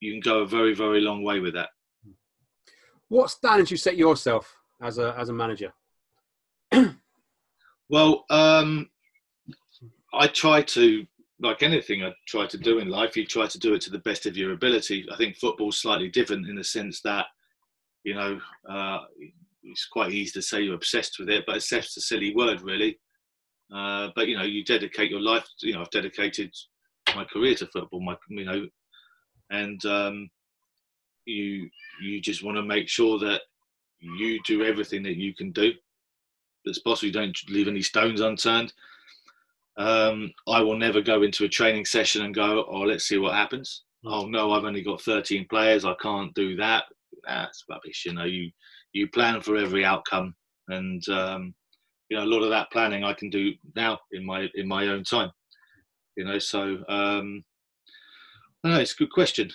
you 0.00 0.12
can 0.12 0.20
go 0.20 0.40
a 0.40 0.46
very 0.46 0.74
very 0.74 1.00
long 1.00 1.22
way 1.22 1.40
with 1.40 1.54
that. 1.54 1.70
What 3.08 3.30
standards 3.30 3.70
you 3.70 3.76
set 3.76 3.96
yourself 3.96 4.56
as 4.80 4.98
a 4.98 5.14
as 5.18 5.28
a 5.28 5.32
manager? 5.32 5.72
well, 7.88 8.24
um, 8.30 8.88
I 10.14 10.26
try 10.28 10.62
to 10.62 11.06
like 11.42 11.62
anything 11.62 12.04
I 12.04 12.12
try 12.26 12.46
to 12.46 12.58
do 12.58 12.78
in 12.78 12.88
life. 12.88 13.16
You 13.16 13.26
try 13.26 13.46
to 13.46 13.58
do 13.58 13.74
it 13.74 13.80
to 13.82 13.90
the 13.90 13.98
best 14.00 14.26
of 14.26 14.36
your 14.36 14.52
ability. 14.52 15.06
I 15.10 15.16
think 15.16 15.36
football's 15.36 15.78
slightly 15.78 16.08
different 16.08 16.48
in 16.48 16.56
the 16.56 16.64
sense 16.64 17.00
that 17.02 17.26
you 18.04 18.14
know 18.14 18.40
uh, 18.68 19.00
it's 19.62 19.86
quite 19.86 20.12
easy 20.12 20.32
to 20.32 20.42
say 20.42 20.62
you're 20.62 20.74
obsessed 20.74 21.18
with 21.18 21.28
it, 21.28 21.44
but 21.46 21.56
obsessed 21.56 21.96
a 21.96 22.00
silly 22.00 22.34
word 22.34 22.62
really. 22.62 22.98
Uh, 23.74 24.08
but 24.16 24.26
you 24.26 24.36
know, 24.36 24.44
you 24.44 24.64
dedicate 24.64 25.10
your 25.10 25.20
life. 25.20 25.46
You 25.60 25.74
know, 25.74 25.82
I've 25.82 25.90
dedicated 25.90 26.52
my 27.14 27.24
career 27.24 27.54
to 27.56 27.66
football. 27.66 28.00
My, 28.00 28.16
you 28.28 28.44
know, 28.44 28.66
and 29.50 29.84
um, 29.86 30.30
you 31.26 31.68
you 32.02 32.20
just 32.20 32.42
want 32.42 32.56
to 32.56 32.62
make 32.62 32.88
sure 32.88 33.18
that 33.18 33.42
you 34.00 34.40
do 34.46 34.64
everything 34.64 35.02
that 35.02 35.16
you 35.16 35.34
can 35.34 35.52
do 35.52 35.72
that's 36.64 36.78
possible. 36.78 37.06
You 37.06 37.12
don't 37.12 37.38
leave 37.48 37.68
any 37.68 37.82
stones 37.82 38.20
unturned. 38.20 38.72
Um, 39.76 40.32
I 40.46 40.60
will 40.60 40.76
never 40.76 41.00
go 41.00 41.22
into 41.22 41.44
a 41.44 41.48
training 41.48 41.84
session 41.84 42.24
and 42.24 42.34
go, 42.34 42.64
"Oh, 42.68 42.80
let's 42.80 43.06
see 43.06 43.18
what 43.18 43.34
happens." 43.34 43.84
Mm. 44.04 44.12
Oh 44.12 44.26
no, 44.26 44.52
I've 44.52 44.64
only 44.64 44.82
got 44.82 45.00
13 45.00 45.46
players. 45.48 45.84
I 45.84 45.94
can't 46.00 46.34
do 46.34 46.56
that. 46.56 46.84
That's 47.24 47.64
rubbish. 47.68 48.04
You 48.06 48.14
know, 48.14 48.24
you 48.24 48.50
you 48.92 49.08
plan 49.08 49.40
for 49.40 49.56
every 49.56 49.84
outcome, 49.84 50.34
and 50.68 51.06
um, 51.08 51.54
you 52.08 52.16
know 52.16 52.24
a 52.24 52.32
lot 52.32 52.42
of 52.42 52.50
that 52.50 52.70
planning 52.72 53.04
I 53.04 53.14
can 53.14 53.30
do 53.30 53.52
now 53.76 53.98
in 54.12 54.24
my 54.24 54.48
in 54.54 54.68
my 54.68 54.88
own 54.88 55.04
time. 55.04 55.30
You 56.16 56.24
know, 56.24 56.38
so 56.38 56.78
um, 56.88 57.44
no, 58.64 58.78
it's 58.78 58.92
a 58.92 58.96
good 58.96 59.10
question. 59.10 59.50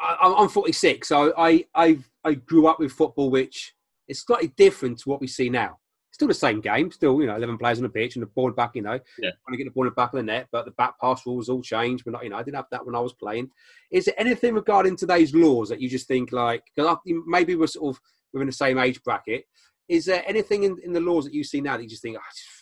I, 0.00 0.42
am 0.42 0.48
46, 0.48 1.08
so 1.08 1.34
I, 1.36 1.64
I 1.74 1.98
I 2.24 2.34
grew 2.34 2.66
up 2.66 2.78
with 2.78 2.92
football, 2.92 3.30
which 3.30 3.74
is 4.06 4.20
slightly 4.20 4.52
different 4.56 4.98
to 5.00 5.08
what 5.08 5.20
we 5.20 5.26
see 5.26 5.48
now. 5.48 5.78
Still 6.12 6.28
the 6.28 6.34
same 6.34 6.60
game, 6.60 6.90
still 6.90 7.20
you 7.20 7.26
know 7.26 7.36
11 7.36 7.58
players 7.58 7.78
on 7.78 7.84
the 7.84 7.88
pitch 7.88 8.16
and 8.16 8.22
the 8.22 8.26
ball 8.26 8.50
back, 8.50 8.72
you 8.74 8.82
know, 8.82 8.98
yeah. 9.18 9.30
trying 9.30 9.52
to 9.52 9.56
get 9.56 9.64
the 9.64 9.70
ball 9.70 9.84
in 9.84 9.90
the 9.90 9.94
back 9.94 10.12
of 10.12 10.16
the 10.16 10.22
net, 10.22 10.48
but 10.50 10.64
the 10.64 10.72
back 10.72 10.98
pass 11.00 11.24
rules 11.26 11.48
all 11.48 11.62
changed. 11.62 12.04
But 12.04 12.12
not, 12.12 12.24
you 12.24 12.30
know, 12.30 12.36
I 12.36 12.42
didn't 12.42 12.56
have 12.56 12.66
that 12.70 12.84
when 12.84 12.94
I 12.94 13.00
was 13.00 13.12
playing. 13.12 13.50
Is 13.90 14.04
there 14.04 14.14
anything 14.18 14.54
regarding 14.54 14.96
today's 14.96 15.34
laws 15.34 15.68
that 15.68 15.80
you 15.80 15.88
just 15.88 16.08
think 16.08 16.32
like 16.32 16.64
because 16.74 16.96
maybe 17.04 17.54
we're 17.54 17.66
sort 17.66 17.94
of 17.94 18.00
within 18.32 18.46
the 18.46 18.52
same 18.52 18.78
age 18.78 19.02
bracket? 19.02 19.44
Is 19.88 20.04
there 20.04 20.22
anything 20.26 20.64
in, 20.64 20.76
in 20.84 20.92
the 20.92 21.00
laws 21.00 21.24
that 21.24 21.34
you 21.34 21.44
see 21.44 21.60
now 21.60 21.76
that 21.76 21.82
you 21.82 21.88
just 21.88 22.02
think 22.02 22.16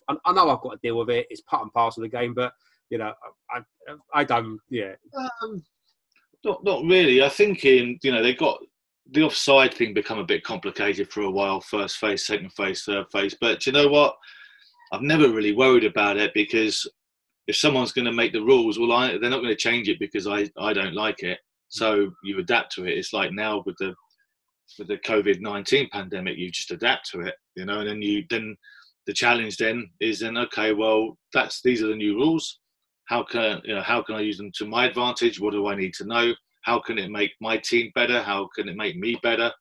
oh, 0.09 0.17
I 0.25 0.33
know 0.33 0.51
I've 0.51 0.61
got 0.61 0.73
to 0.73 0.79
deal 0.83 0.99
with 0.99 1.11
it? 1.11 1.27
It's 1.31 1.41
part 1.43 1.63
and 1.63 1.73
parcel 1.73 2.05
of 2.05 2.11
the 2.11 2.17
game, 2.17 2.35
but 2.35 2.53
you 2.91 2.99
know, 2.99 3.13
I, 3.51 3.61
I 4.15 4.25
don't, 4.25 4.59
yeah. 4.71 4.93
Um, 5.43 5.63
not, 6.45 6.65
not 6.65 6.85
really. 6.85 7.23
I 7.23 7.29
think 7.29 7.65
in, 7.65 7.99
you 8.03 8.13
know, 8.13 8.23
they 8.23 8.35
got 8.35 8.59
the 9.13 9.23
offside 9.23 9.75
thing 9.75 9.95
become 9.95 10.19
a 10.19 10.25
bit 10.25 10.45
complicated 10.45 11.11
for 11.11 11.23
a 11.23 11.31
while. 11.31 11.61
First 11.61 11.99
phase, 11.99 12.27
second 12.27 12.53
phase, 12.53 12.83
third 12.85 13.07
phase. 13.13 13.37
But 13.41 13.67
you 13.67 13.73
know 13.73 13.89
what? 13.89 14.15
I've 14.93 15.03
never 15.03 15.29
really 15.29 15.55
worried 15.55 15.85
about 15.85 16.17
it 16.17 16.33
because 16.35 16.89
if 17.49 17.57
someone's 17.57 17.93
going 17.93 18.05
to 18.05 18.13
make 18.13 18.33
the 18.33 18.43
rules, 18.43 18.79
well, 18.79 18.93
I, 18.93 19.19
they're 19.19 19.31
not 19.31 19.43
going 19.43 19.49
to 19.49 19.57
change 19.57 19.89
it 19.89 19.99
because 19.99 20.27
I, 20.27 20.49
I 20.59 20.73
don't 20.73 20.95
like 20.95 21.23
it. 21.23 21.39
So 21.69 22.11
you 22.23 22.39
adapt 22.39 22.73
to 22.75 22.87
it. 22.87 22.97
It's 22.97 23.13
like 23.13 23.33
now 23.33 23.63
with 23.67 23.77
the 23.79 23.95
with 24.79 24.89
the 24.89 24.99
COVID 24.99 25.41
nineteen 25.41 25.89
pandemic, 25.91 26.37
you 26.37 26.51
just 26.51 26.71
adapt 26.71 27.11
to 27.11 27.21
it, 27.21 27.35
you 27.57 27.65
know. 27.65 27.81
And 27.81 27.89
then 27.89 28.03
you 28.03 28.25
then 28.31 28.57
the 29.07 29.13
challenge 29.13 29.57
then 29.57 29.89
is 30.01 30.21
then 30.21 30.37
okay, 30.37 30.73
well, 30.73 31.17
that's 31.33 31.61
these 31.63 31.83
are 31.83 31.89
the 31.89 31.97
new 31.97 32.15
rules 32.15 32.61
how 33.07 33.23
can 33.23 33.61
you 33.65 33.75
know 33.75 33.83
how 33.83 34.03
can 34.03 34.17
I 34.17 34.21
use 34.21 34.37
them 34.37 34.53
to 34.57 34.67
my 34.67 34.87
advantage? 34.87 35.41
What 35.41 35.53
do 35.53 35.67
I 35.67 35.75
need 35.75 35.95
to 35.95 36.05
know? 36.05 36.33
How 36.63 36.81
can 36.81 36.99
it 36.99 37.11
make 37.11 37.31
my 37.41 37.57
team 37.57 37.93
better? 37.95 38.23
How 38.23 38.49
can 38.55 38.69
it 38.69 38.77
make 38.77 38.97
me 38.97 39.19
better? 39.23 39.53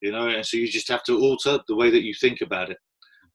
You 0.00 0.12
know, 0.12 0.28
and 0.28 0.44
so 0.44 0.56
you 0.56 0.66
just 0.66 0.88
have 0.88 1.04
to 1.04 1.20
alter 1.20 1.58
the 1.68 1.76
way 1.76 1.90
that 1.90 2.02
you 2.02 2.14
think 2.14 2.40
about 2.40 2.70
it. 2.70 2.78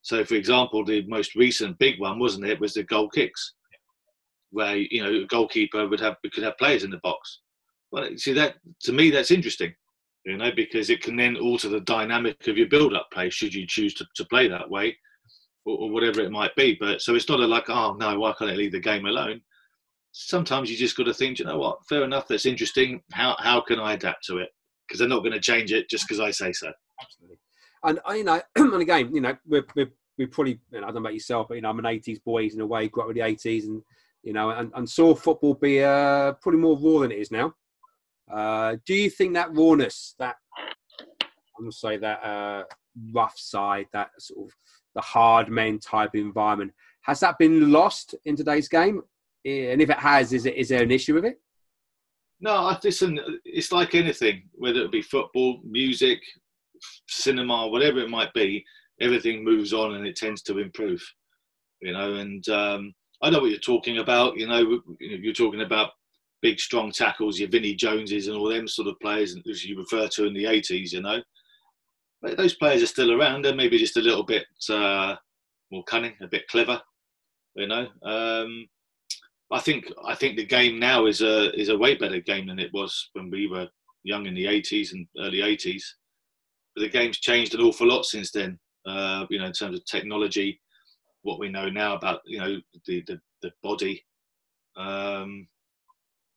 So, 0.02 0.26
for 0.26 0.36
example, 0.36 0.84
the 0.84 1.06
most 1.08 1.36
recent 1.36 1.78
big 1.78 2.00
one, 2.00 2.20
wasn't 2.20 2.46
it, 2.46 2.60
was 2.60 2.74
the 2.74 2.84
goal 2.84 3.10
kicks, 3.10 3.54
where 4.52 4.78
you 4.78 5.04
know 5.04 5.24
a 5.24 5.28
goalkeeper 5.28 5.88
would 5.88 6.00
have 6.00 6.18
could 6.34 6.44
have 6.44 6.58
players 6.58 6.84
in 6.84 6.90
the 6.90 7.00
box. 7.04 7.42
Well, 7.92 8.10
see 8.18 8.34
that 8.34 8.56
to 8.82 8.94
me 8.94 9.10
that's 9.12 9.32
interesting, 9.32 9.74
you 10.26 10.38
know, 10.38 10.52
because 10.56 10.90
it 10.90 11.02
can 11.02 11.16
then 11.16 11.38
alter 11.38 11.70
the 11.70 11.82
dynamic 11.82 12.48
of 12.48 12.58
your 12.58 12.68
build-up 12.68 13.10
play 13.14 13.30
should 13.30 13.54
you 13.54 13.66
choose 13.68 13.94
to, 13.96 14.06
to 14.16 14.26
play 14.26 14.48
that 14.48 14.70
way, 14.70 14.98
or, 15.66 15.78
or 15.78 15.90
whatever 15.90 16.22
it 16.22 16.32
might 16.32 16.56
be. 16.56 16.78
But 16.80 17.02
so 17.02 17.16
it's 17.16 17.30
not 17.30 17.40
a 17.40 17.48
like, 17.48 17.70
oh 17.70 17.94
no, 17.94 18.20
why 18.20 18.34
can't 18.38 18.52
I 18.52 18.56
leave 18.56 18.72
the 18.72 18.80
game 18.80 19.06
alone? 19.06 19.42
Sometimes 20.12 20.72
you 20.72 20.78
just 20.78 20.96
got 20.96 21.04
to 21.04 21.14
think, 21.14 21.40
you 21.40 21.46
know 21.46 21.58
what, 21.58 21.86
fair 21.90 22.04
enough, 22.04 22.28
that's 22.28 22.46
interesting. 22.46 23.02
How 23.12 23.36
how 23.40 23.62
can 23.62 23.80
I 23.80 23.94
adapt 23.94 24.26
to 24.26 24.38
it? 24.38 24.50
Because 24.88 25.00
they're 25.00 25.10
not 25.10 25.20
going 25.20 25.34
to 25.34 25.40
change 25.40 25.74
it 25.74 25.90
just 25.90 26.08
because 26.08 26.20
I 26.20 26.32
say 26.32 26.54
so. 26.54 26.72
Absolutely. 27.02 27.40
And 27.84 28.00
uh, 28.08 28.14
you 28.14 28.24
know, 28.24 28.42
and 28.56 28.82
again, 28.82 29.14
you 29.14 29.22
know, 29.22 29.36
we're, 29.46 29.66
we're 29.76 29.92
we 30.18 30.26
probably, 30.26 30.60
you 30.72 30.80
know, 30.80 30.88
I 30.88 30.92
don't 30.92 30.96
know 30.96 31.02
about 31.02 31.14
yourself, 31.14 31.48
but 31.50 31.56
you 31.56 31.62
know, 31.62 31.70
I'm 31.70 31.80
an 31.80 31.86
'80s 31.86 32.24
boy 32.24 32.46
in 32.46 32.62
a 32.62 32.66
way, 32.66 32.88
grew 32.88 33.04
up 33.04 33.08
with 33.08 33.18
the 33.18 33.24
'80s, 33.24 33.66
and 33.66 33.82
you 34.24 34.34
know, 34.34 34.50
and, 34.50 34.72
and 34.76 34.90
saw 34.90 35.14
football 35.14 35.54
be 35.54 35.84
uh, 35.84 36.34
probably 36.34 36.60
more 36.60 36.78
raw 36.80 37.02
than 37.02 37.12
it 37.12 37.20
is 37.20 37.32
now. 37.32 37.54
Uh, 38.32 38.76
do 38.86 38.94
you 38.94 39.10
think 39.10 39.34
that 39.34 39.54
rawness, 39.54 40.16
that 40.18 40.36
I'm 41.00 41.64
gonna 41.64 41.72
say 41.72 41.98
that 41.98 42.24
uh, 42.24 42.64
rough 43.14 43.38
side, 43.38 43.88
that 43.94 44.10
sort 44.20 44.48
of 44.48 44.54
the 44.96 45.02
hard 45.02 45.50
men 45.50 45.80
type 45.80 46.16
environment, 46.16 46.74
has 47.02 47.20
that 47.20 47.38
been 47.38 47.72
lost 47.72 48.16
in 48.26 48.36
today's 48.36 48.68
game? 48.68 49.02
And 49.46 49.82
if 49.82 49.90
it 49.90 50.00
has, 50.00 50.34
is 50.34 50.48
it 50.48 50.56
is 50.56 50.70
there 50.70 50.82
an 50.82 50.92
issue 50.92 51.14
with 51.14 51.26
it? 51.26 51.40
No, 52.42 52.76
listen. 52.84 53.20
It's 53.46 53.72
like 53.72 53.96
anything, 53.96 54.44
whether 54.54 54.82
it 54.82 54.92
be 54.92 55.02
football, 55.02 55.62
music, 55.64 56.20
cinema, 57.08 57.68
whatever 57.68 58.00
it 58.00 58.10
might 58.10 58.34
be. 58.34 58.66
Everything 59.02 59.44
moves 59.44 59.74
on 59.74 59.96
and 59.96 60.08
it 60.08 60.16
tends 60.16 60.42
to 60.44 60.60
improve. 60.60 61.04
You 61.82 61.94
know, 61.94 62.16
and 62.16 62.48
um, 62.50 62.94
I 63.22 63.30
know 63.30 63.40
what 63.40 63.52
you're 63.52 63.60
talking 63.60 64.00
about. 64.00 64.38
You 64.38 64.48
know, 64.48 64.82
you're 65.00 65.34
talking 65.34 65.62
about 65.62 65.92
big, 66.42 66.60
strong 66.60 66.92
tackles, 66.92 67.40
your 67.40 67.50
Vinnie 67.50 67.76
Joneses 67.76 68.28
and 68.28 68.38
all 68.38 68.50
them 68.50 68.68
sort 68.68 68.88
of 68.88 69.00
players, 69.02 69.36
as 69.50 69.66
you 69.66 69.78
refer 69.78 70.08
to 70.08 70.26
in 70.26 70.34
the 70.34 70.46
80s. 70.46 70.92
You 70.92 71.02
know, 71.02 71.22
those 72.34 72.56
players 72.56 72.84
are 72.84 72.88
still 72.88 73.12
around. 73.12 73.44
They're 73.44 73.56
maybe 73.56 73.78
just 73.78 73.98
a 73.98 74.02
little 74.02 74.24
bit 74.24 74.46
uh, 74.70 75.16
more 75.72 75.84
cunning, 75.84 76.14
a 76.22 76.28
bit 76.28 76.48
clever. 76.48 76.82
You 77.56 77.68
know, 77.68 77.88
um, 78.04 78.68
I 79.52 79.60
think 79.60 79.86
I 80.06 80.16
think 80.16 80.36
the 80.36 80.46
game 80.46 80.80
now 80.80 81.06
is 81.06 81.22
a 81.22 81.54
is 81.60 81.70
a 81.70 81.78
way 81.78 81.96
better 81.96 82.20
game 82.20 82.48
than 82.48 82.60
it 82.60 82.74
was 82.74 83.10
when 83.14 83.30
we 83.30 83.48
were 83.48 83.68
young 84.04 84.26
in 84.26 84.36
the 84.36 84.46
80s 84.46 84.94
and 84.94 85.08
early 85.20 85.40
80s. 85.40 85.84
But 86.76 86.82
the 86.82 86.90
game's 86.90 87.20
changed 87.20 87.56
an 87.56 87.62
awful 87.62 87.88
lot 87.88 88.06
since 88.06 88.32
then. 88.32 88.60
Uh, 88.86 89.26
you 89.30 89.40
know, 89.40 89.46
in 89.46 89.54
terms 89.54 89.78
of 89.78 89.86
technology, 89.86 90.62
what 91.24 91.40
we 91.40 91.50
know 91.50 91.70
now 91.70 91.96
about 91.96 92.22
you 92.26 92.40
know 92.40 92.58
the 92.86 93.04
the, 93.08 93.20
the 93.42 93.52
body. 93.64 94.04
Um, 94.78 95.48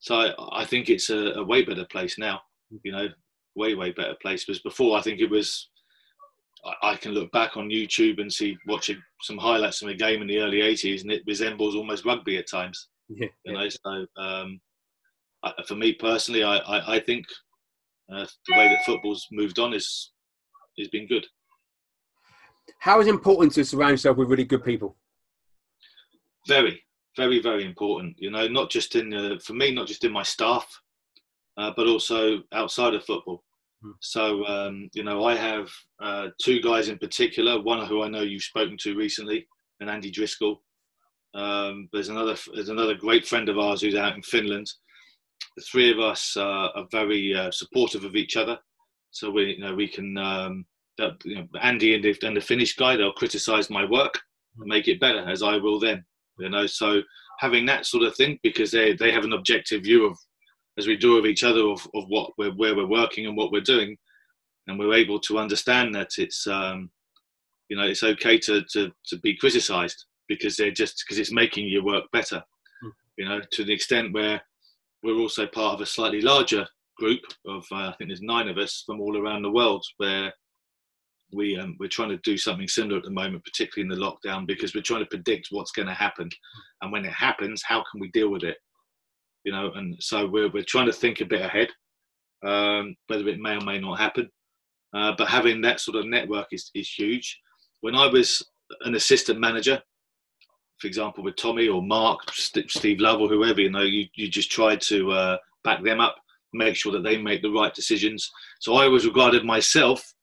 so 0.00 0.14
I, 0.14 0.60
I, 0.60 0.64
think 0.64 0.88
it's 0.88 1.10
a, 1.10 1.32
a, 1.32 1.44
way 1.44 1.64
better 1.64 1.84
place 1.86 2.18
now. 2.18 2.40
You 2.84 2.92
know, 2.92 3.08
way 3.56 3.74
way 3.74 3.90
better 3.90 4.14
place. 4.22 4.44
Because 4.44 4.62
before 4.62 4.98
I 4.98 5.02
think 5.02 5.20
it 5.20 5.30
was. 5.30 5.68
I, 6.64 6.90
I 6.90 6.96
can 6.96 7.12
look 7.12 7.30
back 7.32 7.56
on 7.56 7.68
YouTube 7.68 8.20
and 8.20 8.32
see 8.32 8.56
watching 8.66 9.00
some 9.22 9.38
highlights 9.38 9.78
from 9.78 9.88
a 9.88 9.94
game 9.94 10.22
in 10.22 10.28
the 10.28 10.38
early 10.38 10.60
'80s, 10.60 11.02
and 11.02 11.12
it 11.12 11.22
resembles 11.26 11.74
almost 11.74 12.04
rugby 12.04 12.36
at 12.38 12.48
times. 12.48 12.88
Yeah, 13.10 13.28
you 13.46 13.54
know, 13.54 13.66
so 13.70 14.06
um, 14.22 14.60
for 15.66 15.76
me 15.76 15.94
personally, 15.94 16.44
I, 16.44 16.58
I, 16.58 16.96
I 16.96 17.00
think 17.00 17.24
uh, 18.12 18.26
the 18.46 18.58
way 18.58 18.68
that 18.68 18.84
football's 18.84 19.26
moved 19.32 19.58
on 19.58 19.72
is 19.72 20.12
has 20.78 20.88
been 20.88 21.06
good. 21.06 21.26
How 22.80 23.00
is 23.00 23.06
it 23.06 23.10
important 23.10 23.52
to 23.54 23.64
surround 23.64 23.92
yourself 23.92 24.16
with 24.16 24.28
really 24.28 24.44
good 24.44 24.64
people? 24.64 24.96
Very, 26.46 26.82
very, 27.16 27.40
very 27.40 27.64
important. 27.64 28.16
You 28.18 28.30
know, 28.30 28.46
not 28.46 28.70
just 28.70 28.94
in 28.94 29.12
uh, 29.12 29.38
for 29.42 29.54
me, 29.54 29.72
not 29.72 29.86
just 29.86 30.04
in 30.04 30.12
my 30.12 30.22
staff, 30.22 30.66
uh, 31.56 31.72
but 31.76 31.86
also 31.86 32.42
outside 32.52 32.94
of 32.94 33.04
football. 33.04 33.42
Hmm. 33.82 33.90
So, 34.00 34.44
um, 34.46 34.88
you 34.92 35.04
know, 35.04 35.24
I 35.24 35.36
have 35.36 35.70
uh, 36.02 36.28
two 36.42 36.60
guys 36.60 36.88
in 36.88 36.98
particular. 36.98 37.60
One 37.60 37.86
who 37.86 38.02
I 38.02 38.08
know 38.08 38.22
you've 38.22 38.42
spoken 38.42 38.76
to 38.80 38.96
recently, 38.96 39.46
and 39.80 39.90
Andy 39.90 40.10
Driscoll. 40.10 40.62
Um, 41.34 41.88
there's 41.92 42.08
another 42.08 42.36
there's 42.54 42.70
another 42.70 42.94
great 42.94 43.26
friend 43.26 43.48
of 43.48 43.58
ours 43.58 43.80
who's 43.80 43.94
out 43.94 44.16
in 44.16 44.22
Finland. 44.22 44.70
The 45.56 45.62
three 45.62 45.92
of 45.92 46.00
us 46.00 46.36
uh, 46.36 46.68
are 46.74 46.86
very 46.90 47.34
uh, 47.34 47.50
supportive 47.50 48.04
of 48.04 48.16
each 48.16 48.36
other. 48.36 48.58
So 49.10 49.30
we 49.30 49.54
you 49.54 49.60
know 49.60 49.74
we 49.74 49.88
can 49.88 50.16
um, 50.18 50.64
that, 50.98 51.12
you 51.24 51.36
know, 51.36 51.46
Andy 51.62 51.94
and 51.94 52.04
the, 52.04 52.16
and 52.22 52.36
the 52.36 52.40
Finnish 52.40 52.74
guy 52.74 52.96
they'll 52.96 53.12
criticise 53.12 53.70
my 53.70 53.84
work 53.84 54.18
and 54.58 54.66
make 54.66 54.88
it 54.88 55.00
better 55.00 55.20
as 55.28 55.42
I 55.42 55.56
will 55.56 55.78
then. 55.78 56.04
You 56.38 56.48
know, 56.48 56.66
so 56.66 57.02
having 57.38 57.66
that 57.66 57.86
sort 57.86 58.04
of 58.04 58.16
thing 58.16 58.38
because 58.42 58.70
they 58.70 58.94
they 58.94 59.12
have 59.12 59.24
an 59.24 59.32
objective 59.32 59.82
view 59.82 60.06
of 60.06 60.18
as 60.78 60.86
we 60.86 60.96
do 60.96 61.18
of 61.18 61.26
each 61.26 61.44
other 61.44 61.62
of, 61.62 61.86
of 61.94 62.04
what 62.08 62.30
we're 62.38 62.52
where 62.52 62.76
we're 62.76 62.86
working 62.86 63.26
and 63.26 63.36
what 63.36 63.52
we're 63.52 63.60
doing, 63.60 63.96
and 64.66 64.78
we're 64.78 64.94
able 64.94 65.18
to 65.20 65.38
understand 65.38 65.94
that 65.94 66.10
it's 66.18 66.46
um, 66.46 66.90
you 67.68 67.76
know 67.76 67.84
it's 67.84 68.04
okay 68.04 68.38
to 68.38 68.62
to 68.72 68.90
to 69.06 69.18
be 69.18 69.36
criticised 69.36 70.06
because 70.28 70.56
they're 70.56 70.70
just 70.70 71.04
because 71.04 71.18
it's 71.18 71.32
making 71.32 71.68
your 71.68 71.84
work 71.84 72.04
better. 72.12 72.42
Mm. 72.84 72.92
You 73.16 73.28
know, 73.28 73.40
to 73.52 73.64
the 73.64 73.72
extent 73.72 74.14
where 74.14 74.40
we're 75.02 75.18
also 75.18 75.46
part 75.46 75.74
of 75.74 75.80
a 75.80 75.86
slightly 75.86 76.20
larger 76.20 76.66
group 76.96 77.20
of 77.46 77.64
uh, 77.72 77.88
I 77.88 77.94
think 77.98 78.10
there's 78.10 78.22
nine 78.22 78.48
of 78.48 78.58
us 78.58 78.82
from 78.86 79.00
all 79.00 79.16
around 79.16 79.42
the 79.42 79.50
world 79.50 79.84
where 79.98 80.32
we 81.32 81.58
um, 81.58 81.76
we're 81.78 81.88
trying 81.88 82.10
to 82.10 82.18
do 82.18 82.38
something 82.38 82.68
similar 82.68 82.98
at 82.98 83.04
the 83.04 83.10
moment, 83.10 83.44
particularly 83.44 83.92
in 83.92 83.98
the 83.98 84.06
lockdown, 84.06 84.46
because 84.46 84.74
we're 84.74 84.82
trying 84.82 85.02
to 85.02 85.10
predict 85.10 85.48
what's 85.50 85.72
going 85.72 85.88
to 85.88 85.94
happen, 85.94 86.28
and 86.82 86.92
when 86.92 87.04
it 87.04 87.12
happens, 87.12 87.62
how 87.66 87.84
can 87.90 88.00
we 88.00 88.10
deal 88.10 88.30
with 88.30 88.44
it? 88.44 88.56
You 89.48 89.54
know, 89.54 89.72
and 89.76 89.96
so 89.98 90.26
we're 90.26 90.50
we're 90.50 90.62
trying 90.62 90.84
to 90.88 90.92
think 90.92 91.22
a 91.22 91.24
bit 91.24 91.40
ahead, 91.40 91.68
um, 92.44 92.94
whether 93.06 93.26
it 93.28 93.40
may 93.40 93.56
or 93.56 93.64
may 93.64 93.78
not 93.78 93.98
happen. 93.98 94.28
Uh, 94.94 95.12
but 95.16 95.26
having 95.28 95.62
that 95.62 95.80
sort 95.80 95.96
of 95.96 96.04
network 96.04 96.48
is 96.52 96.70
is 96.74 96.90
huge. 96.90 97.40
When 97.80 97.94
I 97.94 98.08
was 98.08 98.46
an 98.82 98.94
assistant 98.94 99.40
manager, 99.40 99.80
for 100.76 100.86
example, 100.86 101.24
with 101.24 101.36
Tommy 101.36 101.66
or 101.66 101.80
Mark, 101.80 102.20
Steve 102.34 103.00
Love, 103.00 103.22
or 103.22 103.28
whoever, 103.28 103.62
you 103.62 103.70
know, 103.70 103.84
you 103.84 104.04
you 104.16 104.28
just 104.28 104.52
tried 104.52 104.82
to 104.82 105.12
uh, 105.12 105.36
back 105.64 105.82
them 105.82 105.98
up 105.98 106.16
make 106.52 106.76
sure 106.76 106.92
that 106.92 107.02
they 107.02 107.16
make 107.16 107.42
the 107.42 107.50
right 107.50 107.74
decisions. 107.74 108.30
So 108.60 108.74
I 108.74 108.84
always 108.84 109.06
regarded 109.06 109.44
myself 109.44 110.14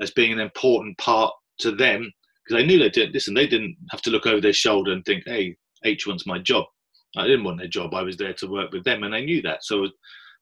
as 0.00 0.10
being 0.10 0.32
an 0.32 0.40
important 0.40 0.96
part 0.98 1.32
to 1.60 1.70
them 1.72 2.12
because 2.44 2.62
I 2.62 2.66
knew 2.66 2.78
they 2.78 2.90
didn't 2.90 3.14
Listen, 3.14 3.34
they 3.34 3.46
didn't 3.46 3.76
have 3.90 4.02
to 4.02 4.10
look 4.10 4.26
over 4.26 4.40
their 4.40 4.52
shoulder 4.52 4.92
and 4.92 5.04
think, 5.04 5.24
"Hey, 5.26 5.56
H 5.84 6.06
wants 6.06 6.26
my 6.26 6.38
job." 6.38 6.66
I 7.16 7.24
didn't 7.24 7.44
want 7.44 7.58
their 7.58 7.68
job. 7.68 7.94
I 7.94 8.02
was 8.02 8.16
there 8.16 8.34
to 8.34 8.46
work 8.46 8.72
with 8.72 8.84
them, 8.84 9.02
and 9.02 9.14
they 9.14 9.24
knew 9.24 9.42
that. 9.42 9.64
So, 9.64 9.86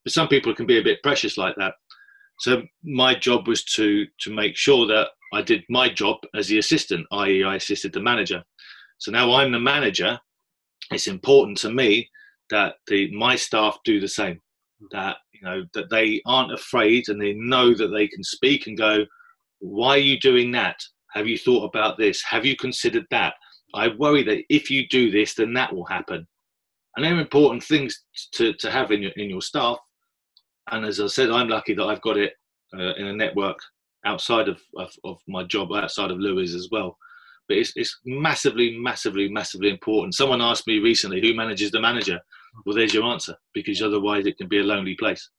but 0.03 0.13
some 0.13 0.27
people 0.27 0.53
can 0.55 0.65
be 0.65 0.79
a 0.79 0.83
bit 0.83 1.03
precious 1.03 1.37
like 1.37 1.55
that. 1.57 1.73
So 2.39 2.63
my 2.83 3.15
job 3.15 3.47
was 3.47 3.63
to 3.75 4.05
to 4.21 4.33
make 4.33 4.55
sure 4.57 4.87
that 4.87 5.09
I 5.33 5.41
did 5.41 5.63
my 5.69 5.89
job 5.89 6.17
as 6.35 6.47
the 6.47 6.59
assistant, 6.59 7.07
i.e., 7.11 7.43
I 7.43 7.55
assisted 7.55 7.93
the 7.93 8.01
manager. 8.01 8.43
So 8.97 9.11
now 9.11 9.33
I'm 9.33 9.51
the 9.51 9.59
manager. 9.59 10.19
It's 10.91 11.07
important 11.07 11.57
to 11.59 11.71
me 11.71 12.09
that 12.49 12.75
the 12.87 13.11
my 13.15 13.35
staff 13.35 13.77
do 13.83 13.99
the 13.99 14.07
same 14.07 14.39
that 14.91 15.17
you 15.31 15.41
know 15.41 15.63
that 15.73 15.89
they 15.89 16.21
aren't 16.25 16.53
afraid 16.53 17.07
and 17.07 17.21
they 17.21 17.33
know 17.33 17.73
that 17.73 17.87
they 17.87 18.07
can 18.07 18.23
speak 18.23 18.67
and 18.67 18.77
go 18.77 19.05
why 19.59 19.95
are 19.95 20.09
you 20.09 20.19
doing 20.19 20.51
that 20.51 20.75
have 21.13 21.27
you 21.27 21.37
thought 21.37 21.63
about 21.63 21.97
this 21.97 22.21
have 22.21 22.45
you 22.45 22.55
considered 22.55 23.05
that 23.09 23.33
i 23.73 23.87
worry 23.97 24.23
that 24.23 24.43
if 24.49 24.69
you 24.69 24.87
do 24.89 25.09
this 25.09 25.33
then 25.33 25.53
that 25.53 25.73
will 25.73 25.85
happen 25.85 26.27
and 26.95 27.05
they're 27.05 27.19
important 27.19 27.63
things 27.63 28.03
to, 28.33 28.53
to 28.53 28.71
have 28.71 28.91
in 28.91 29.01
your 29.01 29.11
in 29.15 29.29
your 29.29 29.41
staff. 29.41 29.77
And 30.71 30.85
as 30.85 30.99
i 31.01 31.07
said 31.07 31.29
i'm 31.29 31.49
lucky 31.49 31.73
that 31.73 31.83
i've 31.83 32.01
got 32.01 32.17
it 32.17 32.33
uh, 32.73 32.93
in 32.93 33.07
a 33.07 33.13
network 33.13 33.57
outside 34.05 34.47
of, 34.47 34.61
of, 34.77 34.91
of 35.03 35.17
my 35.27 35.43
job 35.43 35.71
outside 35.73 36.11
of 36.11 36.19
lewes 36.19 36.55
as 36.55 36.69
well. 36.71 36.97
But 37.47 37.57
it's, 37.57 37.73
it's 37.75 37.99
massively 38.05 38.77
massively 38.79 39.29
massively 39.29 39.69
important. 39.69 40.15
Someone 40.15 40.41
asked 40.41 40.67
me 40.67 40.79
recently 40.79 41.21
who 41.21 41.33
manages 41.33 41.71
the 41.71 41.81
manager? 41.81 42.19
Well, 42.65 42.75
there's 42.75 42.93
your 42.93 43.03
answer 43.03 43.35
because 43.53 43.81
otherwise 43.81 44.25
it 44.25 44.37
can 44.37 44.47
be 44.47 44.59
a 44.59 44.63
lonely 44.63 44.95
place. 44.95 45.29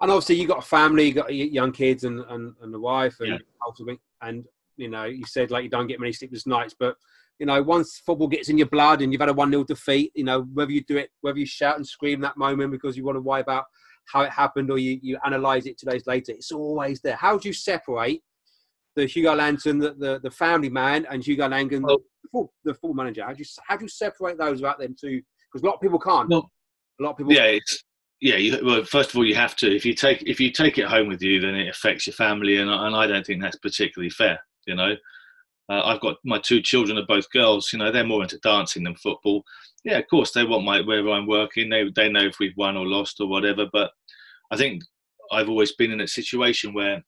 And 0.00 0.10
obviously, 0.10 0.36
you've 0.36 0.48
got 0.48 0.60
a 0.62 0.66
family, 0.66 1.08
you 1.08 1.14
got 1.14 1.34
young 1.34 1.72
kids, 1.72 2.04
and 2.04 2.20
and, 2.28 2.54
and 2.62 2.72
the 2.72 2.78
wife, 2.78 3.16
and 3.20 3.40
yeah. 3.40 3.94
and 4.22 4.44
you 4.76 4.88
know, 4.88 5.04
you 5.04 5.24
said 5.26 5.50
like 5.50 5.64
you 5.64 5.70
don't 5.70 5.88
get 5.88 6.00
many 6.00 6.12
sleepless 6.12 6.46
nights, 6.46 6.74
but 6.78 6.96
you 7.38 7.46
know, 7.46 7.62
once 7.62 8.02
football 8.04 8.28
gets 8.28 8.48
in 8.48 8.58
your 8.58 8.66
blood 8.66 9.00
and 9.00 9.12
you've 9.12 9.20
had 9.20 9.28
a 9.28 9.34
one 9.34 9.50
0 9.50 9.64
defeat, 9.64 10.12
you 10.14 10.24
know, 10.24 10.42
whether 10.52 10.72
you 10.72 10.82
do 10.84 10.96
it, 10.96 11.10
whether 11.20 11.38
you 11.38 11.46
shout 11.46 11.76
and 11.76 11.86
scream 11.86 12.20
that 12.20 12.36
moment 12.36 12.72
because 12.72 12.96
you 12.96 13.04
want 13.04 13.16
to 13.16 13.20
worry 13.20 13.40
about 13.40 13.64
how 14.12 14.22
it 14.22 14.30
happened, 14.30 14.70
or 14.70 14.78
you 14.78 14.98
you 15.02 15.18
analyse 15.24 15.66
it 15.66 15.78
two 15.78 15.88
days 15.88 16.06
later, 16.06 16.32
it's 16.32 16.52
always 16.52 17.00
there. 17.00 17.16
How 17.16 17.38
do 17.38 17.48
you 17.48 17.52
separate 17.52 18.22
the 18.96 19.06
Hugo 19.06 19.34
Langton, 19.34 19.78
the, 19.78 19.94
the, 19.94 20.18
the 20.22 20.30
family 20.30 20.70
man, 20.70 21.06
and 21.10 21.24
Hugo 21.24 21.46
Langton, 21.46 21.82
well, 21.82 21.98
the, 21.98 22.28
full, 22.32 22.52
the 22.64 22.74
full 22.74 22.94
manager? 22.94 23.22
How 23.22 23.32
do 23.32 23.38
you 23.38 23.44
how 23.66 23.76
do 23.76 23.84
you 23.84 23.88
separate 23.88 24.38
those 24.38 24.60
about 24.60 24.78
them 24.78 24.96
two 24.98 25.20
because 25.52 25.62
a 25.62 25.66
lot 25.66 25.76
of 25.76 25.80
people 25.80 25.98
can't. 25.98 26.32
A 26.32 27.02
lot 27.02 27.10
of 27.10 27.16
people. 27.16 27.32
Yeah, 27.32 27.44
it's 27.44 27.82
yeah. 28.20 28.36
You, 28.36 28.58
well, 28.64 28.84
first 28.84 29.10
of 29.10 29.16
all, 29.16 29.24
you 29.24 29.34
have 29.34 29.56
to. 29.56 29.74
If 29.74 29.84
you 29.84 29.94
take 29.94 30.22
if 30.26 30.40
you 30.40 30.50
take 30.50 30.78
it 30.78 30.86
home 30.86 31.08
with 31.08 31.22
you, 31.22 31.40
then 31.40 31.54
it 31.54 31.68
affects 31.68 32.06
your 32.06 32.14
family, 32.14 32.58
and 32.58 32.70
and 32.70 32.96
I 32.96 33.06
don't 33.06 33.24
think 33.24 33.42
that's 33.42 33.58
particularly 33.58 34.10
fair. 34.10 34.38
You 34.66 34.74
know, 34.74 34.94
Uh, 35.68 35.82
I've 35.84 36.00
got 36.00 36.16
my 36.24 36.38
two 36.38 36.62
children 36.62 36.98
are 36.98 37.06
both 37.06 37.30
girls. 37.30 37.70
You 37.72 37.78
know, 37.78 37.92
they're 37.92 38.04
more 38.04 38.22
into 38.22 38.38
dancing 38.38 38.84
than 38.84 38.96
football. 38.96 39.44
Yeah, 39.84 39.98
of 39.98 40.08
course 40.08 40.32
they 40.32 40.44
want 40.44 40.64
my 40.64 40.80
wherever 40.80 41.10
I'm 41.10 41.26
working. 41.26 41.68
They 41.68 41.90
they 41.94 42.08
know 42.08 42.24
if 42.24 42.38
we've 42.38 42.56
won 42.56 42.76
or 42.76 42.86
lost 42.86 43.20
or 43.20 43.28
whatever. 43.28 43.66
But 43.72 43.90
I 44.50 44.56
think 44.56 44.82
I've 45.30 45.48
always 45.48 45.72
been 45.72 45.92
in 45.92 46.00
a 46.00 46.08
situation 46.08 46.72
where 46.72 47.02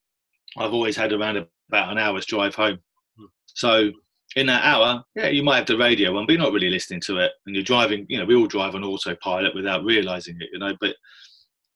I've 0.59 0.75
always 0.75 0.97
had 0.97 1.13
around 1.13 1.47
about 1.69 1.93
an 1.93 1.99
hour's 1.99 2.27
drive 2.27 2.55
home. 2.55 2.79
Hmm. 3.19 3.27
So 3.47 3.91
in 4.37 4.47
that 4.47 4.65
hour, 4.65 5.03
yeah, 5.15 5.29
you 5.29 5.43
might 5.43 5.57
have 5.57 5.67
the 5.67 5.77
radio 5.77 6.17
on, 6.17 6.27
but 6.27 6.33
you're 6.33 6.43
not 6.43 6.53
really 6.53 6.71
listening 6.71 7.01
to 7.03 7.19
it, 7.19 7.33
and 7.47 7.55
you're 7.55 7.65
driving. 7.65 8.07
You 8.09 8.19
know, 8.19 8.25
we 8.25 8.37
all 8.37 8.47
drive 8.47 8.75
on 8.75 8.85
autopilot 8.85 9.55
without 9.55 9.85
realizing 9.85 10.37
it. 10.41 10.51
You 10.53 10.59
know, 10.59 10.75
but 10.81 10.95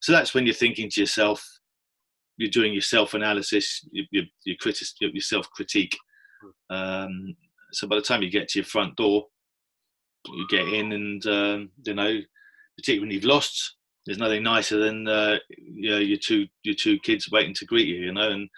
so 0.01 0.13
that's 0.13 0.35
when 0.35 0.45
you're 0.45 0.55
thinking 0.55 0.91
to 0.91 1.01
yourself, 1.01 1.43
you're 2.37 2.51
doing 2.51 2.73
your 2.73 2.83
self 2.83 3.15
analysis, 3.15 3.87
you, 3.91 4.05
you, 4.11 4.23
you 4.45 4.57
critic, 4.59 4.87
your 5.01 5.21
self 5.21 5.49
critique. 5.51 5.93
Hmm. 5.93 5.99
Um, 6.71 7.37
so 7.73 7.87
by 7.87 7.97
the 7.97 8.03
time 8.03 8.23
you 8.23 8.31
get 8.31 8.49
to 8.49 8.61
your 8.61 8.67
front 8.67 8.97
door, 8.97 9.27
you 10.27 10.47
get 10.49 10.69
in, 10.69 10.93
and 10.93 11.27
um, 11.27 11.71
you 11.85 11.95
know, 11.95 12.21
particularly 12.77 13.01
when 13.01 13.11
you've 13.11 13.25
lost, 13.25 13.77
there's 14.07 14.19
nothing 14.19 14.43
nicer 14.43 14.79
than 14.79 15.09
uh, 15.09 15.37
you 15.49 15.91
know, 15.91 15.99
your 15.99 16.19
two 16.19 16.47
your 16.63 16.75
two 16.75 16.99
kids 17.01 17.31
waiting 17.31 17.55
to 17.55 17.67
greet 17.67 17.89
you. 17.89 17.97
You 17.97 18.13
know, 18.13 18.31
and 18.31 18.49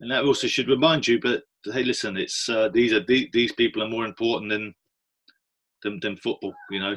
and 0.00 0.10
that 0.10 0.24
also 0.24 0.46
should 0.46 0.68
remind 0.68 1.06
you. 1.06 1.20
But 1.20 1.42
hey, 1.64 1.82
listen, 1.82 2.16
it's 2.16 2.48
uh, 2.48 2.68
these 2.68 2.92
are 2.92 3.04
these, 3.04 3.28
these 3.32 3.52
people 3.52 3.82
are 3.82 3.88
more 3.88 4.04
important 4.04 4.50
than 4.50 4.74
than, 5.82 6.00
than 6.00 6.16
football. 6.16 6.54
You 6.70 6.80
know, 6.80 6.96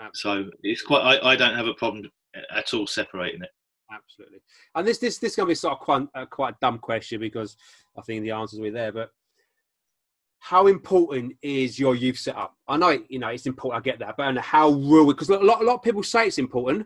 Absolutely. 0.00 0.50
so 0.52 0.58
it's 0.62 0.82
quite. 0.82 1.02
I, 1.02 1.32
I 1.32 1.36
don't 1.36 1.56
have 1.56 1.66
a 1.66 1.74
problem 1.74 2.10
at 2.50 2.74
all 2.74 2.86
separating 2.86 3.42
it. 3.42 3.50
Absolutely, 3.92 4.40
and 4.74 4.86
this 4.86 4.98
this 4.98 5.18
this 5.18 5.36
going 5.36 5.46
to 5.46 5.50
be 5.50 5.54
sort 5.54 5.74
of 5.74 5.80
quite 5.80 6.06
uh, 6.14 6.26
quite 6.26 6.54
a 6.54 6.58
dumb 6.60 6.78
question 6.78 7.20
because 7.20 7.56
I 7.96 8.02
think 8.02 8.22
the 8.22 8.30
answers 8.30 8.58
will 8.58 8.66
be 8.66 8.70
there, 8.70 8.92
but. 8.92 9.10
How 10.42 10.66
important 10.66 11.36
is 11.40 11.78
your 11.78 11.94
youth 11.94 12.18
setup? 12.18 12.56
I 12.66 12.76
know, 12.76 12.98
you 13.08 13.20
know, 13.20 13.28
it's 13.28 13.46
important. 13.46 13.80
I 13.80 13.88
get 13.88 14.00
that, 14.00 14.16
but 14.16 14.36
how 14.38 14.70
real? 14.70 15.06
Because 15.06 15.28
a 15.30 15.38
lot, 15.38 15.62
a 15.62 15.64
lot 15.64 15.76
of 15.76 15.82
people 15.82 16.02
say 16.02 16.26
it's 16.26 16.38
important, 16.38 16.84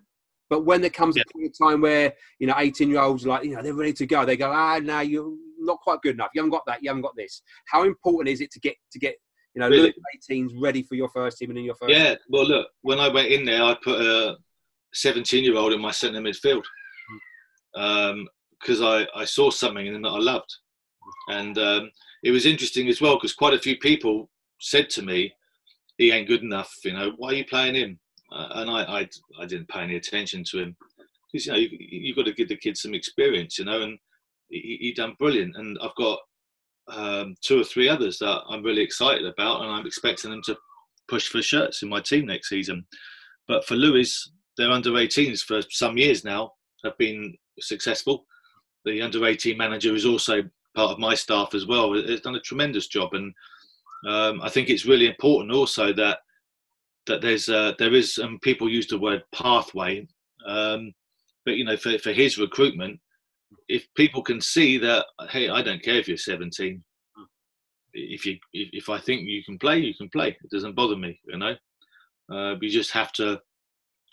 but 0.51 0.67
when 0.67 0.83
there 0.83 0.91
comes 0.91 1.17
yeah. 1.17 1.23
a 1.43 1.65
time 1.65 1.81
where 1.81 2.13
you 2.39 2.47
know, 2.47 2.55
eighteen 2.59 2.91
year 2.91 3.01
olds 3.01 3.27
like 3.27 3.45
you 3.45 3.57
know 3.57 3.63
they're 3.63 3.73
ready 3.73 3.95
to 3.95 4.07
go, 4.07 4.27
they 4.27 4.37
go, 4.37 4.53
ah, 4.53 4.79
no, 4.83 5.01
you're 5.01 5.33
not 5.59 5.81
quite 5.81 6.03
good 6.03 6.17
enough. 6.17 6.29
You 6.35 6.43
haven't 6.43 6.51
got 6.51 6.67
that. 6.67 6.83
You 6.83 6.91
haven't 6.91 7.03
got 7.03 7.17
this. 7.17 7.41
How 7.67 7.85
important 7.85 8.29
is 8.29 8.43
it 8.43 8.51
to 8.53 8.61
get 8.61 8.77
to 8.93 8.99
get 8.99 9.17
you 9.55 9.61
know, 9.61 9.71
really? 9.71 9.95
18s 10.31 10.51
ready 10.61 10.83
for 10.83 10.97
your 10.97 11.09
first 11.09 11.39
team 11.39 11.49
and 11.49 11.59
in 11.59 11.65
your 11.65 11.77
first? 11.77 11.91
Yeah. 11.91 12.11
Team? 12.11 12.19
Well, 12.29 12.47
look, 12.47 12.69
when 12.83 13.01
I 13.01 13.09
went 13.09 13.29
in 13.29 13.47
there, 13.47 13.63
I 13.63 13.75
put 13.83 13.99
a 13.99 14.37
seventeen 14.93 15.45
year 15.45 15.57
old 15.57 15.73
in 15.73 15.81
my 15.81 15.93
centre 15.93 16.21
midfield 16.21 16.63
because 17.73 18.81
um, 18.83 18.85
I 18.85 19.07
I 19.15 19.25
saw 19.25 19.49
something 19.49 19.87
in 19.87 19.95
him 19.95 20.03
that 20.03 20.11
I 20.11 20.19
loved, 20.19 20.55
and 21.29 21.57
um, 21.57 21.91
it 22.27 22.31
was 22.33 22.47
interesting 22.47 22.89
as 22.89 23.01
well 23.01 23.17
because 23.17 23.35
quite 23.35 23.55
a 23.55 23.59
few 23.59 23.79
people 23.79 24.29
said 24.61 24.91
to 24.91 25.03
me, 25.03 25.33
"He 25.99 26.11
ain't 26.13 26.29
good 26.29 26.43
enough." 26.43 26.73
You 26.85 26.93
know, 26.93 27.13
why 27.17 27.29
are 27.29 27.35
you 27.35 27.45
playing 27.45 27.75
him? 27.75 27.99
uh, 28.33 28.49
and 28.57 28.71
I, 28.71 28.83
I, 28.83 29.09
I 29.41 29.47
didn't 29.47 29.69
pay 29.69 29.81
any 29.81 29.97
attention 29.97 30.45
to 30.51 30.61
him 30.61 30.77
because 31.31 31.47
you 31.47 31.53
know 31.53 31.59
you, 31.59 31.69
you've 31.79 32.17
got 32.17 32.27
to 32.27 32.33
give 32.33 32.49
the 32.49 32.57
kids 32.57 32.83
some 32.83 32.95
experience, 32.95 33.59
you 33.59 33.65
know, 33.65 33.83
and 33.83 33.99
he, 34.49 34.79
he 34.81 34.93
done 34.93 35.15
brilliant. 35.19 35.57
And 35.57 35.79
I've 35.83 35.95
got 35.97 36.19
um, 36.89 37.35
two 37.43 37.61
or 37.61 37.65
three 37.65 37.89
others 37.89 38.19
that 38.19 38.43
I'm 38.49 38.63
really 38.63 38.83
excited 38.83 39.27
about, 39.27 39.63
and 39.63 39.71
I'm 39.71 39.87
expecting 39.87 40.31
them 40.31 40.43
to 40.47 40.57
push 41.09 41.29
for 41.29 41.43
shirts 41.43 41.83
in 41.83 41.89
my 41.89 42.01
team 42.01 42.27
next 42.27 42.49
season. 42.49 42.85
But 43.49 43.65
for 43.65 43.75
Lewes, 43.77 44.33
their 44.57 44.71
under 44.71 44.91
18s 44.91 45.41
for 45.41 45.61
some 45.71 45.97
years 45.97 46.25
now 46.25 46.53
have 46.85 46.99
been 46.99 47.35
successful. 47.61 48.27
The 48.85 49.03
under 49.03 49.25
18 49.25 49.57
manager 49.57 49.95
is 49.95 50.07
also 50.07 50.43
part 50.77 50.93
of 50.93 50.99
my 50.99 51.15
staff 51.15 51.55
as 51.55 51.67
well. 51.67 51.95
Has 51.95 52.21
done 52.21 52.37
a 52.37 52.41
tremendous 52.41 52.87
job, 52.87 53.15
and 53.15 53.35
um, 54.07 54.41
I 54.43 54.49
think 54.49 54.69
it's 54.69 54.87
really 54.87 55.09
important 55.09 55.51
also 55.51 55.93
that 55.95 56.19
that 57.07 57.23
there's 57.23 57.49
uh, 57.49 57.73
there 57.79 57.95
is 57.95 58.19
um, 58.19 58.39
people 58.43 58.69
use 58.69 58.87
the 58.87 58.99
word 58.99 59.25
pathway, 59.35 60.07
um, 60.47 60.93
but 61.45 61.57
you 61.57 61.65
know 61.65 61.77
for 61.77 61.99
for 61.99 62.13
his 62.13 62.39
recruitment, 62.39 63.01
if 63.69 63.87
people 63.97 64.23
can 64.23 64.41
see 64.41 64.79
that 64.79 65.07
hey, 65.31 65.49
I 65.49 65.63
don't 65.63 65.83
care 65.83 65.97
if 65.97 66.07
you're 66.07 66.17
17. 66.17 66.83
If 67.95 68.27
you 68.27 68.39
if, 68.53 68.69
if 68.73 68.91
I 68.91 68.99
think 68.99 69.23
you 69.23 69.43
can 69.43 69.59
play, 69.59 69.79
you 69.79 69.95
can 69.95 70.11
play. 70.11 70.29
It 70.29 70.51
doesn't 70.51 70.77
bother 70.77 70.97
me, 70.97 71.19
you 71.27 71.39
know. 71.39 71.57
Uh, 72.31 72.57
you 72.61 72.69
just 72.69 72.91
have 72.91 73.13
to 73.13 73.41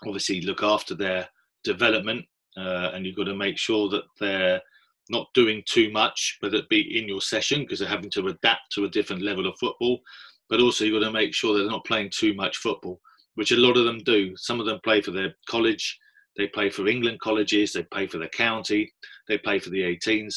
obviously 0.06 0.42
look 0.42 0.64
after 0.64 0.96
their 0.96 1.28
development, 1.64 2.26
uh, 2.56 2.92
and 2.94 3.06
you've 3.06 3.18
got 3.18 3.26
to 3.26 3.36
make 3.36 3.58
sure 3.58 3.90
that 3.90 4.04
they're 4.20 4.62
not 5.14 5.34
doing 5.34 5.64
too 5.66 5.90
much, 5.92 6.38
but 6.42 6.54
it 6.54 6.68
be 6.68 7.00
in 7.00 7.08
your 7.08 7.22
session 7.22 7.62
because 7.62 7.80
they're 7.80 7.88
having 7.88 8.12
to 8.12 8.28
adapt 8.28 8.72
to 8.74 8.84
a 8.84 8.90
different 8.90 9.22
level 9.22 9.48
of 9.48 9.58
football 9.58 10.02
but 10.50 10.62
also 10.62 10.86
you've 10.86 11.02
got 11.02 11.08
to 11.08 11.12
make 11.12 11.34
sure 11.34 11.58
they're 11.58 11.68
not 11.68 11.86
playing 11.86 12.12
too 12.14 12.34
much 12.34 12.58
football, 12.58 13.00
which 13.36 13.52
a 13.52 13.58
lot 13.58 13.78
of 13.78 13.86
them 13.86 13.98
do. 14.00 14.36
Some 14.38 14.60
of 14.60 14.66
them 14.66 14.80
play 14.84 15.02
for 15.02 15.12
their 15.12 15.34
college, 15.50 15.98
they 16.38 16.48
play 16.48 16.70
for 16.70 16.88
England 16.88 17.20
colleges, 17.22 17.74
they 17.74 17.84
play 17.84 18.08
for 18.08 18.18
the 18.18 18.28
county, 18.28 18.94
they 19.28 19.38
play 19.38 19.60
for 19.60 19.70
the 19.70 19.82
18s. 19.82 20.36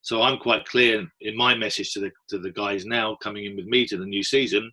So 0.00 0.22
I'm 0.22 0.38
quite 0.38 0.64
clear 0.66 1.06
in 1.20 1.36
my 1.36 1.54
message 1.54 1.92
to 1.92 2.00
the 2.00 2.10
to 2.30 2.38
the 2.38 2.50
guys 2.50 2.84
now 2.84 3.16
coming 3.22 3.44
in 3.44 3.54
with 3.56 3.66
me 3.66 3.86
to 3.86 3.96
the 3.96 4.04
new 4.04 4.24
season. 4.24 4.68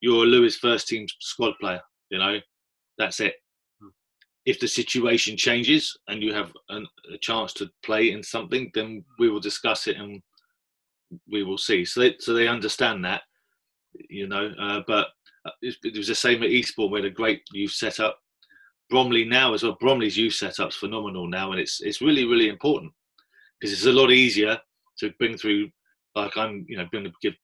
You're 0.00 0.24
a 0.24 0.28
Lewes 0.28 0.56
first 0.56 0.86
team 0.86 1.06
squad 1.20 1.54
player. 1.60 1.80
You 2.10 2.18
know, 2.18 2.38
that's 2.98 3.18
it. 3.18 3.34
If 4.50 4.60
the 4.60 4.68
situation 4.68 5.36
changes 5.36 5.96
and 6.08 6.22
you 6.22 6.32
have 6.34 6.52
an, 6.68 6.86
a 7.14 7.18
chance 7.18 7.52
to 7.54 7.70
play 7.84 8.10
in 8.10 8.22
something, 8.22 8.70
then 8.74 9.04
we 9.18 9.30
will 9.30 9.40
discuss 9.40 9.86
it 9.86 9.96
and 9.96 10.22
we 11.30 11.42
will 11.42 11.58
see. 11.58 11.84
So 11.84 12.00
they, 12.00 12.16
so 12.18 12.32
they 12.32 12.48
understand 12.48 13.04
that 13.04 13.22
you 14.08 14.26
know. 14.26 14.52
Uh, 14.60 14.80
but 14.86 15.08
uh, 15.44 15.50
it 15.62 15.96
was 15.96 16.08
the 16.08 16.14
same 16.14 16.42
at 16.42 16.50
Eastbourne. 16.50 16.94
Had 16.94 17.04
a 17.04 17.10
great 17.10 17.42
youth 17.52 17.72
setup. 17.72 18.18
Bromley 18.88 19.24
now 19.24 19.54
as 19.54 19.62
well. 19.62 19.76
Bromley's 19.80 20.16
youth 20.16 20.34
setup's 20.34 20.76
phenomenal 20.76 21.26
now, 21.28 21.52
and 21.52 21.60
it's 21.60 21.80
it's 21.80 22.00
really 22.00 22.26
really 22.26 22.48
important 22.48 22.92
because 23.58 23.72
it's 23.72 23.86
a 23.86 23.92
lot 23.92 24.10
easier 24.10 24.58
to 24.98 25.12
bring 25.18 25.36
through. 25.36 25.70
Like 26.16 26.36
I'm, 26.36 26.64
you 26.68 26.76
know, 26.76 26.88
going 26.90 27.04
to 27.04 27.12
give 27.22 27.34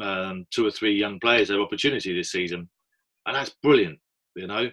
um, 0.00 0.46
two 0.50 0.66
or 0.66 0.70
three 0.70 0.94
young 0.94 1.20
players 1.20 1.48
their 1.48 1.60
opportunity 1.60 2.14
this 2.14 2.32
season, 2.32 2.68
and 3.26 3.36
that's 3.36 3.54
brilliant, 3.62 3.98
you 4.34 4.46
know, 4.46 4.70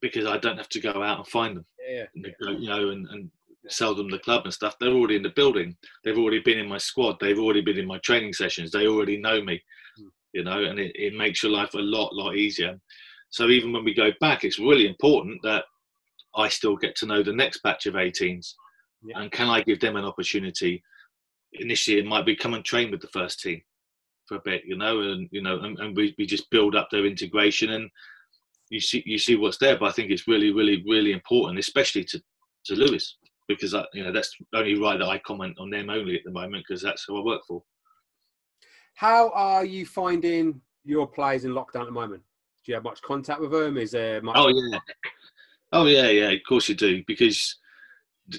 because 0.00 0.26
I 0.26 0.38
don't 0.38 0.58
have 0.58 0.68
to 0.70 0.80
go 0.80 1.02
out 1.02 1.18
and 1.18 1.26
find 1.26 1.56
them, 1.56 1.66
yeah, 1.88 2.04
yeah. 2.14 2.30
Uh, 2.46 2.52
you 2.52 2.68
know, 2.68 2.90
and, 2.90 3.06
and 3.08 3.30
sell 3.68 3.94
them 3.94 4.10
the 4.10 4.18
club 4.18 4.42
and 4.44 4.52
stuff. 4.52 4.76
They're 4.78 4.90
already 4.90 5.16
in 5.16 5.22
the 5.22 5.30
building. 5.30 5.76
They've 6.02 6.18
already 6.18 6.40
been 6.40 6.58
in 6.58 6.68
my 6.68 6.78
squad. 6.78 7.16
They've 7.20 7.38
already 7.38 7.62
been 7.62 7.78
in 7.78 7.86
my 7.86 7.98
training 7.98 8.32
sessions. 8.32 8.70
They 8.70 8.86
already 8.86 9.16
know 9.16 9.42
me 9.42 9.62
hmm. 9.96 10.08
you 10.32 10.44
know, 10.44 10.64
and 10.64 10.78
it, 10.78 10.92
it 10.94 11.14
makes 11.14 11.42
your 11.42 11.52
life 11.52 11.74
a 11.74 11.78
lot, 11.78 12.14
lot 12.14 12.36
easier. 12.36 12.78
So 13.30 13.48
even 13.48 13.72
when 13.72 13.84
we 13.84 13.94
go 13.94 14.10
back, 14.20 14.44
it's 14.44 14.58
really 14.58 14.86
important 14.86 15.40
that 15.42 15.64
I 16.36 16.48
still 16.48 16.76
get 16.76 16.96
to 16.96 17.06
know 17.06 17.22
the 17.22 17.32
next 17.32 17.62
batch 17.62 17.86
of 17.86 17.94
18s. 17.94 18.52
Yeah. 19.04 19.20
And 19.20 19.30
can 19.30 19.48
I 19.48 19.62
give 19.62 19.80
them 19.80 19.96
an 19.96 20.04
opportunity? 20.04 20.82
Initially, 21.52 21.98
it 21.98 22.06
might 22.06 22.26
be 22.26 22.36
come 22.36 22.54
and 22.54 22.64
train 22.64 22.90
with 22.90 23.00
the 23.00 23.08
first 23.08 23.40
team 23.40 23.60
for 24.26 24.36
a 24.36 24.42
bit, 24.44 24.62
you 24.64 24.76
know, 24.76 25.00
and 25.00 25.28
you 25.30 25.42
know, 25.42 25.60
and, 25.60 25.78
and 25.78 25.96
we, 25.96 26.14
we 26.18 26.26
just 26.26 26.50
build 26.50 26.74
up 26.74 26.88
their 26.90 27.06
integration 27.06 27.70
and 27.70 27.90
you 28.74 28.80
see 28.80 29.02
you 29.06 29.18
see 29.18 29.36
what's 29.36 29.58
there. 29.58 29.78
But 29.78 29.86
I 29.86 29.92
think 29.92 30.10
it's 30.10 30.26
really, 30.26 30.50
really, 30.50 30.82
really 30.86 31.12
important, 31.12 31.58
especially 31.58 32.04
to 32.04 32.20
to 32.66 32.74
Lewes, 32.74 33.16
because 33.48 33.72
I, 33.72 33.84
you 33.94 34.02
know 34.02 34.12
that's 34.12 34.36
only 34.52 34.78
right 34.78 34.98
that 34.98 35.08
I 35.08 35.18
comment 35.18 35.56
on 35.58 35.70
them 35.70 35.90
only 35.90 36.16
at 36.16 36.24
the 36.24 36.32
moment 36.32 36.64
because 36.66 36.82
that's 36.82 37.04
who 37.06 37.18
I 37.18 37.24
work 37.24 37.42
for. 37.46 37.62
How 38.96 39.30
are 39.30 39.64
you 39.64 39.86
finding 39.86 40.60
your 40.84 41.06
players 41.06 41.44
in 41.44 41.52
lockdown 41.52 41.82
at 41.82 41.86
the 41.86 41.92
moment? 41.92 42.22
Do 42.64 42.72
you 42.72 42.74
have 42.74 42.84
much 42.84 43.00
contact 43.02 43.40
with 43.40 43.52
them? 43.52 43.76
Is 43.76 43.92
there 43.92 44.20
much? 44.22 44.36
Oh 44.36 44.48
yeah, 44.48 44.78
oh 45.72 45.86
yeah, 45.86 46.08
yeah. 46.08 46.30
Of 46.30 46.40
course 46.48 46.68
you 46.68 46.74
do 46.74 47.02
because 47.06 47.56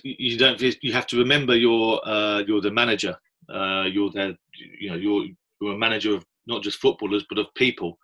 you 0.03 0.37
don't. 0.37 0.61
You 0.81 0.91
have 0.91 1.07
to 1.07 1.17
remember 1.17 1.55
you're 1.55 2.01
uh, 2.05 2.39
you're 2.39 2.61
the 2.61 2.71
manager. 2.71 3.15
Uh, 3.47 3.85
you're 3.89 4.09
the 4.11 4.37
you 4.79 4.89
know 4.89 4.95
you're 4.95 5.25
you're 5.61 5.75
a 5.75 5.77
manager 5.77 6.13
of 6.13 6.25
not 6.47 6.61
just 6.61 6.79
footballers 6.79 7.25
but 7.29 7.37
of 7.37 7.47
people, 7.55 7.97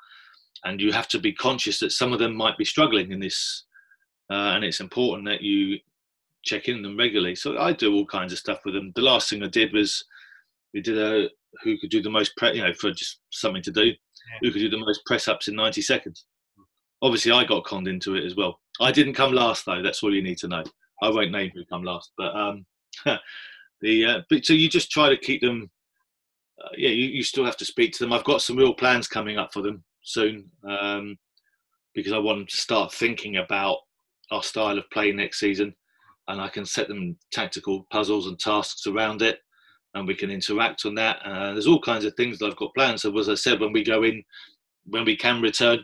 and 0.64 0.80
you 0.80 0.92
have 0.92 1.08
to 1.10 1.20
be 1.20 1.34
conscious 1.34 1.80
that 1.80 1.92
some 1.92 2.14
of 2.14 2.20
them 2.20 2.36
might 2.36 2.58
be 2.58 2.66
struggling 2.66 3.12
in 3.12 3.20
this, 3.20 3.64
uh, 4.30 4.54
and 4.56 4.64
it's 4.64 4.80
important 4.80 5.28
that 5.28 5.42
you 5.42 5.80
check 6.44 6.68
in 6.68 6.82
them 6.82 6.98
regularly. 6.98 7.36
So 7.36 7.58
I 7.60 7.74
do 7.74 7.94
all 7.94 8.06
kinds 8.06 8.34
of 8.34 8.40
stuff 8.40 8.60
with 8.66 8.74
them. 8.74 8.92
The 8.96 9.02
last 9.02 9.30
thing 9.30 9.44
I 9.44 9.48
did 9.48 9.74
was 9.74 10.04
we 10.74 10.82
did 10.82 10.98
a 10.98 11.30
who 11.64 11.78
could 11.78 11.90
do 11.90 12.02
the 12.02 12.10
most, 12.10 12.36
pre- 12.38 12.56
you 12.56 12.64
know, 12.64 12.74
for 12.74 12.92
just 12.92 13.20
something 13.32 13.62
to 13.64 13.72
do, 13.72 13.86
yeah. 13.86 13.94
who 14.42 14.52
could 14.52 14.60
do 14.60 14.70
the 14.70 14.78
most 14.78 15.06
press 15.06 15.28
ups 15.28 15.50
in 15.50 15.56
90 15.56 15.82
seconds. 15.82 16.26
Obviously, 17.02 17.32
I 17.32 17.44
got 17.44 17.66
conned 17.66 17.88
into 17.88 18.16
it 18.16 18.24
as 18.24 18.36
well. 18.36 18.60
I 18.80 18.92
didn't 18.92 19.16
come 19.16 19.34
last 19.34 19.66
though. 19.66 19.82
That's 19.82 20.02
all 20.02 20.14
you 20.14 20.22
need 20.22 20.38
to 20.40 20.48
know. 20.48 20.64
I 21.02 21.10
won't 21.10 21.32
name 21.32 21.52
who 21.54 21.66
come 21.66 21.84
last, 21.84 22.12
but 22.18 22.36
um, 22.36 22.66
the 23.82 24.06
uh, 24.06 24.22
but 24.30 24.46
so 24.46 24.54
you 24.54 24.70
just 24.70 24.92
try 24.92 25.10
to 25.10 25.18
keep 25.18 25.42
them. 25.42 25.70
Uh, 26.64 26.70
yeah, 26.78 26.90
you, 26.90 27.08
you 27.08 27.24
still 27.24 27.44
have 27.44 27.58
to 27.58 27.66
speak 27.66 27.92
to 27.94 28.04
them. 28.04 28.14
I've 28.14 28.24
got 28.24 28.44
some 28.44 28.56
real 28.56 28.74
plans 28.74 29.08
coming 29.08 29.40
up 29.40 29.52
for 29.52 29.64
them 29.64 29.84
soon 30.04 30.50
um, 30.68 31.18
because 31.94 32.14
I 32.14 32.18
want 32.18 32.40
them 32.40 32.48
to 32.48 32.56
start 32.56 32.94
thinking 32.94 33.38
about 33.38 33.78
our 34.32 34.44
style 34.44 34.78
of 34.78 34.90
play 34.92 35.12
next 35.12 35.40
season, 35.40 35.76
and 36.28 36.40
I 36.40 36.48
can 36.48 36.66
set 36.66 36.88
them 36.88 37.18
tactical 37.32 37.86
puzzles 37.92 38.28
and 38.28 38.40
tasks 38.40 38.88
around 38.88 39.22
it 39.22 39.40
and 39.94 40.08
we 40.08 40.16
can 40.16 40.32
interact 40.32 40.86
on 40.86 40.96
that. 40.96 41.20
Uh, 41.26 41.52
there's 41.52 41.68
all 41.68 41.82
kinds 41.82 42.06
of 42.06 42.14
things 42.16 42.40
that 42.40 42.48
I've 42.48 42.56
got 42.56 42.74
planned. 42.74 43.00
So 43.00 43.18
as 43.18 43.30
I 43.30 43.36
said, 43.36 43.60
when 43.60 43.74
we 43.74 43.84
go 43.84 44.04
in, 44.04 44.24
when 44.86 45.06
we 45.06 45.18
can 45.18 45.42
return, 45.42 45.84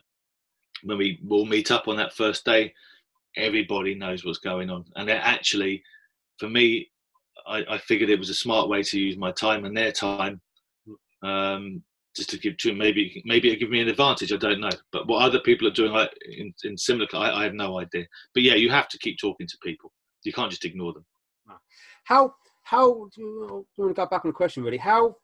when 0.84 0.98
we 0.98 1.20
will 1.24 1.46
meet 1.46 1.72
up 1.72 1.88
on 1.88 1.98
that 1.98 2.14
first 2.14 2.46
day, 2.46 2.74
everybody 3.36 3.96
knows 3.96 4.24
what's 4.24 4.40
going 4.40 4.70
on. 4.70 4.86
And 4.96 5.10
actually, 5.10 5.84
for 6.40 6.50
me, 6.50 6.90
I, 7.46 7.64
I, 7.70 7.78
figured 7.78 8.10
it 8.10 8.20
was 8.20 8.30
a 8.30 8.36
smart 8.36 8.70
way 8.70 8.84
to 8.84 9.00
use 9.00 9.18
my 9.18 9.32
time 9.32 9.66
and 9.66 9.76
their 9.76 9.92
time, 9.92 10.42
um, 11.24 11.82
just 12.18 12.30
to 12.32 12.40
give 12.40 12.58
to 12.58 12.74
maybe 12.74 13.22
maybe 13.26 13.52
it 13.52 13.60
give 13.60 13.70
me 13.70 13.82
an 13.82 13.88
advantage. 13.88 14.34
I 14.34 14.38
don't 14.38 14.60
know, 14.60 14.70
but 14.92 15.08
what 15.08 15.24
other 15.24 15.40
people 15.40 15.68
are 15.68 15.72
doing 15.72 15.92
like 15.92 16.12
in, 16.30 16.54
in 16.64 16.78
similar, 16.78 17.08
I, 17.14 17.32
I 17.32 17.44
have 17.44 17.54
no 17.54 17.80
idea. 17.80 18.06
But 18.34 18.44
yeah, 18.44 18.56
you 18.56 18.70
have 18.70 18.90
to 18.90 18.98
keep 18.98 19.18
talking 19.20 19.48
to 19.48 19.58
people. 19.64 19.94
You 20.24 20.34
can't 20.34 20.52
just 20.52 20.66
ignore 20.66 20.94
them. 20.94 21.06
Ah. 21.50 21.60
How 22.04 22.34
how 22.64 23.08
do 23.16 23.22
you, 23.22 23.66
want 23.78 23.92
to 23.92 23.94
go 23.94 24.06
back 24.06 24.26
on 24.26 24.30
the 24.30 24.34
question 24.34 24.64
really? 24.64 24.78
How 24.78 25.16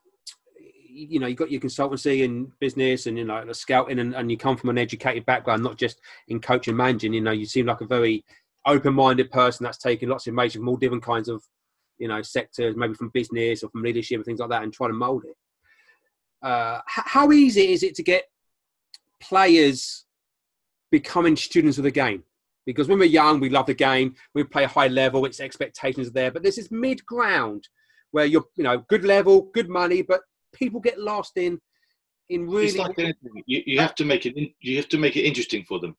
you 0.94 1.20
know 1.20 1.28
you 1.28 1.36
got 1.36 1.52
your 1.52 1.60
consultancy 1.60 2.24
and 2.24 2.52
business 2.60 3.08
and 3.08 3.18
you 3.18 3.26
know 3.26 3.44
the 3.44 3.54
scouting 3.54 4.00
and, 4.00 4.14
and 4.14 4.30
you 4.30 4.38
come 4.38 4.56
from 4.56 4.70
an 4.70 4.78
educated 4.78 5.26
background 5.26 5.64
not 5.64 5.76
just 5.76 6.00
in 6.28 6.40
coaching 6.40 6.76
managing 6.76 7.14
you 7.14 7.22
know 7.22 7.32
you 7.32 7.48
seem 7.48 7.66
like 7.66 7.82
a 7.82 7.88
very 7.88 8.24
open-minded 8.68 9.32
person 9.32 9.64
that's 9.64 9.80
taking 9.80 10.08
lots 10.08 10.28
of 10.28 10.32
information 10.32 10.62
from 10.62 10.70
all 10.70 10.78
different 10.78 11.02
kinds 11.02 11.30
of 11.30 11.44
you 11.98 12.08
know 12.08 12.22
sectors 12.22 12.76
maybe 12.76 12.94
from 12.94 13.10
business 13.10 13.64
or 13.64 13.70
from 13.70 13.82
leadership 13.82 14.18
and 14.18 14.26
things 14.26 14.40
like 14.40 14.50
that 14.50 14.62
and 14.62 14.72
trying 14.72 14.92
to 14.92 14.96
mold 14.96 15.24
it 15.26 15.36
uh, 16.44 16.80
how 16.86 17.32
easy 17.32 17.72
is 17.72 17.84
it 17.84 17.96
to 17.96 18.04
get 18.04 18.26
players 19.20 20.06
becoming 20.92 21.36
students 21.36 21.78
of 21.78 21.84
the 21.84 21.92
game 21.92 22.24
because 22.66 22.88
when 22.88 23.00
we're 23.00 23.06
young 23.06 23.40
we 23.40 23.50
love 23.50 23.66
the 23.66 23.74
game 23.74 24.14
we 24.36 24.44
play 24.44 24.64
a 24.64 24.68
high 24.68 24.88
level 24.88 25.26
its 25.26 25.40
expectations 25.40 26.08
are 26.10 26.12
there 26.12 26.32
but 26.32 26.44
there's 26.44 26.58
this 26.58 26.72
mid 26.72 27.04
ground 27.06 27.68
where 28.12 28.26
you're 28.26 28.46
you 28.56 28.64
know 28.64 28.78
good 28.90 29.04
level 29.04 29.50
good 29.54 29.70
money 29.70 30.02
but 30.02 30.22
people 30.54 30.80
get 30.80 31.00
lost 31.00 31.38
in 31.38 31.60
in 32.30 32.48
really. 32.48 32.68
It's 32.68 32.78
Like 32.78 32.98
anything. 33.00 33.44
you, 33.46 33.64
you 33.66 33.80
have 33.80 33.96
to 33.96 34.06
make 34.06 34.26
it. 34.26 34.36
You 34.62 34.78
have 34.78 34.90
to 34.90 34.98
make 34.98 35.16
it 35.16 35.24
interesting 35.24 35.64
for 35.68 35.80
them. 35.80 35.96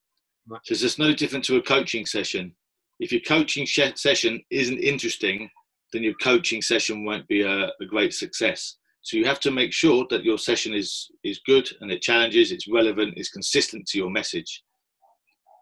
Right. 0.46 0.60
So 0.64 0.72
it's 0.72 0.98
no 0.98 1.14
different 1.14 1.44
to 1.46 1.56
a 1.56 1.62
coaching 1.62 2.06
session. 2.06 2.54
If 3.00 3.12
your 3.12 3.22
coaching 3.22 3.66
session 3.66 4.42
isn't 4.50 4.78
interesting, 4.78 5.50
then 5.92 6.02
your 6.02 6.14
coaching 6.22 6.62
session 6.62 7.04
won't 7.04 7.26
be 7.26 7.42
a, 7.42 7.66
a 7.66 7.86
great 7.88 8.14
success. 8.14 8.76
So 9.04 9.18
you 9.18 9.26
have 9.26 9.40
to 9.40 9.50
make 9.50 9.72
sure 9.72 10.06
that 10.08 10.24
your 10.24 10.38
session 10.38 10.72
is 10.72 11.10
is 11.22 11.38
good 11.46 11.68
and 11.80 11.92
it 11.92 12.00
challenges, 12.00 12.50
it's 12.50 12.66
relevant, 12.66 13.14
it's 13.18 13.28
consistent 13.28 13.86
to 13.88 13.98
your 13.98 14.08
message. 14.08 14.62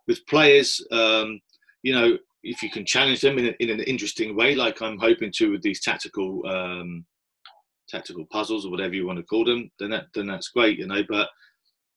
With 0.07 0.25
players, 0.27 0.81
um, 0.93 1.41
you 1.83 1.93
know, 1.93 2.17
if 2.45 2.63
you 2.63 2.71
can 2.71 2.87
challenge 2.87 3.21
them 3.21 3.39
in, 3.39 3.47
a, 3.47 3.55
in, 3.59 3.71
an 3.71 3.81
interesting 3.81 4.37
way, 4.37 4.55
like 4.55 4.81
I'm 4.81 4.97
hoping 4.97 5.33
to 5.39 5.51
with 5.51 5.63
these 5.63 5.81
tactical 5.81 6.47
um, 6.47 7.05
tactical 7.89 8.27
puzzles 8.27 8.65
or 8.65 8.71
whatever 8.71 8.95
you 8.95 9.09
want 9.09 9.19
to 9.19 9.25
call 9.25 9.45
them, 9.45 9.69
then 9.81 9.91
that 9.91 10.07
then 10.15 10.29
that's 10.29 10.51
great, 10.51 10.79
you 10.79 10.87
know. 10.87 11.03
But 11.09 11.29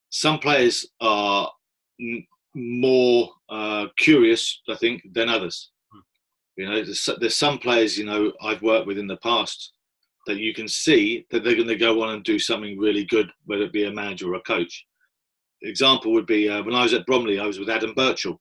some 0.09 0.39
players 0.39 0.83
are 0.99 1.51
more 2.55 3.29
uh, 3.49 3.85
curious, 3.99 4.61
I 4.67 4.75
think, 4.77 5.03
than 5.13 5.29
others. 5.29 5.69
Hmm. 5.91 5.99
You 6.57 6.69
know, 6.69 6.83
there's, 6.83 7.07
there's 7.19 7.35
some 7.35 7.59
players 7.59 7.99
you 7.99 8.05
know 8.05 8.33
I've 8.41 8.63
worked 8.63 8.87
with 8.87 8.97
in 8.97 9.05
the 9.05 9.17
past 9.17 9.73
that 10.25 10.37
you 10.37 10.53
can 10.53 10.67
see 10.67 11.25
that 11.31 11.43
they're 11.43 11.55
going 11.55 11.67
to 11.67 11.75
go 11.75 12.03
on 12.03 12.13
and 12.13 12.23
do 12.23 12.39
something 12.39 12.77
really 12.79 13.05
good, 13.05 13.29
whether 13.45 13.63
it 13.63 13.73
be 13.73 13.85
a 13.85 13.91
manager 13.91 14.31
or 14.31 14.35
a 14.35 14.41
coach. 14.41 14.85
Example 15.61 16.11
would 16.13 16.25
be 16.25 16.49
uh, 16.49 16.63
when 16.63 16.75
I 16.75 16.83
was 16.83 16.93
at 16.93 17.05
Bromley, 17.05 17.39
I 17.39 17.45
was 17.45 17.59
with 17.59 17.69
Adam 17.69 17.93
Birchall, 17.95 18.39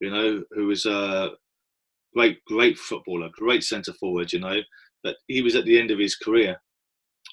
you 0.00 0.10
know, 0.10 0.42
who 0.52 0.66
was 0.66 0.86
a 0.86 1.30
great, 2.14 2.44
great 2.46 2.78
footballer, 2.78 3.28
great 3.32 3.64
centre 3.64 3.92
forward, 3.94 4.32
you 4.32 4.40
know, 4.40 4.58
but 5.02 5.16
he 5.28 5.42
was 5.42 5.54
at 5.54 5.64
the 5.64 5.78
end 5.78 5.90
of 5.90 5.98
his 5.98 6.16
career 6.16 6.58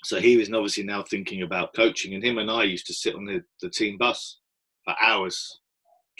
so 0.04 0.20
he 0.20 0.38
was 0.38 0.52
obviously 0.52 0.84
now 0.84 1.04
thinking 1.04 1.42
about 1.42 1.76
coaching, 1.76 2.14
and 2.14 2.24
him 2.24 2.38
and 2.38 2.52
I 2.52 2.64
used 2.64 2.88
to 2.88 2.94
sit 2.94 3.16
on 3.16 3.26
the, 3.26 3.42
the 3.62 3.70
team 3.70 3.98
bus 3.98 4.40
for 4.86 4.96
hours 5.02 5.60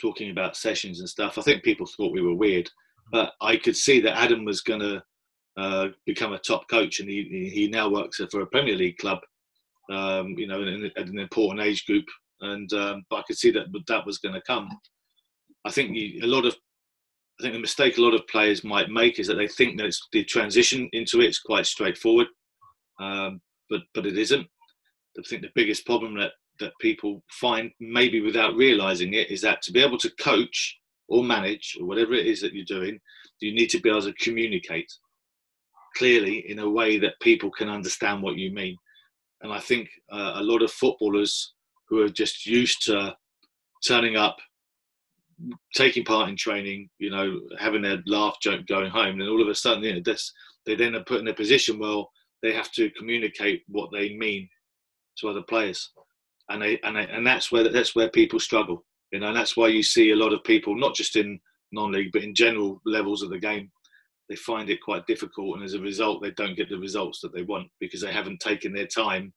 talking 0.00 0.30
about 0.30 0.56
sessions 0.56 1.00
and 1.00 1.08
stuff. 1.08 1.38
I 1.38 1.42
think 1.42 1.62
people 1.62 1.86
thought 1.86 2.12
we 2.12 2.22
were 2.22 2.34
weird, 2.34 2.68
but 3.12 3.32
I 3.40 3.56
could 3.56 3.76
see 3.76 4.00
that 4.00 4.16
Adam 4.16 4.44
was 4.44 4.62
going 4.62 4.80
to 4.80 5.02
uh, 5.58 5.88
become 6.06 6.32
a 6.32 6.38
top 6.38 6.68
coach, 6.68 7.00
and 7.00 7.08
he 7.08 7.50
he 7.52 7.68
now 7.68 7.88
works 7.88 8.20
for 8.30 8.40
a 8.42 8.46
Premier 8.46 8.76
League 8.76 8.96
club, 8.98 9.18
um, 9.90 10.34
you 10.38 10.46
know, 10.46 10.62
at 10.62 11.08
an 11.08 11.18
important 11.18 11.66
age 11.66 11.84
group. 11.84 12.04
And 12.40 12.72
um, 12.72 13.02
but 13.10 13.16
I 13.16 13.22
could 13.26 13.38
see 13.38 13.50
that 13.50 13.66
that 13.88 14.06
was 14.06 14.18
going 14.18 14.34
to 14.34 14.42
come. 14.42 14.68
I 15.64 15.70
think 15.72 15.96
a 15.96 16.26
lot 16.26 16.44
of 16.44 16.54
I 17.40 17.42
think 17.42 17.54
the 17.54 17.60
mistake 17.60 17.98
a 17.98 18.00
lot 18.00 18.14
of 18.14 18.26
players 18.28 18.62
might 18.62 18.88
make 18.88 19.18
is 19.18 19.26
that 19.26 19.34
they 19.34 19.48
think 19.48 19.78
that 19.78 19.92
the 20.12 20.24
transition 20.24 20.88
into 20.92 21.20
it 21.20 21.28
is 21.28 21.40
quite 21.40 21.66
straightforward. 21.66 22.28
Um, 23.00 23.40
but 23.68 23.80
but 23.94 24.06
it 24.06 24.16
isn't. 24.16 24.46
I 25.18 25.22
think 25.28 25.42
the 25.42 25.50
biggest 25.56 25.84
problem 25.86 26.16
that 26.18 26.32
that 26.60 26.72
people 26.80 27.24
find, 27.40 27.72
maybe 27.80 28.20
without 28.20 28.54
realizing 28.54 29.14
it, 29.14 29.30
is 29.30 29.40
that 29.40 29.62
to 29.62 29.72
be 29.72 29.80
able 29.80 29.98
to 29.98 30.10
coach 30.20 30.78
or 31.08 31.24
manage 31.24 31.76
or 31.80 31.86
whatever 31.86 32.12
it 32.14 32.26
is 32.26 32.40
that 32.42 32.52
you're 32.52 32.64
doing, 32.64 33.00
you 33.40 33.54
need 33.54 33.70
to 33.70 33.80
be 33.80 33.88
able 33.88 34.02
to 34.02 34.12
communicate 34.14 34.92
clearly 35.98 36.44
in 36.50 36.60
a 36.60 36.70
way 36.70 36.98
that 36.98 37.20
people 37.20 37.50
can 37.50 37.68
understand 37.68 38.22
what 38.22 38.36
you 38.36 38.50
mean. 38.52 38.76
And 39.42 39.52
I 39.52 39.60
think 39.60 39.88
uh, 40.10 40.32
a 40.36 40.42
lot 40.42 40.62
of 40.62 40.70
footballers 40.70 41.54
who 41.88 42.00
are 42.02 42.08
just 42.08 42.46
used 42.46 42.84
to 42.86 43.16
turning 43.86 44.16
up, 44.16 44.36
taking 45.74 46.04
part 46.04 46.28
in 46.28 46.36
training, 46.36 46.88
you 46.98 47.10
know, 47.10 47.40
having 47.58 47.82
their 47.82 48.02
laugh 48.06 48.36
joke 48.42 48.66
going 48.66 48.90
home, 48.90 49.20
and 49.20 49.28
all 49.28 49.42
of 49.42 49.48
a 49.48 49.54
sudden, 49.54 49.84
you 49.84 49.94
know, 49.94 50.02
this, 50.04 50.32
they 50.66 50.74
then 50.74 50.94
are 50.94 51.04
put 51.04 51.20
in 51.20 51.28
a 51.28 51.34
position, 51.34 51.78
where 51.78 52.04
they 52.42 52.52
have 52.52 52.70
to 52.72 52.90
communicate 52.98 53.62
what 53.68 53.90
they 53.92 54.14
mean 54.14 54.48
to 55.18 55.28
other 55.28 55.42
players, 55.42 55.90
and 56.48 56.60
they, 56.62 56.78
and 56.82 56.96
they, 56.96 57.06
and 57.06 57.26
that's 57.26 57.50
where 57.52 57.68
that's 57.68 57.94
where 57.94 58.10
people 58.10 58.40
struggle. 58.40 58.84
You 59.12 59.20
know, 59.20 59.28
and 59.28 59.36
that's 59.36 59.56
why 59.56 59.68
you 59.68 59.82
see 59.82 60.10
a 60.10 60.16
lot 60.16 60.32
of 60.32 60.44
people, 60.44 60.76
not 60.76 60.94
just 60.94 61.16
in 61.16 61.40
non-league, 61.72 62.12
but 62.12 62.22
in 62.22 62.34
general 62.34 62.80
levels 62.84 63.22
of 63.22 63.30
the 63.30 63.38
game, 63.38 63.70
they 64.28 64.36
find 64.36 64.68
it 64.70 64.82
quite 64.82 65.06
difficult, 65.06 65.56
and 65.56 65.64
as 65.64 65.74
a 65.74 65.80
result, 65.80 66.22
they 66.22 66.30
don't 66.32 66.56
get 66.56 66.68
the 66.68 66.78
results 66.78 67.20
that 67.20 67.34
they 67.34 67.42
want 67.42 67.68
because 67.80 68.00
they 68.00 68.12
haven't 68.12 68.40
taken 68.40 68.72
their 68.72 68.86
time, 68.86 69.32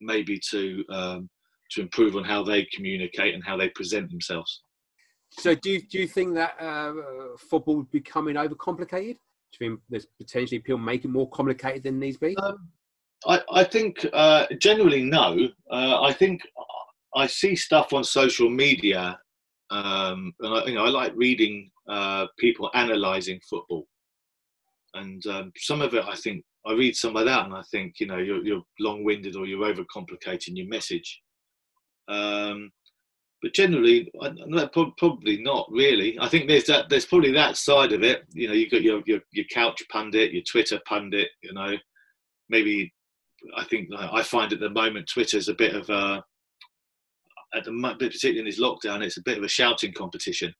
maybe 0.00 0.40
to 0.50 0.84
um, 0.90 1.30
to 1.70 1.82
improve 1.82 2.16
on 2.16 2.24
how 2.24 2.42
they 2.42 2.64
communicate 2.72 3.34
and 3.34 3.44
how 3.44 3.56
they 3.56 3.68
present 3.70 4.10
themselves. 4.10 4.62
So, 5.30 5.54
do 5.54 5.70
you, 5.70 5.82
do 5.82 5.98
you 5.98 6.08
think 6.08 6.34
that 6.34 6.60
uh, 6.60 6.94
football 7.38 7.80
is 7.80 7.86
becoming 7.92 8.36
overcomplicated? 8.36 9.16
Do 9.52 9.64
you 9.64 9.70
think 9.70 9.80
there's 9.88 10.06
potentially 10.18 10.60
people 10.60 10.78
make 10.78 11.04
it 11.04 11.08
more 11.08 11.28
complicated 11.30 11.82
than 11.82 11.98
needs 11.98 12.16
be? 12.16 12.36
Um, 12.36 12.68
I, 13.26 13.40
I 13.52 13.64
think 13.64 14.06
uh, 14.12 14.46
generally 14.60 15.02
no. 15.02 15.48
Uh, 15.70 16.02
I 16.02 16.12
think 16.12 16.42
I 17.14 17.26
see 17.26 17.56
stuff 17.56 17.92
on 17.92 18.04
social 18.04 18.48
media, 18.48 19.18
um, 19.70 20.32
and 20.40 20.54
I, 20.54 20.64
you 20.66 20.74
know 20.74 20.84
I 20.84 20.88
like 20.88 21.12
reading 21.16 21.70
uh, 21.88 22.26
people 22.38 22.70
analysing 22.74 23.40
football, 23.48 23.86
and 24.94 25.24
um, 25.26 25.52
some 25.56 25.80
of 25.80 25.94
it 25.94 26.04
I 26.06 26.14
think 26.16 26.44
I 26.66 26.72
read 26.72 26.96
some 26.96 27.16
of 27.16 27.24
that 27.24 27.44
and 27.46 27.54
I 27.54 27.62
think 27.70 27.94
you 28.00 28.06
know 28.06 28.18
you're, 28.18 28.44
you're 28.44 28.62
long-winded 28.80 29.36
or 29.36 29.46
you're 29.46 29.72
overcomplicating 29.72 30.56
your 30.56 30.68
message. 30.68 31.20
Um, 32.08 32.70
but 33.40 33.54
generally, 33.54 34.10
probably 34.72 35.40
not 35.40 35.68
really. 35.70 36.18
I 36.20 36.28
think 36.28 36.48
there's 36.48 36.66
that. 36.66 36.88
There's 36.88 37.06
probably 37.06 37.32
that 37.32 37.56
side 37.56 37.92
of 37.92 38.02
it. 38.02 38.24
You 38.32 38.48
know, 38.48 38.54
you've 38.54 38.72
got 38.72 38.82
your 38.82 39.02
your, 39.06 39.20
your 39.30 39.44
couch 39.52 39.80
pundit, 39.92 40.32
your 40.32 40.42
Twitter 40.42 40.80
pundit. 40.86 41.28
You 41.42 41.52
know, 41.52 41.76
maybe 42.48 42.92
I 43.56 43.64
think 43.64 43.90
I 43.96 44.22
find 44.24 44.52
at 44.52 44.58
the 44.58 44.70
moment 44.70 45.08
Twitter's 45.08 45.48
a 45.48 45.54
bit 45.54 45.74
of 45.74 45.88
a 45.88 46.24
at 47.54 47.64
the 47.64 47.96
particularly 47.98 48.40
in 48.40 48.44
this 48.44 48.60
lockdown, 48.60 49.02
it's 49.02 49.16
a 49.16 49.22
bit 49.22 49.38
of 49.38 49.44
a 49.44 49.48
shouting 49.48 49.92
competition. 49.92 50.52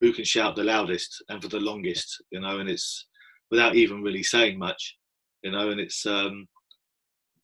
Who 0.00 0.12
can 0.12 0.24
shout 0.24 0.56
the 0.56 0.64
loudest 0.64 1.22
and 1.28 1.42
for 1.42 1.48
the 1.48 1.60
longest? 1.60 2.22
You 2.30 2.40
know, 2.40 2.58
and 2.58 2.68
it's 2.68 3.06
without 3.50 3.74
even 3.74 4.02
really 4.02 4.22
saying 4.22 4.58
much. 4.58 4.96
You 5.42 5.52
know, 5.52 5.70
and 5.70 5.80
it's 5.80 6.04
um, 6.04 6.48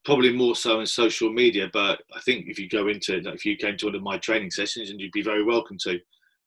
probably 0.04 0.32
more 0.32 0.56
so 0.56 0.80
in 0.80 0.86
social 0.86 1.32
media. 1.32 1.70
But 1.72 2.00
I 2.14 2.20
think 2.20 2.46
if 2.48 2.58
you 2.58 2.68
go 2.68 2.88
into 2.88 3.16
it, 3.16 3.26
if 3.26 3.44
you 3.44 3.56
came 3.56 3.76
to 3.78 3.86
one 3.86 3.94
of 3.94 4.02
my 4.02 4.18
training 4.18 4.50
sessions, 4.50 4.90
and 4.90 5.00
you'd 5.00 5.12
be 5.12 5.22
very 5.22 5.44
welcome 5.44 5.76
to 5.84 5.98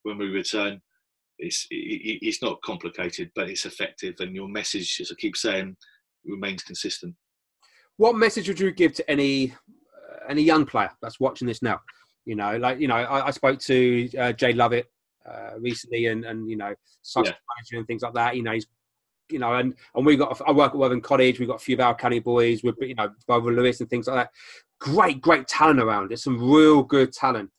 when 0.02 0.18
we 0.18 0.26
return. 0.26 0.80
It's 1.38 1.66
it's 1.70 2.42
not 2.42 2.60
complicated, 2.62 3.30
but 3.36 3.48
it's 3.48 3.64
effective, 3.64 4.16
and 4.18 4.34
your 4.34 4.48
message, 4.48 4.98
as 5.00 5.12
I 5.12 5.14
keep 5.20 5.36
saying, 5.36 5.76
remains 6.24 6.64
consistent. 6.64 7.14
What 7.96 8.16
message 8.16 8.48
would 8.48 8.58
you 8.58 8.72
give 8.72 8.92
to 8.94 9.08
any 9.10 9.52
uh, 9.52 10.26
any 10.28 10.42
young 10.42 10.66
player 10.66 10.90
that's 11.00 11.20
watching 11.20 11.46
this 11.46 11.62
now? 11.62 11.80
You 12.24 12.34
know, 12.34 12.56
like 12.56 12.80
you 12.80 12.88
know, 12.88 12.96
I, 12.96 13.28
I 13.28 13.30
spoke 13.30 13.60
to 13.60 14.10
uh, 14.18 14.32
Jay 14.32 14.52
Lovett 14.52 14.86
uh, 15.28 15.60
recently, 15.60 16.06
and 16.06 16.24
and 16.24 16.50
you 16.50 16.56
know, 16.56 16.74
such 17.02 17.26
yeah. 17.28 17.78
and 17.78 17.86
things 17.86 18.02
like 18.02 18.14
that. 18.14 18.36
You 18.36 18.42
know, 18.42 18.52
he's 18.52 18.66
you 19.30 19.38
know, 19.38 19.54
and 19.54 19.74
and 19.94 20.06
we 20.06 20.16
got 20.16 20.40
I 20.46 20.52
work 20.52 20.72
at 20.72 20.78
Worthing 20.78 21.00
College. 21.00 21.38
We've 21.38 21.48
got 21.48 21.56
a 21.56 21.64
few 21.64 21.76
of 21.76 21.80
our 21.80 21.94
county 21.94 22.20
boys 22.20 22.62
with 22.62 22.76
you 22.80 22.94
know 22.94 23.10
Brother 23.26 23.52
Lewis 23.52 23.80
and 23.80 23.88
things 23.90 24.06
like 24.06 24.16
that. 24.16 24.30
Great, 24.80 25.20
great 25.20 25.46
talent 25.48 25.80
around. 25.80 26.10
There's 26.10 26.22
some 26.22 26.50
real 26.50 26.82
good 26.82 27.12
talent. 27.12 27.50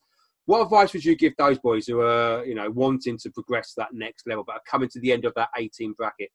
What 0.46 0.62
advice 0.62 0.92
would 0.92 1.04
you 1.04 1.16
give 1.16 1.34
those 1.36 1.58
boys 1.58 1.86
who 1.86 2.00
are 2.00 2.44
you 2.44 2.54
know 2.54 2.70
wanting 2.70 3.18
to 3.18 3.30
progress 3.30 3.74
to 3.74 3.80
that 3.82 3.92
next 3.92 4.26
level, 4.26 4.44
but 4.44 4.56
are 4.56 4.62
coming 4.66 4.88
to 4.90 5.00
the 5.00 5.12
end 5.12 5.24
of 5.24 5.34
that 5.34 5.48
18 5.56 5.92
bracket? 5.92 6.30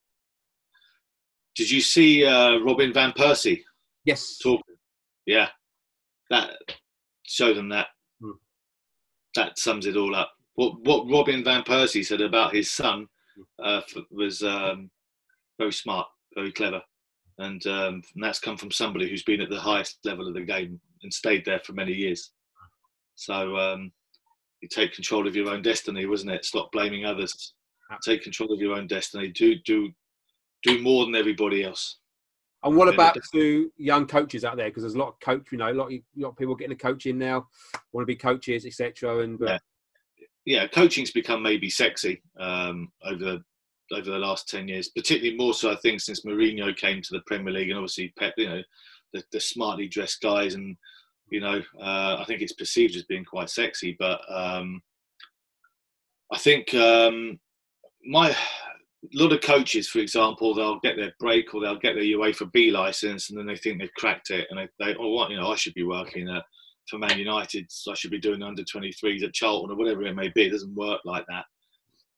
did 1.56 1.70
you 1.70 1.80
see 1.80 2.24
uh, 2.24 2.58
Robin 2.58 2.92
van 2.92 3.12
Persie 3.12 3.62
Yes. 4.04 4.38
talking? 4.38 4.76
Yeah, 5.24 5.48
that 6.30 6.50
show 7.24 7.52
them 7.52 7.70
that. 7.70 7.88
Hmm. 8.20 8.32
That 9.34 9.58
sums 9.58 9.86
it 9.86 9.96
all 9.96 10.14
up. 10.14 10.30
What 10.54 10.80
what 10.84 11.10
Robin 11.10 11.42
van 11.42 11.62
Persie 11.64 12.04
said 12.04 12.20
about 12.20 12.54
his 12.54 12.70
son 12.70 13.08
uh, 13.62 13.80
was 14.10 14.42
um, 14.42 14.90
very 15.58 15.72
smart, 15.72 16.06
very 16.34 16.52
clever, 16.52 16.82
and, 17.38 17.66
um, 17.66 18.02
and 18.14 18.24
that's 18.24 18.38
come 18.38 18.56
from 18.56 18.70
somebody 18.70 19.08
who's 19.08 19.24
been 19.24 19.40
at 19.40 19.50
the 19.50 19.60
highest 19.60 19.98
level 20.04 20.26
of 20.26 20.34
the 20.34 20.42
game 20.42 20.80
and 21.02 21.12
stayed 21.12 21.44
there 21.44 21.60
for 21.64 21.72
many 21.72 21.92
years. 21.92 22.32
So 23.14 23.56
um, 23.56 23.92
you 24.60 24.68
take 24.68 24.92
control 24.92 25.26
of 25.26 25.36
your 25.36 25.50
own 25.50 25.62
destiny, 25.62 26.06
wasn't 26.06 26.32
it? 26.32 26.44
Stop 26.44 26.72
blaming 26.72 27.04
others. 27.04 27.54
Take 28.04 28.22
control 28.22 28.52
of 28.52 28.60
your 28.60 28.74
own 28.74 28.86
destiny. 28.86 29.28
Do 29.28 29.54
do 29.64 29.90
do 30.62 30.82
more 30.82 31.04
than 31.04 31.14
everybody 31.14 31.62
else. 31.62 31.98
And 32.64 32.76
what 32.76 32.88
about 32.88 33.16
to 33.32 33.70
young 33.76 34.06
coaches 34.06 34.44
out 34.44 34.56
there? 34.56 34.68
Because 34.68 34.82
there's 34.82 34.94
a 34.94 34.98
lot 34.98 35.08
of 35.08 35.20
coach, 35.20 35.46
you 35.52 35.58
know, 35.58 35.70
a 35.70 35.72
lot 35.72 35.86
of, 35.86 35.92
a 35.92 36.02
lot 36.16 36.30
of 36.30 36.36
people 36.36 36.56
getting 36.56 36.72
a 36.72 36.76
coaching 36.76 37.16
now, 37.16 37.46
want 37.92 38.02
to 38.02 38.06
be 38.06 38.16
coaches, 38.16 38.66
etc. 38.66 39.20
And 39.20 39.40
uh, 39.40 39.46
Yeah. 39.46 39.58
yeah, 40.44 40.66
coaching's 40.66 41.12
become 41.12 41.42
maybe 41.42 41.70
sexy 41.70 42.22
um, 42.40 42.90
over 43.04 43.38
over 43.92 44.10
the 44.10 44.18
last 44.18 44.48
ten 44.48 44.68
years, 44.68 44.88
particularly 44.88 45.36
more 45.36 45.54
so 45.54 45.70
I 45.70 45.76
think 45.76 46.00
since 46.00 46.24
Mourinho 46.24 46.76
came 46.76 47.02
to 47.02 47.12
the 47.12 47.22
Premier 47.26 47.52
League, 47.52 47.70
and 47.70 47.78
obviously 47.78 48.12
Pep, 48.18 48.34
you 48.36 48.48
know, 48.48 48.62
the, 49.12 49.22
the 49.32 49.40
smartly 49.40 49.88
dressed 49.88 50.20
guys, 50.20 50.54
and 50.54 50.76
you 51.30 51.40
know, 51.40 51.60
uh, 51.80 52.16
I 52.18 52.24
think 52.26 52.40
it's 52.40 52.52
perceived 52.52 52.96
as 52.96 53.04
being 53.04 53.24
quite 53.24 53.50
sexy. 53.50 53.96
But 53.98 54.20
um, 54.28 54.82
I 56.32 56.38
think 56.38 56.72
um, 56.74 57.38
my 58.04 58.30
a 58.30 58.36
lot 59.12 59.32
of 59.32 59.40
coaches, 59.40 59.88
for 59.88 59.98
example, 59.98 60.54
they'll 60.54 60.80
get 60.80 60.96
their 60.96 61.12
break 61.20 61.54
or 61.54 61.60
they'll 61.60 61.78
get 61.78 61.94
their 61.94 62.04
UEFA 62.04 62.50
B 62.52 62.70
license, 62.70 63.30
and 63.30 63.38
then 63.38 63.46
they 63.46 63.56
think 63.56 63.78
they've 63.78 63.92
cracked 63.96 64.30
it, 64.30 64.46
and 64.50 64.58
they, 64.58 64.68
they 64.84 64.94
oh, 64.98 65.10
what 65.10 65.30
you 65.30 65.36
know, 65.36 65.50
I 65.52 65.56
should 65.56 65.74
be 65.74 65.84
working 65.84 66.28
at 66.28 66.42
for 66.88 66.98
Man 66.98 67.18
United, 67.18 67.66
so 67.68 67.92
I 67.92 67.94
should 67.94 68.10
be 68.10 68.20
doing 68.20 68.42
under 68.42 68.62
23s 68.62 69.24
at 69.24 69.34
Charlton 69.34 69.72
or 69.72 69.76
whatever 69.76 70.02
it 70.02 70.14
may 70.14 70.28
be. 70.28 70.46
It 70.46 70.50
doesn't 70.50 70.74
work 70.74 71.00
like 71.04 71.24
that. 71.28 71.44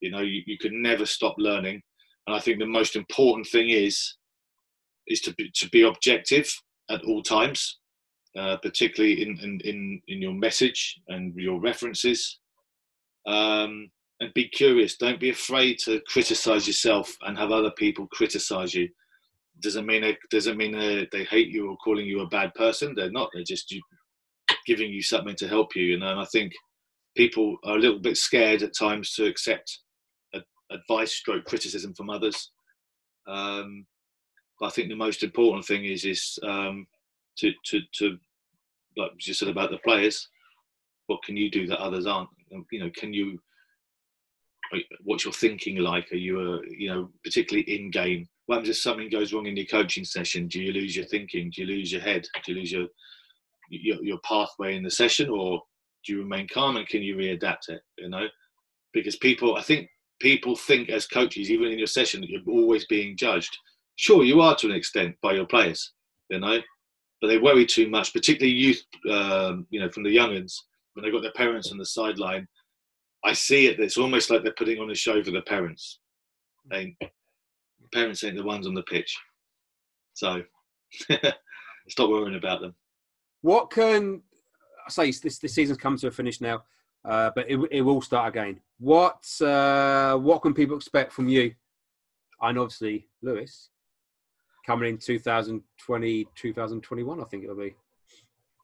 You 0.01 0.11
know, 0.11 0.21
you, 0.21 0.43
you 0.47 0.59
can 0.59 0.81
never 0.83 1.07
stop 1.07 1.35
learning. 1.39 1.83
And 2.27 2.37
I 2.37 2.41
think 2.41 2.59
the 2.59 2.67
most 2.67 2.97
important 2.97 3.47
thing 3.47 3.71
is 3.71 4.17
is 5.07 5.21
to 5.23 5.35
be, 5.35 5.51
to 5.55 5.69
be 5.71 5.83
objective 5.83 6.51
at 6.91 7.03
all 7.05 7.23
times, 7.23 7.79
uh, 8.37 8.57
particularly 8.59 9.23
in, 9.23 9.39
in, 9.43 9.61
in, 9.65 10.03
in 10.09 10.23
your 10.23 10.35
message 10.35 11.01
and 11.09 11.35
your 11.35 11.61
references. 11.61 12.39
Um, 13.27 13.91
and 14.21 14.35
be 14.35 14.49
curious. 14.49 14.97
Don't 14.97 15.21
be 15.21 15.31
afraid 15.31 15.79
to 15.85 16.01
criticize 16.09 16.67
yourself 16.67 17.15
and 17.23 17.39
have 17.39 17.53
other 17.53 17.71
people 17.73 18.07
criticize 18.09 18.75
you. 18.75 18.89
Doesn't 19.61 19.87
mean 19.87 20.17
doesn't 20.31 20.57
mean 20.57 20.73
they, 21.13 21.25
hate 21.25 21.49
you 21.49 21.71
or 21.71 21.77
calling 21.79 22.07
you 22.07 22.21
a 22.21 22.29
bad 22.29 22.55
person. 22.55 22.95
They're 22.95 23.11
not. 23.11 23.31
They're 23.33 23.43
just 23.45 23.75
giving 24.67 24.93
you 24.93 25.03
something 25.03 25.35
to 25.37 25.49
help 25.49 25.75
you. 25.75 25.85
You 25.85 25.99
know, 25.99 26.11
and 26.11 26.21
I 26.21 26.27
think 26.27 26.53
people 27.17 27.57
are 27.65 27.77
a 27.77 27.81
little 27.81 27.99
bit 27.99 28.17
scared 28.17 28.63
at 28.63 28.77
times 28.77 29.15
to 29.15 29.27
accept 29.27 29.81
advice, 30.71 31.13
stroke 31.13 31.45
criticism 31.45 31.95
from 31.95 32.11
others. 32.11 32.51
Um, 33.27 33.87
but 34.59 34.67
I 34.67 34.71
think 34.71 34.89
the 34.89 34.97
most 34.97 35.23
important 35.23 35.65
thing 35.65 35.85
is 35.85 36.05
is 36.05 36.39
um, 36.43 36.87
to 37.39 37.53
to 37.67 37.81
to 37.95 38.19
like 38.97 39.11
you 39.27 39.35
said 39.35 39.49
about 39.49 39.71
the 39.71 39.79
players. 39.79 40.29
What 41.07 41.23
can 41.23 41.37
you 41.37 41.51
do 41.51 41.67
that 41.67 41.79
others 41.81 42.07
aren't? 42.07 42.29
You 42.71 42.81
know, 42.81 42.91
can 42.97 43.13
you? 43.13 43.39
What's 45.05 45.25
your 45.25 45.33
thinking 45.33 45.77
like? 45.79 46.11
Are 46.13 46.17
you 46.17 46.41
a 46.41 46.61
you 46.69 46.91
know 46.91 47.11
particularly 47.25 47.71
in 47.71 47.91
game? 47.91 48.29
What 48.47 48.57
happens 48.57 48.71
if 48.71 48.83
something 48.83 49.11
goes 49.11 49.33
wrong 49.33 49.47
in 49.47 49.57
your 49.57 49.67
coaching 49.67 50.05
session? 50.05 50.49
Do 50.49 50.61
you 50.61 50.73
lose 50.73 50.97
your 50.97 51.07
thinking? 51.07 51.51
Do 51.55 51.63
you 51.63 51.69
lose 51.69 51.93
your 51.93 52.01
head? 52.01 52.27
Do 52.45 52.53
you 52.53 52.59
lose 52.59 52.73
your 52.73 52.87
your, 53.71 54.03
your 54.03 54.19
pathway 54.27 54.77
in 54.77 54.83
the 54.83 54.91
session, 54.91 55.29
or 55.31 55.63
do 56.05 56.13
you 56.13 56.19
remain 56.21 56.49
calm 56.53 56.77
and 56.77 56.89
can 56.89 57.03
you 57.03 57.17
readapt 57.17 57.69
it? 57.69 57.81
You 57.99 58.09
know, 58.09 58.27
because 58.93 59.17
people, 59.17 59.57
I 59.57 59.63
think 59.63 59.89
people 60.21 60.57
think 60.57 60.89
as 60.89 61.07
coaches, 61.07 61.51
even 61.51 61.69
in 61.71 61.79
your 61.79 61.87
session, 61.87 62.21
that 62.21 62.31
you're 62.31 62.43
always 62.49 62.87
being 62.87 63.17
judged. 63.17 63.57
Sure, 63.97 64.25
you 64.25 64.41
are 64.41 64.57
to 64.57 64.67
an 64.67 64.75
extent 64.75 65.17
by 65.23 65.33
your 65.33 65.47
players, 65.47 65.93
you 66.31 66.39
know, 66.39 66.61
but 67.21 67.29
they 67.29 67.39
worry 67.39 67.67
too 67.67 67.89
much, 67.89 68.13
particularly 68.13 68.55
youth, 68.55 68.83
um, 69.11 69.67
you 69.71 69.81
know, 69.81 69.91
from 69.91 70.05
the 70.05 70.15
younguns 70.15 70.55
when 70.95 71.03
they've 71.05 71.13
got 71.13 71.23
their 71.23 71.33
parents 71.33 71.73
on 71.73 71.79
the 71.79 71.87
sideline. 71.87 72.47
I 73.25 73.33
see 73.33 73.67
it. 73.67 73.81
It's 73.81 73.99
almost 73.99 74.31
like 74.31 74.43
they're 74.43 74.53
putting 74.53 74.79
on 74.79 74.91
a 74.91 74.95
show 74.95 75.23
for 75.23 75.33
the 75.33 75.43
parents. 75.43 75.99
And 76.71 76.95
parents 77.93 78.23
ain't 78.23 78.37
the 78.37 78.43
ones 78.43 78.67
on 78.67 78.75
the 78.75 78.83
pitch, 78.83 79.17
so 80.13 80.43
stop 81.89 82.11
worrying 82.11 82.37
about 82.37 82.61
them. 82.61 82.75
what 83.41 83.71
can 83.71 84.23
I 84.87 84.91
say? 84.91 85.11
This 85.11 85.39
the 85.39 85.49
season's 85.49 85.79
come 85.79 85.97
to 85.97 86.09
a 86.09 86.11
finish 86.11 86.41
now, 86.41 86.63
uh, 87.05 87.31
but 87.35 87.49
it, 87.49 87.59
it 87.71 87.83
will 87.83 88.03
start 88.03 88.29
again. 88.29 88.61
What 88.79 89.25
uh, 89.41 90.17
what 90.17 90.43
can 90.43 90.55
people 90.55 90.77
expect 90.77 91.13
from 91.13 91.29
you? 91.29 91.55
And 92.41 92.59
obviously, 92.59 93.09
Lewes 93.23 93.71
coming 94.69 94.91
in 94.91 94.99
2020, 94.99 96.27
2021, 96.37 97.21
I 97.21 97.25
think 97.25 97.43
it'll 97.43 97.57
be. 97.57 97.75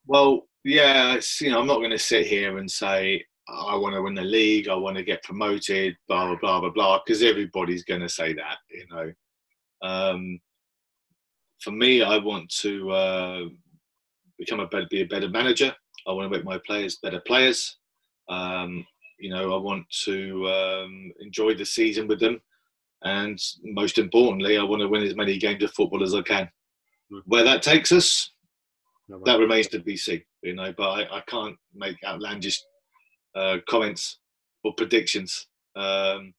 Well, 0.07 0.47
yeah, 0.63 1.19
you 1.41 1.51
know, 1.51 1.61
I'm 1.61 1.67
not 1.67 1.79
going 1.79 1.91
to 1.91 1.99
sit 1.99 2.27
here 2.27 2.59
and 2.59 2.71
say 2.71 3.25
I 3.49 3.75
want 3.75 3.95
to 3.95 4.03
win 4.03 4.15
the 4.15 4.23
league, 4.23 4.69
I 4.69 4.75
want 4.75 4.99
to 4.99 5.03
get 5.03 5.23
promoted, 5.23 5.97
blah 6.07 6.27
blah 6.27 6.37
blah 6.37 6.61
blah 6.61 6.71
blah, 6.71 7.01
because 7.05 7.23
everybody's 7.23 7.85
going 7.85 8.03
to 8.03 8.09
say 8.09 8.35
that, 8.35 8.59
you 8.71 8.87
know. 8.91 9.13
Um, 9.83 10.41
for 11.61 11.71
me, 11.71 12.03
I 12.03 12.19
want 12.19 12.51
to 12.61 12.91
uh, 12.91 13.41
become 14.39 14.61
a 14.61 14.67
better, 14.67 14.87
be 14.91 15.01
a 15.01 15.07
better 15.07 15.29
manager. 15.29 15.75
I 16.07 16.13
want 16.13 16.31
to 16.31 16.37
make 16.37 16.45
my 16.45 16.59
players 16.67 16.97
better 16.97 17.21
players. 17.21 17.79
Um, 18.29 18.87
you 19.19 19.31
know, 19.31 19.55
I 19.55 19.59
want 19.59 19.89
to 20.05 20.49
um, 20.49 21.13
enjoy 21.21 21.55
the 21.55 21.65
season 21.65 22.07
with 22.07 22.21
them, 22.21 22.41
and 23.03 23.39
most 23.63 23.99
importantly, 23.99 24.59
I 24.59 24.63
want 24.63 24.81
to 24.83 24.89
win 24.89 25.03
as 25.03 25.17
many 25.17 25.39
games 25.39 25.63
of 25.63 25.73
football 25.73 26.03
as 26.03 26.15
I 26.15 26.23
can. 26.23 26.49
Hmm. 27.11 27.19
Where 27.27 27.45
that 27.45 27.63
takes 27.63 27.93
us, 27.93 28.31
No, 29.09 29.21
that 29.25 29.39
remains 29.39 29.69
to 29.69 29.79
be 29.79 29.97
seen, 29.97 30.23
you 30.43 30.55
know. 30.55 30.73
But 30.77 30.91
I, 30.91 31.19
I 31.19 31.23
can't 31.29 31.57
make 31.75 31.97
outlandish 32.05 32.61
uh, 33.35 33.59
comments 33.69 34.19
or 34.63 34.75
predictions. 34.75 35.47
Um, 35.77 36.35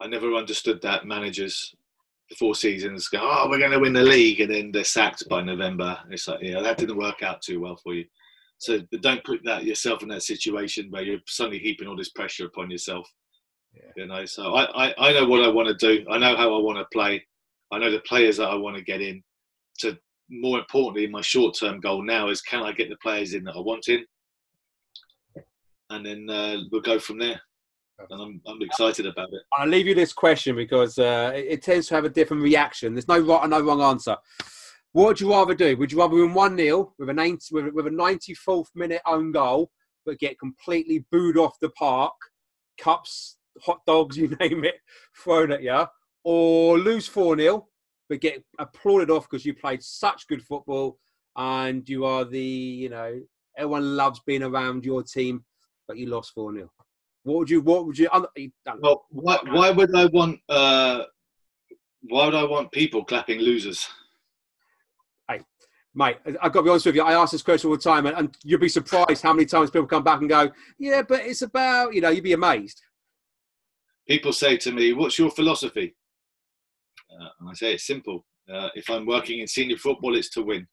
I 0.00 0.06
never 0.06 0.34
understood 0.34 0.80
that 0.82 1.06
managers 1.06 1.74
before 2.28 2.54
seasons 2.54 3.08
go, 3.08 3.18
"Oh, 3.20 3.48
we're 3.48 3.58
going 3.58 3.72
to 3.72 3.78
win 3.78 3.92
the 3.92 4.02
league," 4.02 4.40
and 4.40 4.52
then 4.52 4.70
they're 4.72 4.84
sacked 4.84 5.28
by 5.28 5.42
November. 5.42 5.98
It's 6.10 6.28
like, 6.28 6.40
yeah, 6.42 6.60
that 6.60 6.78
didn't 6.78 6.96
work 6.96 7.22
out 7.22 7.42
too 7.42 7.60
well 7.60 7.76
for 7.76 7.94
you. 7.94 8.04
So 8.58 8.80
don't 9.00 9.24
put 9.24 9.40
that 9.44 9.64
yourself 9.64 10.02
in 10.02 10.08
that 10.08 10.22
situation 10.22 10.88
where 10.90 11.02
you're 11.02 11.20
suddenly 11.26 11.60
heaping 11.60 11.86
all 11.86 11.96
this 11.96 12.10
pressure 12.10 12.46
upon 12.46 12.70
yourself. 12.70 13.08
Yeah. 13.72 13.90
You 13.96 14.06
know, 14.06 14.24
so 14.24 14.54
I, 14.54 14.88
I, 14.88 14.94
I 14.98 15.12
know 15.12 15.28
what 15.28 15.44
I 15.44 15.48
want 15.48 15.68
to 15.68 15.74
do. 15.74 16.04
I 16.10 16.18
know 16.18 16.36
how 16.36 16.54
I 16.54 16.60
want 16.60 16.78
to 16.78 16.86
play. 16.92 17.24
I 17.72 17.78
know 17.78 17.90
the 17.90 18.00
players 18.00 18.38
that 18.38 18.48
I 18.48 18.54
want 18.56 18.76
to 18.76 18.82
get 18.82 19.00
in. 19.00 19.22
So 19.78 19.94
more 20.30 20.58
importantly, 20.58 21.06
my 21.06 21.20
short-term 21.20 21.80
goal 21.80 22.02
now 22.02 22.28
is 22.28 22.42
can 22.42 22.62
I 22.62 22.72
get 22.72 22.88
the 22.88 22.96
players 22.96 23.34
in 23.34 23.44
that 23.44 23.54
I 23.54 23.60
want 23.60 23.88
in, 23.88 24.04
and 25.90 26.04
then 26.04 26.28
uh, 26.28 26.56
we'll 26.72 26.80
go 26.80 26.98
from 26.98 27.18
there. 27.18 27.40
And 28.10 28.22
I'm, 28.22 28.40
I'm 28.46 28.62
excited 28.62 29.06
about 29.06 29.28
it. 29.32 29.42
I'll 29.56 29.68
leave 29.68 29.86
you 29.86 29.94
this 29.94 30.12
question 30.12 30.54
because 30.54 30.98
uh, 30.98 31.32
it, 31.34 31.46
it 31.48 31.62
tends 31.62 31.88
to 31.88 31.94
have 31.94 32.04
a 32.04 32.08
different 32.08 32.42
reaction. 32.42 32.94
There's 32.94 33.08
no 33.08 33.18
right 33.18 33.44
or 33.44 33.48
no 33.48 33.60
wrong 33.60 33.82
answer. 33.82 34.16
What 34.92 35.06
would 35.06 35.20
you 35.20 35.30
rather 35.30 35.54
do? 35.54 35.76
Would 35.76 35.92
you 35.92 35.98
rather 35.98 36.14
win 36.14 36.34
1 36.34 36.56
0 36.56 36.94
with, 36.98 37.08
a 37.08 37.12
90 37.12 37.54
with, 37.54 37.74
with 37.74 37.86
a 37.86 37.90
94th 37.90 38.68
minute 38.74 39.02
own 39.06 39.32
goal, 39.32 39.70
but 40.06 40.18
get 40.18 40.38
completely 40.38 41.04
booed 41.10 41.36
off 41.36 41.58
the 41.60 41.70
park, 41.70 42.14
cups, 42.78 43.36
hot 43.62 43.80
dogs, 43.86 44.16
you 44.16 44.28
name 44.40 44.64
it, 44.64 44.76
thrown 45.16 45.52
at 45.52 45.62
you, 45.62 45.84
or 46.24 46.78
lose 46.78 47.06
4 47.06 47.36
0, 47.38 47.68
but 48.08 48.20
get 48.20 48.42
applauded 48.58 49.10
off 49.10 49.28
because 49.28 49.44
you 49.44 49.54
played 49.54 49.82
such 49.82 50.26
good 50.26 50.42
football 50.42 50.98
and 51.36 51.88
you 51.88 52.04
are 52.04 52.24
the, 52.24 52.40
you 52.40 52.88
know, 52.88 53.20
everyone 53.56 53.96
loves 53.96 54.20
being 54.26 54.42
around 54.42 54.84
your 54.84 55.02
team, 55.02 55.44
but 55.86 55.98
you 55.98 56.06
lost 56.06 56.32
4 56.32 56.54
0? 56.54 56.70
What 57.24 57.38
would 57.38 57.50
you, 57.50 57.60
what 57.60 57.84
would 57.86 57.98
you, 57.98 58.08
Well, 58.80 59.04
why, 59.10 59.38
why 59.48 59.70
would 59.70 59.94
I 59.94 60.06
want? 60.06 60.40
Uh, 60.48 61.02
why 62.02 62.24
would 62.24 62.34
I 62.34 62.44
want 62.44 62.72
people 62.72 63.04
clapping 63.04 63.40
losers? 63.40 63.86
Mate, 65.94 66.16
I've 66.26 66.52
got 66.52 66.60
to 66.60 66.62
be 66.62 66.70
honest 66.70 66.86
with 66.86 66.94
you. 66.94 67.02
I 67.02 67.14
ask 67.14 67.32
this 67.32 67.42
question 67.42 67.70
all 67.70 67.76
the 67.76 67.82
time, 67.82 68.06
and, 68.06 68.16
and 68.16 68.36
you'd 68.44 68.60
be 68.60 68.68
surprised 68.68 69.22
how 69.22 69.32
many 69.32 69.46
times 69.46 69.70
people 69.70 69.86
come 69.86 70.04
back 70.04 70.20
and 70.20 70.28
go, 70.28 70.50
"Yeah, 70.78 71.02
but 71.02 71.20
it's 71.20 71.42
about," 71.42 71.94
you 71.94 72.00
know, 72.00 72.10
you'd 72.10 72.24
be 72.24 72.32
amazed. 72.32 72.82
People 74.06 74.32
say 74.32 74.56
to 74.58 74.72
me, 74.72 74.92
"What's 74.92 75.18
your 75.18 75.30
philosophy?" 75.30 75.94
Uh, 77.10 77.28
and 77.40 77.50
I 77.50 77.54
say 77.54 77.74
it's 77.74 77.86
simple. 77.86 78.24
Uh, 78.52 78.68
if 78.74 78.88
I'm 78.88 79.06
working 79.06 79.40
in 79.40 79.46
senior 79.46 79.76
football, 79.76 80.16
it's 80.16 80.30
to 80.30 80.42
win. 80.42 80.66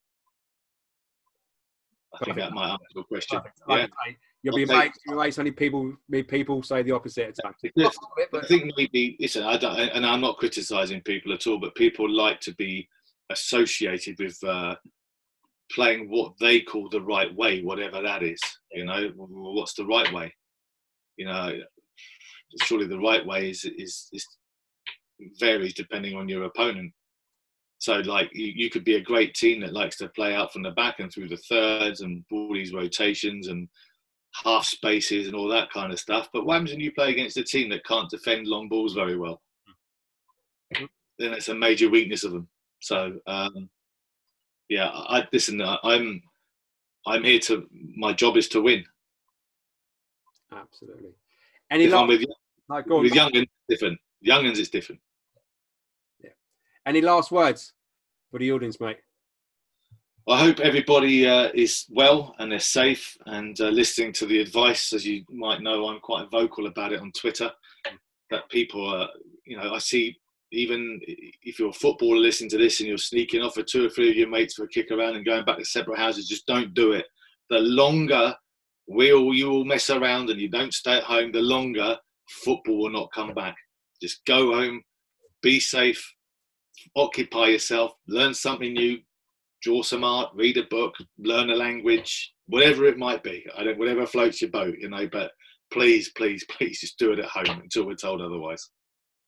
I 2.13 2.23
think 2.23 2.37
that 2.37 2.53
might 2.53 2.71
answer 2.71 2.85
your 2.95 3.03
question. 3.03 3.39
Perfect. 3.39 3.59
Yeah. 3.67 4.13
You'll 4.43 4.55
be 4.55 4.63
amazed. 4.63 4.93
You'll 5.05 5.15
be 5.15 5.21
amazed 5.21 5.37
how 5.37 5.43
many 5.43 5.51
people, 5.51 5.93
me 6.07 6.21
people 6.21 6.61
say 6.61 6.83
the 6.83 6.91
opposite 6.91 7.29
at 7.29 7.35
times. 7.43 7.55
Yeah. 7.63 7.85
Not 7.85 7.95
of 8.33 8.43
I 8.43 8.47
think 8.47 8.71
maybe 8.77 9.17
listen, 9.19 9.43
I 9.43 9.57
don't, 9.57 9.75
and 9.75 10.05
I'm 10.05 10.21
not 10.21 10.37
criticising 10.37 11.01
people 11.01 11.33
at 11.33 11.47
all, 11.47 11.59
but 11.59 11.73
people 11.75 12.09
like 12.09 12.39
to 12.41 12.53
be 12.53 12.87
associated 13.31 14.17
with 14.19 14.37
uh, 14.43 14.75
playing 15.71 16.09
what 16.09 16.33
they 16.39 16.61
call 16.61 16.89
the 16.89 17.01
right 17.01 17.33
way, 17.35 17.61
whatever 17.61 18.01
that 18.01 18.23
is. 18.23 18.39
You 18.71 18.85
know, 18.85 19.11
what's 19.17 19.73
the 19.73 19.85
right 19.85 20.11
way? 20.13 20.33
You 21.17 21.25
know, 21.25 21.59
surely 22.63 22.87
the 22.87 22.99
right 22.99 23.25
way 23.25 23.49
is 23.49 23.65
is, 23.65 24.09
is 24.11 24.27
varies 25.39 25.73
depending 25.73 26.15
on 26.15 26.29
your 26.29 26.43
opponent. 26.43 26.91
So, 27.77 27.95
like, 27.97 28.29
you, 28.33 28.51
you 28.55 28.69
could 28.69 28.83
be 28.83 28.95
a 28.95 29.01
great 29.01 29.33
team 29.35 29.61
that 29.61 29.73
likes 29.73 29.97
to 29.97 30.09
play 30.09 30.33
out 30.33 30.51
from 30.51 30.63
the 30.63 30.71
back 30.71 30.99
and 30.99 31.11
through 31.11 31.27
the 31.29 31.37
thirds 31.49 32.01
and 32.01 32.23
all 32.31 32.53
these 32.53 32.73
rotations 32.73 33.47
and 33.47 33.67
half 34.43 34.65
spaces 34.65 35.27
and 35.27 35.35
all 35.35 35.47
that 35.49 35.71
kind 35.71 35.91
of 35.91 35.99
stuff. 35.99 36.29
But 36.33 36.45
what 36.45 36.53
happens 36.53 36.71
when 36.71 36.79
you 36.79 36.91
play 36.91 37.11
against 37.11 37.37
a 37.37 37.43
team 37.43 37.69
that 37.69 37.85
can't 37.85 38.09
defend 38.09 38.47
long 38.47 38.69
balls 38.69 38.93
very 38.93 39.17
well? 39.17 39.41
Then 40.71 41.33
it's 41.33 41.49
a 41.49 41.55
major 41.55 41.89
weakness 41.89 42.23
of 42.23 42.31
them. 42.31 42.47
So 42.81 43.13
um, 43.27 43.69
yeah, 44.69 44.89
I 44.89 45.27
listen. 45.31 45.61
I'm 45.61 46.21
I'm 47.05 47.23
here 47.23 47.39
to. 47.39 47.67
My 47.95 48.13
job 48.13 48.37
is 48.37 48.47
to 48.49 48.61
win. 48.61 48.83
Absolutely. 50.51 51.11
Any 51.71 51.85
If 51.85 51.93
I'm 51.93 52.07
with 52.07 52.23
no, 52.69 52.81
go 52.81 52.97
on. 52.97 53.03
with 53.03 53.13
youngins, 53.13 53.43
it's 53.43 53.51
different. 53.69 53.99
Youngins, 54.25 54.57
it's 54.57 54.69
different. 54.69 55.01
Yeah. 56.23 56.31
Any 56.85 57.01
last 57.01 57.31
words 57.31 57.73
for 58.31 58.39
the 58.39 58.51
audience, 58.51 58.79
mate? 58.79 58.97
I 60.27 60.39
hope 60.39 60.59
everybody 60.59 61.27
uh, 61.27 61.49
is 61.53 61.85
well 61.89 62.33
and 62.39 62.51
they're 62.51 62.59
safe 62.59 63.15
and 63.27 63.59
uh, 63.61 63.65
listening 63.69 64.11
to 64.13 64.25
the 64.25 64.39
advice. 64.39 64.91
As 64.91 65.05
you 65.05 65.23
might 65.29 65.61
know, 65.61 65.87
I'm 65.87 65.99
quite 65.99 66.31
vocal 66.31 66.65
about 66.65 66.93
it 66.93 66.99
on 66.99 67.11
Twitter. 67.11 67.51
That 68.31 68.49
people 68.49 68.87
are, 68.89 69.07
you 69.45 69.55
know, 69.57 69.75
I 69.75 69.77
see 69.77 70.17
even 70.55 70.99
if 71.43 71.59
you're 71.59 71.69
a 71.69 71.73
footballer 71.73 72.17
listening 72.17 72.49
to 72.51 72.57
this 72.57 72.79
and 72.79 72.89
you're 72.89 72.97
sneaking 72.97 73.41
off 73.41 73.57
with 73.57 73.67
two 73.67 73.85
or 73.85 73.89
three 73.89 74.09
of 74.09 74.15
your 74.15 74.29
mates 74.29 74.55
for 74.55 74.63
a 74.63 74.69
kick 74.69 74.91
around 74.91 75.15
and 75.15 75.25
going 75.25 75.45
back 75.45 75.57
to 75.57 75.65
separate 75.65 75.99
houses, 75.99 76.27
just 76.27 76.47
don't 76.47 76.73
do 76.73 76.93
it. 76.93 77.05
The 77.49 77.59
longer 77.59 78.35
we 78.87 79.13
all 79.13 79.33
you 79.33 79.51
all 79.51 79.65
mess 79.65 79.89
around 79.89 80.29
and 80.29 80.39
you 80.39 80.49
don't 80.49 80.73
stay 80.73 80.97
at 80.97 81.03
home, 81.03 81.31
the 81.31 81.41
longer 81.41 81.97
football 82.43 82.83
will 82.83 82.91
not 82.91 83.11
come 83.13 83.33
back. 83.33 83.55
Just 84.01 84.23
go 84.25 84.53
home, 84.53 84.81
be 85.41 85.59
safe, 85.59 86.13
occupy 86.95 87.47
yourself, 87.47 87.91
learn 88.07 88.33
something 88.33 88.73
new, 88.73 88.99
draw 89.61 89.81
some 89.81 90.03
art, 90.03 90.31
read 90.35 90.57
a 90.57 90.63
book, 90.63 90.93
learn 91.17 91.49
a 91.49 91.55
language, 91.55 92.33
whatever 92.47 92.85
it 92.85 92.97
might 92.97 93.23
be. 93.23 93.45
I 93.57 93.63
don't, 93.63 93.79
whatever 93.79 94.05
floats 94.05 94.41
your 94.41 94.51
boat, 94.51 94.75
you 94.79 94.89
know. 94.89 95.07
But 95.11 95.31
please, 95.71 96.11
please, 96.15 96.45
please, 96.49 96.79
just 96.79 96.99
do 96.99 97.11
it 97.13 97.19
at 97.19 97.25
home 97.25 97.61
until 97.61 97.85
we're 97.85 97.95
told 97.95 98.21
otherwise. 98.21 98.69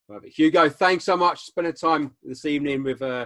Perfect. 0.08 0.38
Hugo, 0.38 0.70
thanks 0.70 1.03
so 1.03 1.18
much 1.18 1.39
for 1.39 1.45
spending 1.45 1.74
time 1.74 2.16
this 2.24 2.45
evening 2.45 2.84
with 2.84 3.01
uh 3.01 3.26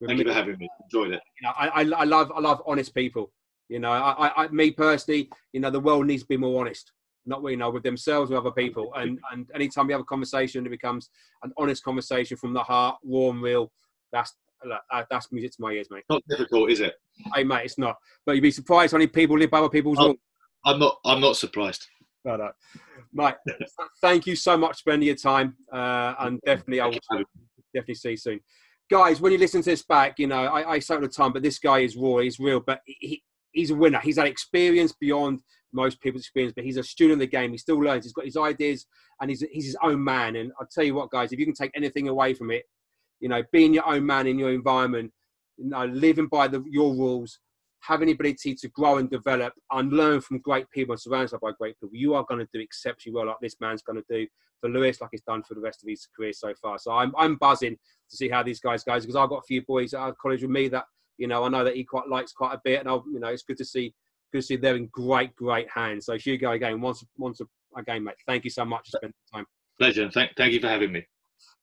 with 0.00 0.08
Thank 0.08 0.18
me. 0.20 0.24
you 0.24 0.30
for 0.30 0.34
having 0.34 0.58
me. 0.58 0.68
Enjoyed 0.84 1.12
it. 1.12 1.20
You 1.40 1.46
know, 1.48 1.52
I, 1.56 1.68
I, 1.68 1.80
I 2.00 2.04
love 2.04 2.32
I 2.34 2.40
love 2.40 2.62
honest 2.66 2.94
people. 2.94 3.30
You 3.68 3.78
know, 3.78 3.90
I, 3.92 4.44
I, 4.44 4.48
me 4.48 4.70
personally, 4.70 5.30
you 5.52 5.60
know, 5.60 5.70
the 5.70 5.80
world 5.80 6.06
needs 6.06 6.22
to 6.22 6.28
be 6.28 6.36
more 6.36 6.60
honest. 6.60 6.92
Not 7.24 7.42
you 7.48 7.56
know 7.56 7.70
with 7.70 7.84
themselves, 7.84 8.30
with 8.30 8.38
other 8.38 8.50
people, 8.50 8.92
and 8.94 9.18
and 9.30 9.48
anytime 9.54 9.86
we 9.86 9.92
have 9.92 10.00
a 10.00 10.04
conversation, 10.04 10.66
it 10.66 10.70
becomes 10.70 11.08
an 11.44 11.52
honest 11.56 11.84
conversation 11.84 12.36
from 12.36 12.52
the 12.52 12.62
heart, 12.62 12.96
raw 13.04 13.30
and 13.30 13.40
real. 13.42 13.70
That's 14.10 14.34
that- 14.90 15.06
that's 15.10 15.30
music 15.32 15.52
to 15.52 15.56
my 15.60 15.72
ears, 15.72 15.88
mate. 15.90 16.04
Not 16.08 16.22
difficult, 16.28 16.70
is 16.70 16.80
it? 16.80 16.94
Hey, 17.34 17.42
mate, 17.44 17.64
it's 17.64 17.78
not. 17.78 17.96
But 18.26 18.32
you'd 18.36 18.42
be 18.42 18.50
surprised 18.52 18.92
how 18.92 18.98
many 18.98 19.08
people 19.08 19.36
live 19.38 19.50
by 19.50 19.58
other 19.58 19.68
people's 19.68 19.98
Oh. 19.98 20.06
rules. 20.06 20.16
I'm 20.64 20.78
not. 20.78 20.98
I'm 21.04 21.20
not 21.20 21.36
surprised. 21.36 21.86
No, 22.24 22.36
no. 22.36 22.50
Mate, 23.12 23.34
thank 24.00 24.26
you 24.26 24.36
so 24.36 24.56
much 24.56 24.72
for 24.72 24.90
spending 24.90 25.08
your 25.08 25.16
time, 25.16 25.56
uh, 25.72 26.14
and 26.20 26.40
definitely 26.46 26.80
I 26.80 26.86
will 26.86 27.24
definitely 27.74 27.94
see 27.94 28.10
you 28.10 28.16
soon. 28.16 28.40
Guys, 28.90 29.20
when 29.20 29.32
you 29.32 29.38
listen 29.38 29.62
to 29.62 29.70
this 29.70 29.82
back, 29.82 30.18
you 30.18 30.26
know, 30.26 30.44
I, 30.44 30.72
I 30.72 30.78
say 30.78 30.94
all 30.94 31.00
the 31.00 31.08
time, 31.08 31.32
but 31.32 31.42
this 31.42 31.58
guy 31.58 31.80
is 31.80 31.96
raw, 31.96 32.18
he's 32.18 32.38
real, 32.38 32.60
but 32.60 32.80
he, 32.84 33.22
he's 33.52 33.70
a 33.70 33.74
winner. 33.74 34.00
He's 34.00 34.18
had 34.18 34.26
experience 34.26 34.92
beyond 34.92 35.40
most 35.72 36.00
people's 36.00 36.22
experience, 36.22 36.52
but 36.54 36.64
he's 36.64 36.76
a 36.76 36.82
student 36.82 37.14
of 37.14 37.20
the 37.20 37.26
game. 37.26 37.52
He 37.52 37.58
still 37.58 37.80
learns. 37.80 38.04
He's 38.04 38.12
got 38.12 38.26
his 38.26 38.36
ideas, 38.36 38.86
and 39.20 39.30
he's, 39.30 39.40
he's 39.50 39.66
his 39.66 39.76
own 39.82 40.02
man. 40.02 40.36
And 40.36 40.52
I'll 40.60 40.66
tell 40.66 40.84
you 40.84 40.94
what, 40.94 41.10
guys, 41.10 41.32
if 41.32 41.38
you 41.38 41.46
can 41.46 41.54
take 41.54 41.72
anything 41.74 42.08
away 42.08 42.34
from 42.34 42.50
it, 42.50 42.64
you 43.20 43.28
know, 43.28 43.42
being 43.52 43.72
your 43.72 43.86
own 43.88 44.04
man 44.04 44.26
in 44.26 44.38
your 44.38 44.52
environment, 44.52 45.12
you 45.56 45.70
know, 45.70 45.86
living 45.86 46.26
by 46.26 46.48
the, 46.48 46.62
your 46.68 46.92
rules, 46.94 47.38
having 47.82 48.06
the 48.06 48.12
ability 48.12 48.54
to 48.54 48.68
grow 48.68 48.98
and 48.98 49.10
develop 49.10 49.52
and 49.72 49.92
learn 49.92 50.20
from 50.20 50.38
great 50.38 50.70
people 50.70 50.92
and 50.92 51.00
surround 51.00 51.22
yourself 51.22 51.42
by 51.42 51.50
great 51.58 51.78
people, 51.80 51.96
you 51.96 52.14
are 52.14 52.24
going 52.28 52.38
to 52.38 52.48
do 52.52 52.60
exceptionally 52.60 53.14
well, 53.14 53.26
like 53.26 53.36
this 53.40 53.56
man's 53.60 53.82
going 53.82 54.00
to 54.00 54.04
do 54.08 54.26
for 54.60 54.70
Lewes, 54.70 55.00
like 55.00 55.10
he's 55.10 55.22
done 55.22 55.42
for 55.42 55.54
the 55.54 55.60
rest 55.60 55.82
of 55.82 55.88
his 55.88 56.06
career 56.16 56.32
so 56.32 56.54
far. 56.62 56.78
So 56.78 56.92
I'm, 56.92 57.12
I'm 57.18 57.36
buzzing 57.36 57.76
to 58.10 58.16
see 58.16 58.28
how 58.28 58.42
these 58.42 58.60
guys 58.60 58.84
goes 58.84 59.02
because 59.04 59.16
I've 59.16 59.28
got 59.28 59.38
a 59.38 59.46
few 59.46 59.62
boys 59.62 59.94
at 59.94 60.16
college 60.18 60.42
with 60.42 60.50
me 60.50 60.68
that 60.68 60.84
you 61.18 61.26
know 61.26 61.44
I 61.44 61.48
know 61.48 61.64
that 61.64 61.76
he 61.76 61.84
quite 61.84 62.08
likes 62.08 62.32
quite 62.32 62.54
a 62.54 62.60
bit, 62.64 62.80
and 62.80 62.88
I'll, 62.88 63.04
you 63.12 63.20
know 63.20 63.28
it's 63.28 63.42
good 63.42 63.58
to 63.58 63.64
see 63.64 63.92
good 64.32 64.40
to 64.40 64.46
see 64.46 64.56
they're 64.56 64.76
in 64.76 64.88
great 64.92 65.34
great 65.34 65.68
hands. 65.68 66.06
So 66.06 66.16
Hugo 66.16 66.52
again, 66.52 66.80
once 66.80 67.04
once 67.18 67.40
again, 67.76 68.04
mate, 68.04 68.14
thank 68.26 68.44
you 68.44 68.50
so 68.50 68.64
much 68.64 68.88
for 68.90 68.98
spending 68.98 69.14
the 69.32 69.38
time 69.38 69.46
Pleasure. 69.78 70.04
and 70.04 70.12
Thank. 70.12 70.30
Thank 70.36 70.52
you 70.52 70.60
for 70.60 70.68
having 70.68 70.92
me. 70.92 71.04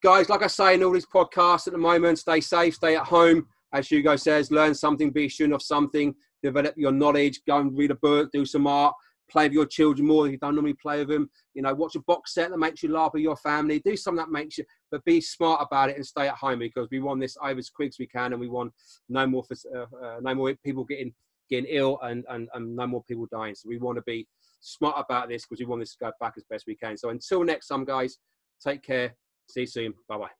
guys, 0.04 0.30
like 0.30 0.44
I 0.44 0.48
say 0.48 0.74
in 0.74 0.84
all 0.84 0.92
these 0.92 1.06
podcasts 1.06 1.68
at 1.68 1.74
the 1.74 1.80
moment, 1.80 2.20
stay 2.20 2.42
safe, 2.42 2.76
stay 2.76 2.96
at 2.98 3.06
home. 3.06 3.48
As 3.74 3.88
Hugo 3.88 4.16
says, 4.16 4.52
learn 4.52 4.74
something, 4.74 5.12
be 5.12 5.26
a 5.26 5.30
student 5.30 5.56
of 5.56 5.62
something, 5.62 6.16
develop 6.42 6.74
your 6.78 6.92
knowledge, 6.92 7.42
go 7.48 7.60
and 7.60 7.78
read 7.78 7.92
a 7.92 7.96
book, 7.96 8.30
do 8.32 8.46
some 8.46 8.68
art, 8.68 8.96
play 9.30 9.46
with 9.46 9.54
your 9.54 9.66
children 9.66 10.08
more 10.08 10.26
if 10.26 10.32
you 10.32 10.38
don't 10.38 10.56
normally 10.56 10.74
play 10.74 11.00
with 11.00 11.10
them. 11.10 11.30
You 11.54 11.62
know, 11.62 11.74
watch 11.74 11.96
a 11.96 12.02
box 12.02 12.34
set 12.34 12.50
that 12.50 12.58
makes 12.58 12.84
you 12.84 12.92
laugh 12.92 13.12
with 13.14 13.24
your 13.24 13.38
family. 13.38 13.80
Do 13.80 13.96
something 13.96 14.24
that 14.24 14.32
makes 14.32 14.58
you, 14.58 14.66
but 14.92 15.04
be 15.06 15.22
smart 15.22 15.62
about 15.62 15.90
it 15.90 15.96
and 15.96 16.06
stay 16.06 16.28
at 16.28 16.36
home 16.36 16.60
because 16.60 16.88
we 16.92 17.00
want 17.00 17.22
this 17.22 17.38
over 17.44 17.60
as 17.60 17.70
quick 17.70 17.90
as 17.90 18.00
we 18.00 18.08
can, 18.08 18.34
and 18.34 18.40
we 18.40 18.50
want 18.50 18.74
no 19.08 19.26
more, 19.28 19.44
uh, 19.76 19.80
uh, 19.80 20.20
no 20.22 20.36
more 20.36 20.54
people 20.64 20.84
getting 20.84 21.14
getting 21.50 21.70
ill 21.70 22.00
and, 22.04 22.26
and 22.30 22.48
and 22.54 22.76
no 22.76 22.86
more 22.88 23.04
people 23.04 23.28
dying. 23.32 23.56
So 23.56 23.70
we 23.70 23.78
want 23.78 23.98
to 23.98 24.04
be 24.04 24.28
smart 24.62 24.96
about 24.98 25.30
this 25.30 25.46
because 25.46 25.60
we 25.60 25.66
want 25.66 25.82
this 25.82 25.94
to 25.96 26.06
go 26.06 26.12
back 26.20 26.34
as 26.38 26.44
best 26.50 26.66
we 26.68 26.76
can. 26.76 26.98
So 26.98 27.10
until 27.10 27.44
next 27.44 27.68
time, 27.68 27.86
guys, 27.86 28.18
take 28.64 28.84
care. 28.84 29.16
See 29.48 29.62
you 29.62 29.68
soon. 29.68 29.94
Bye 30.08 30.18
bye. 30.18 30.39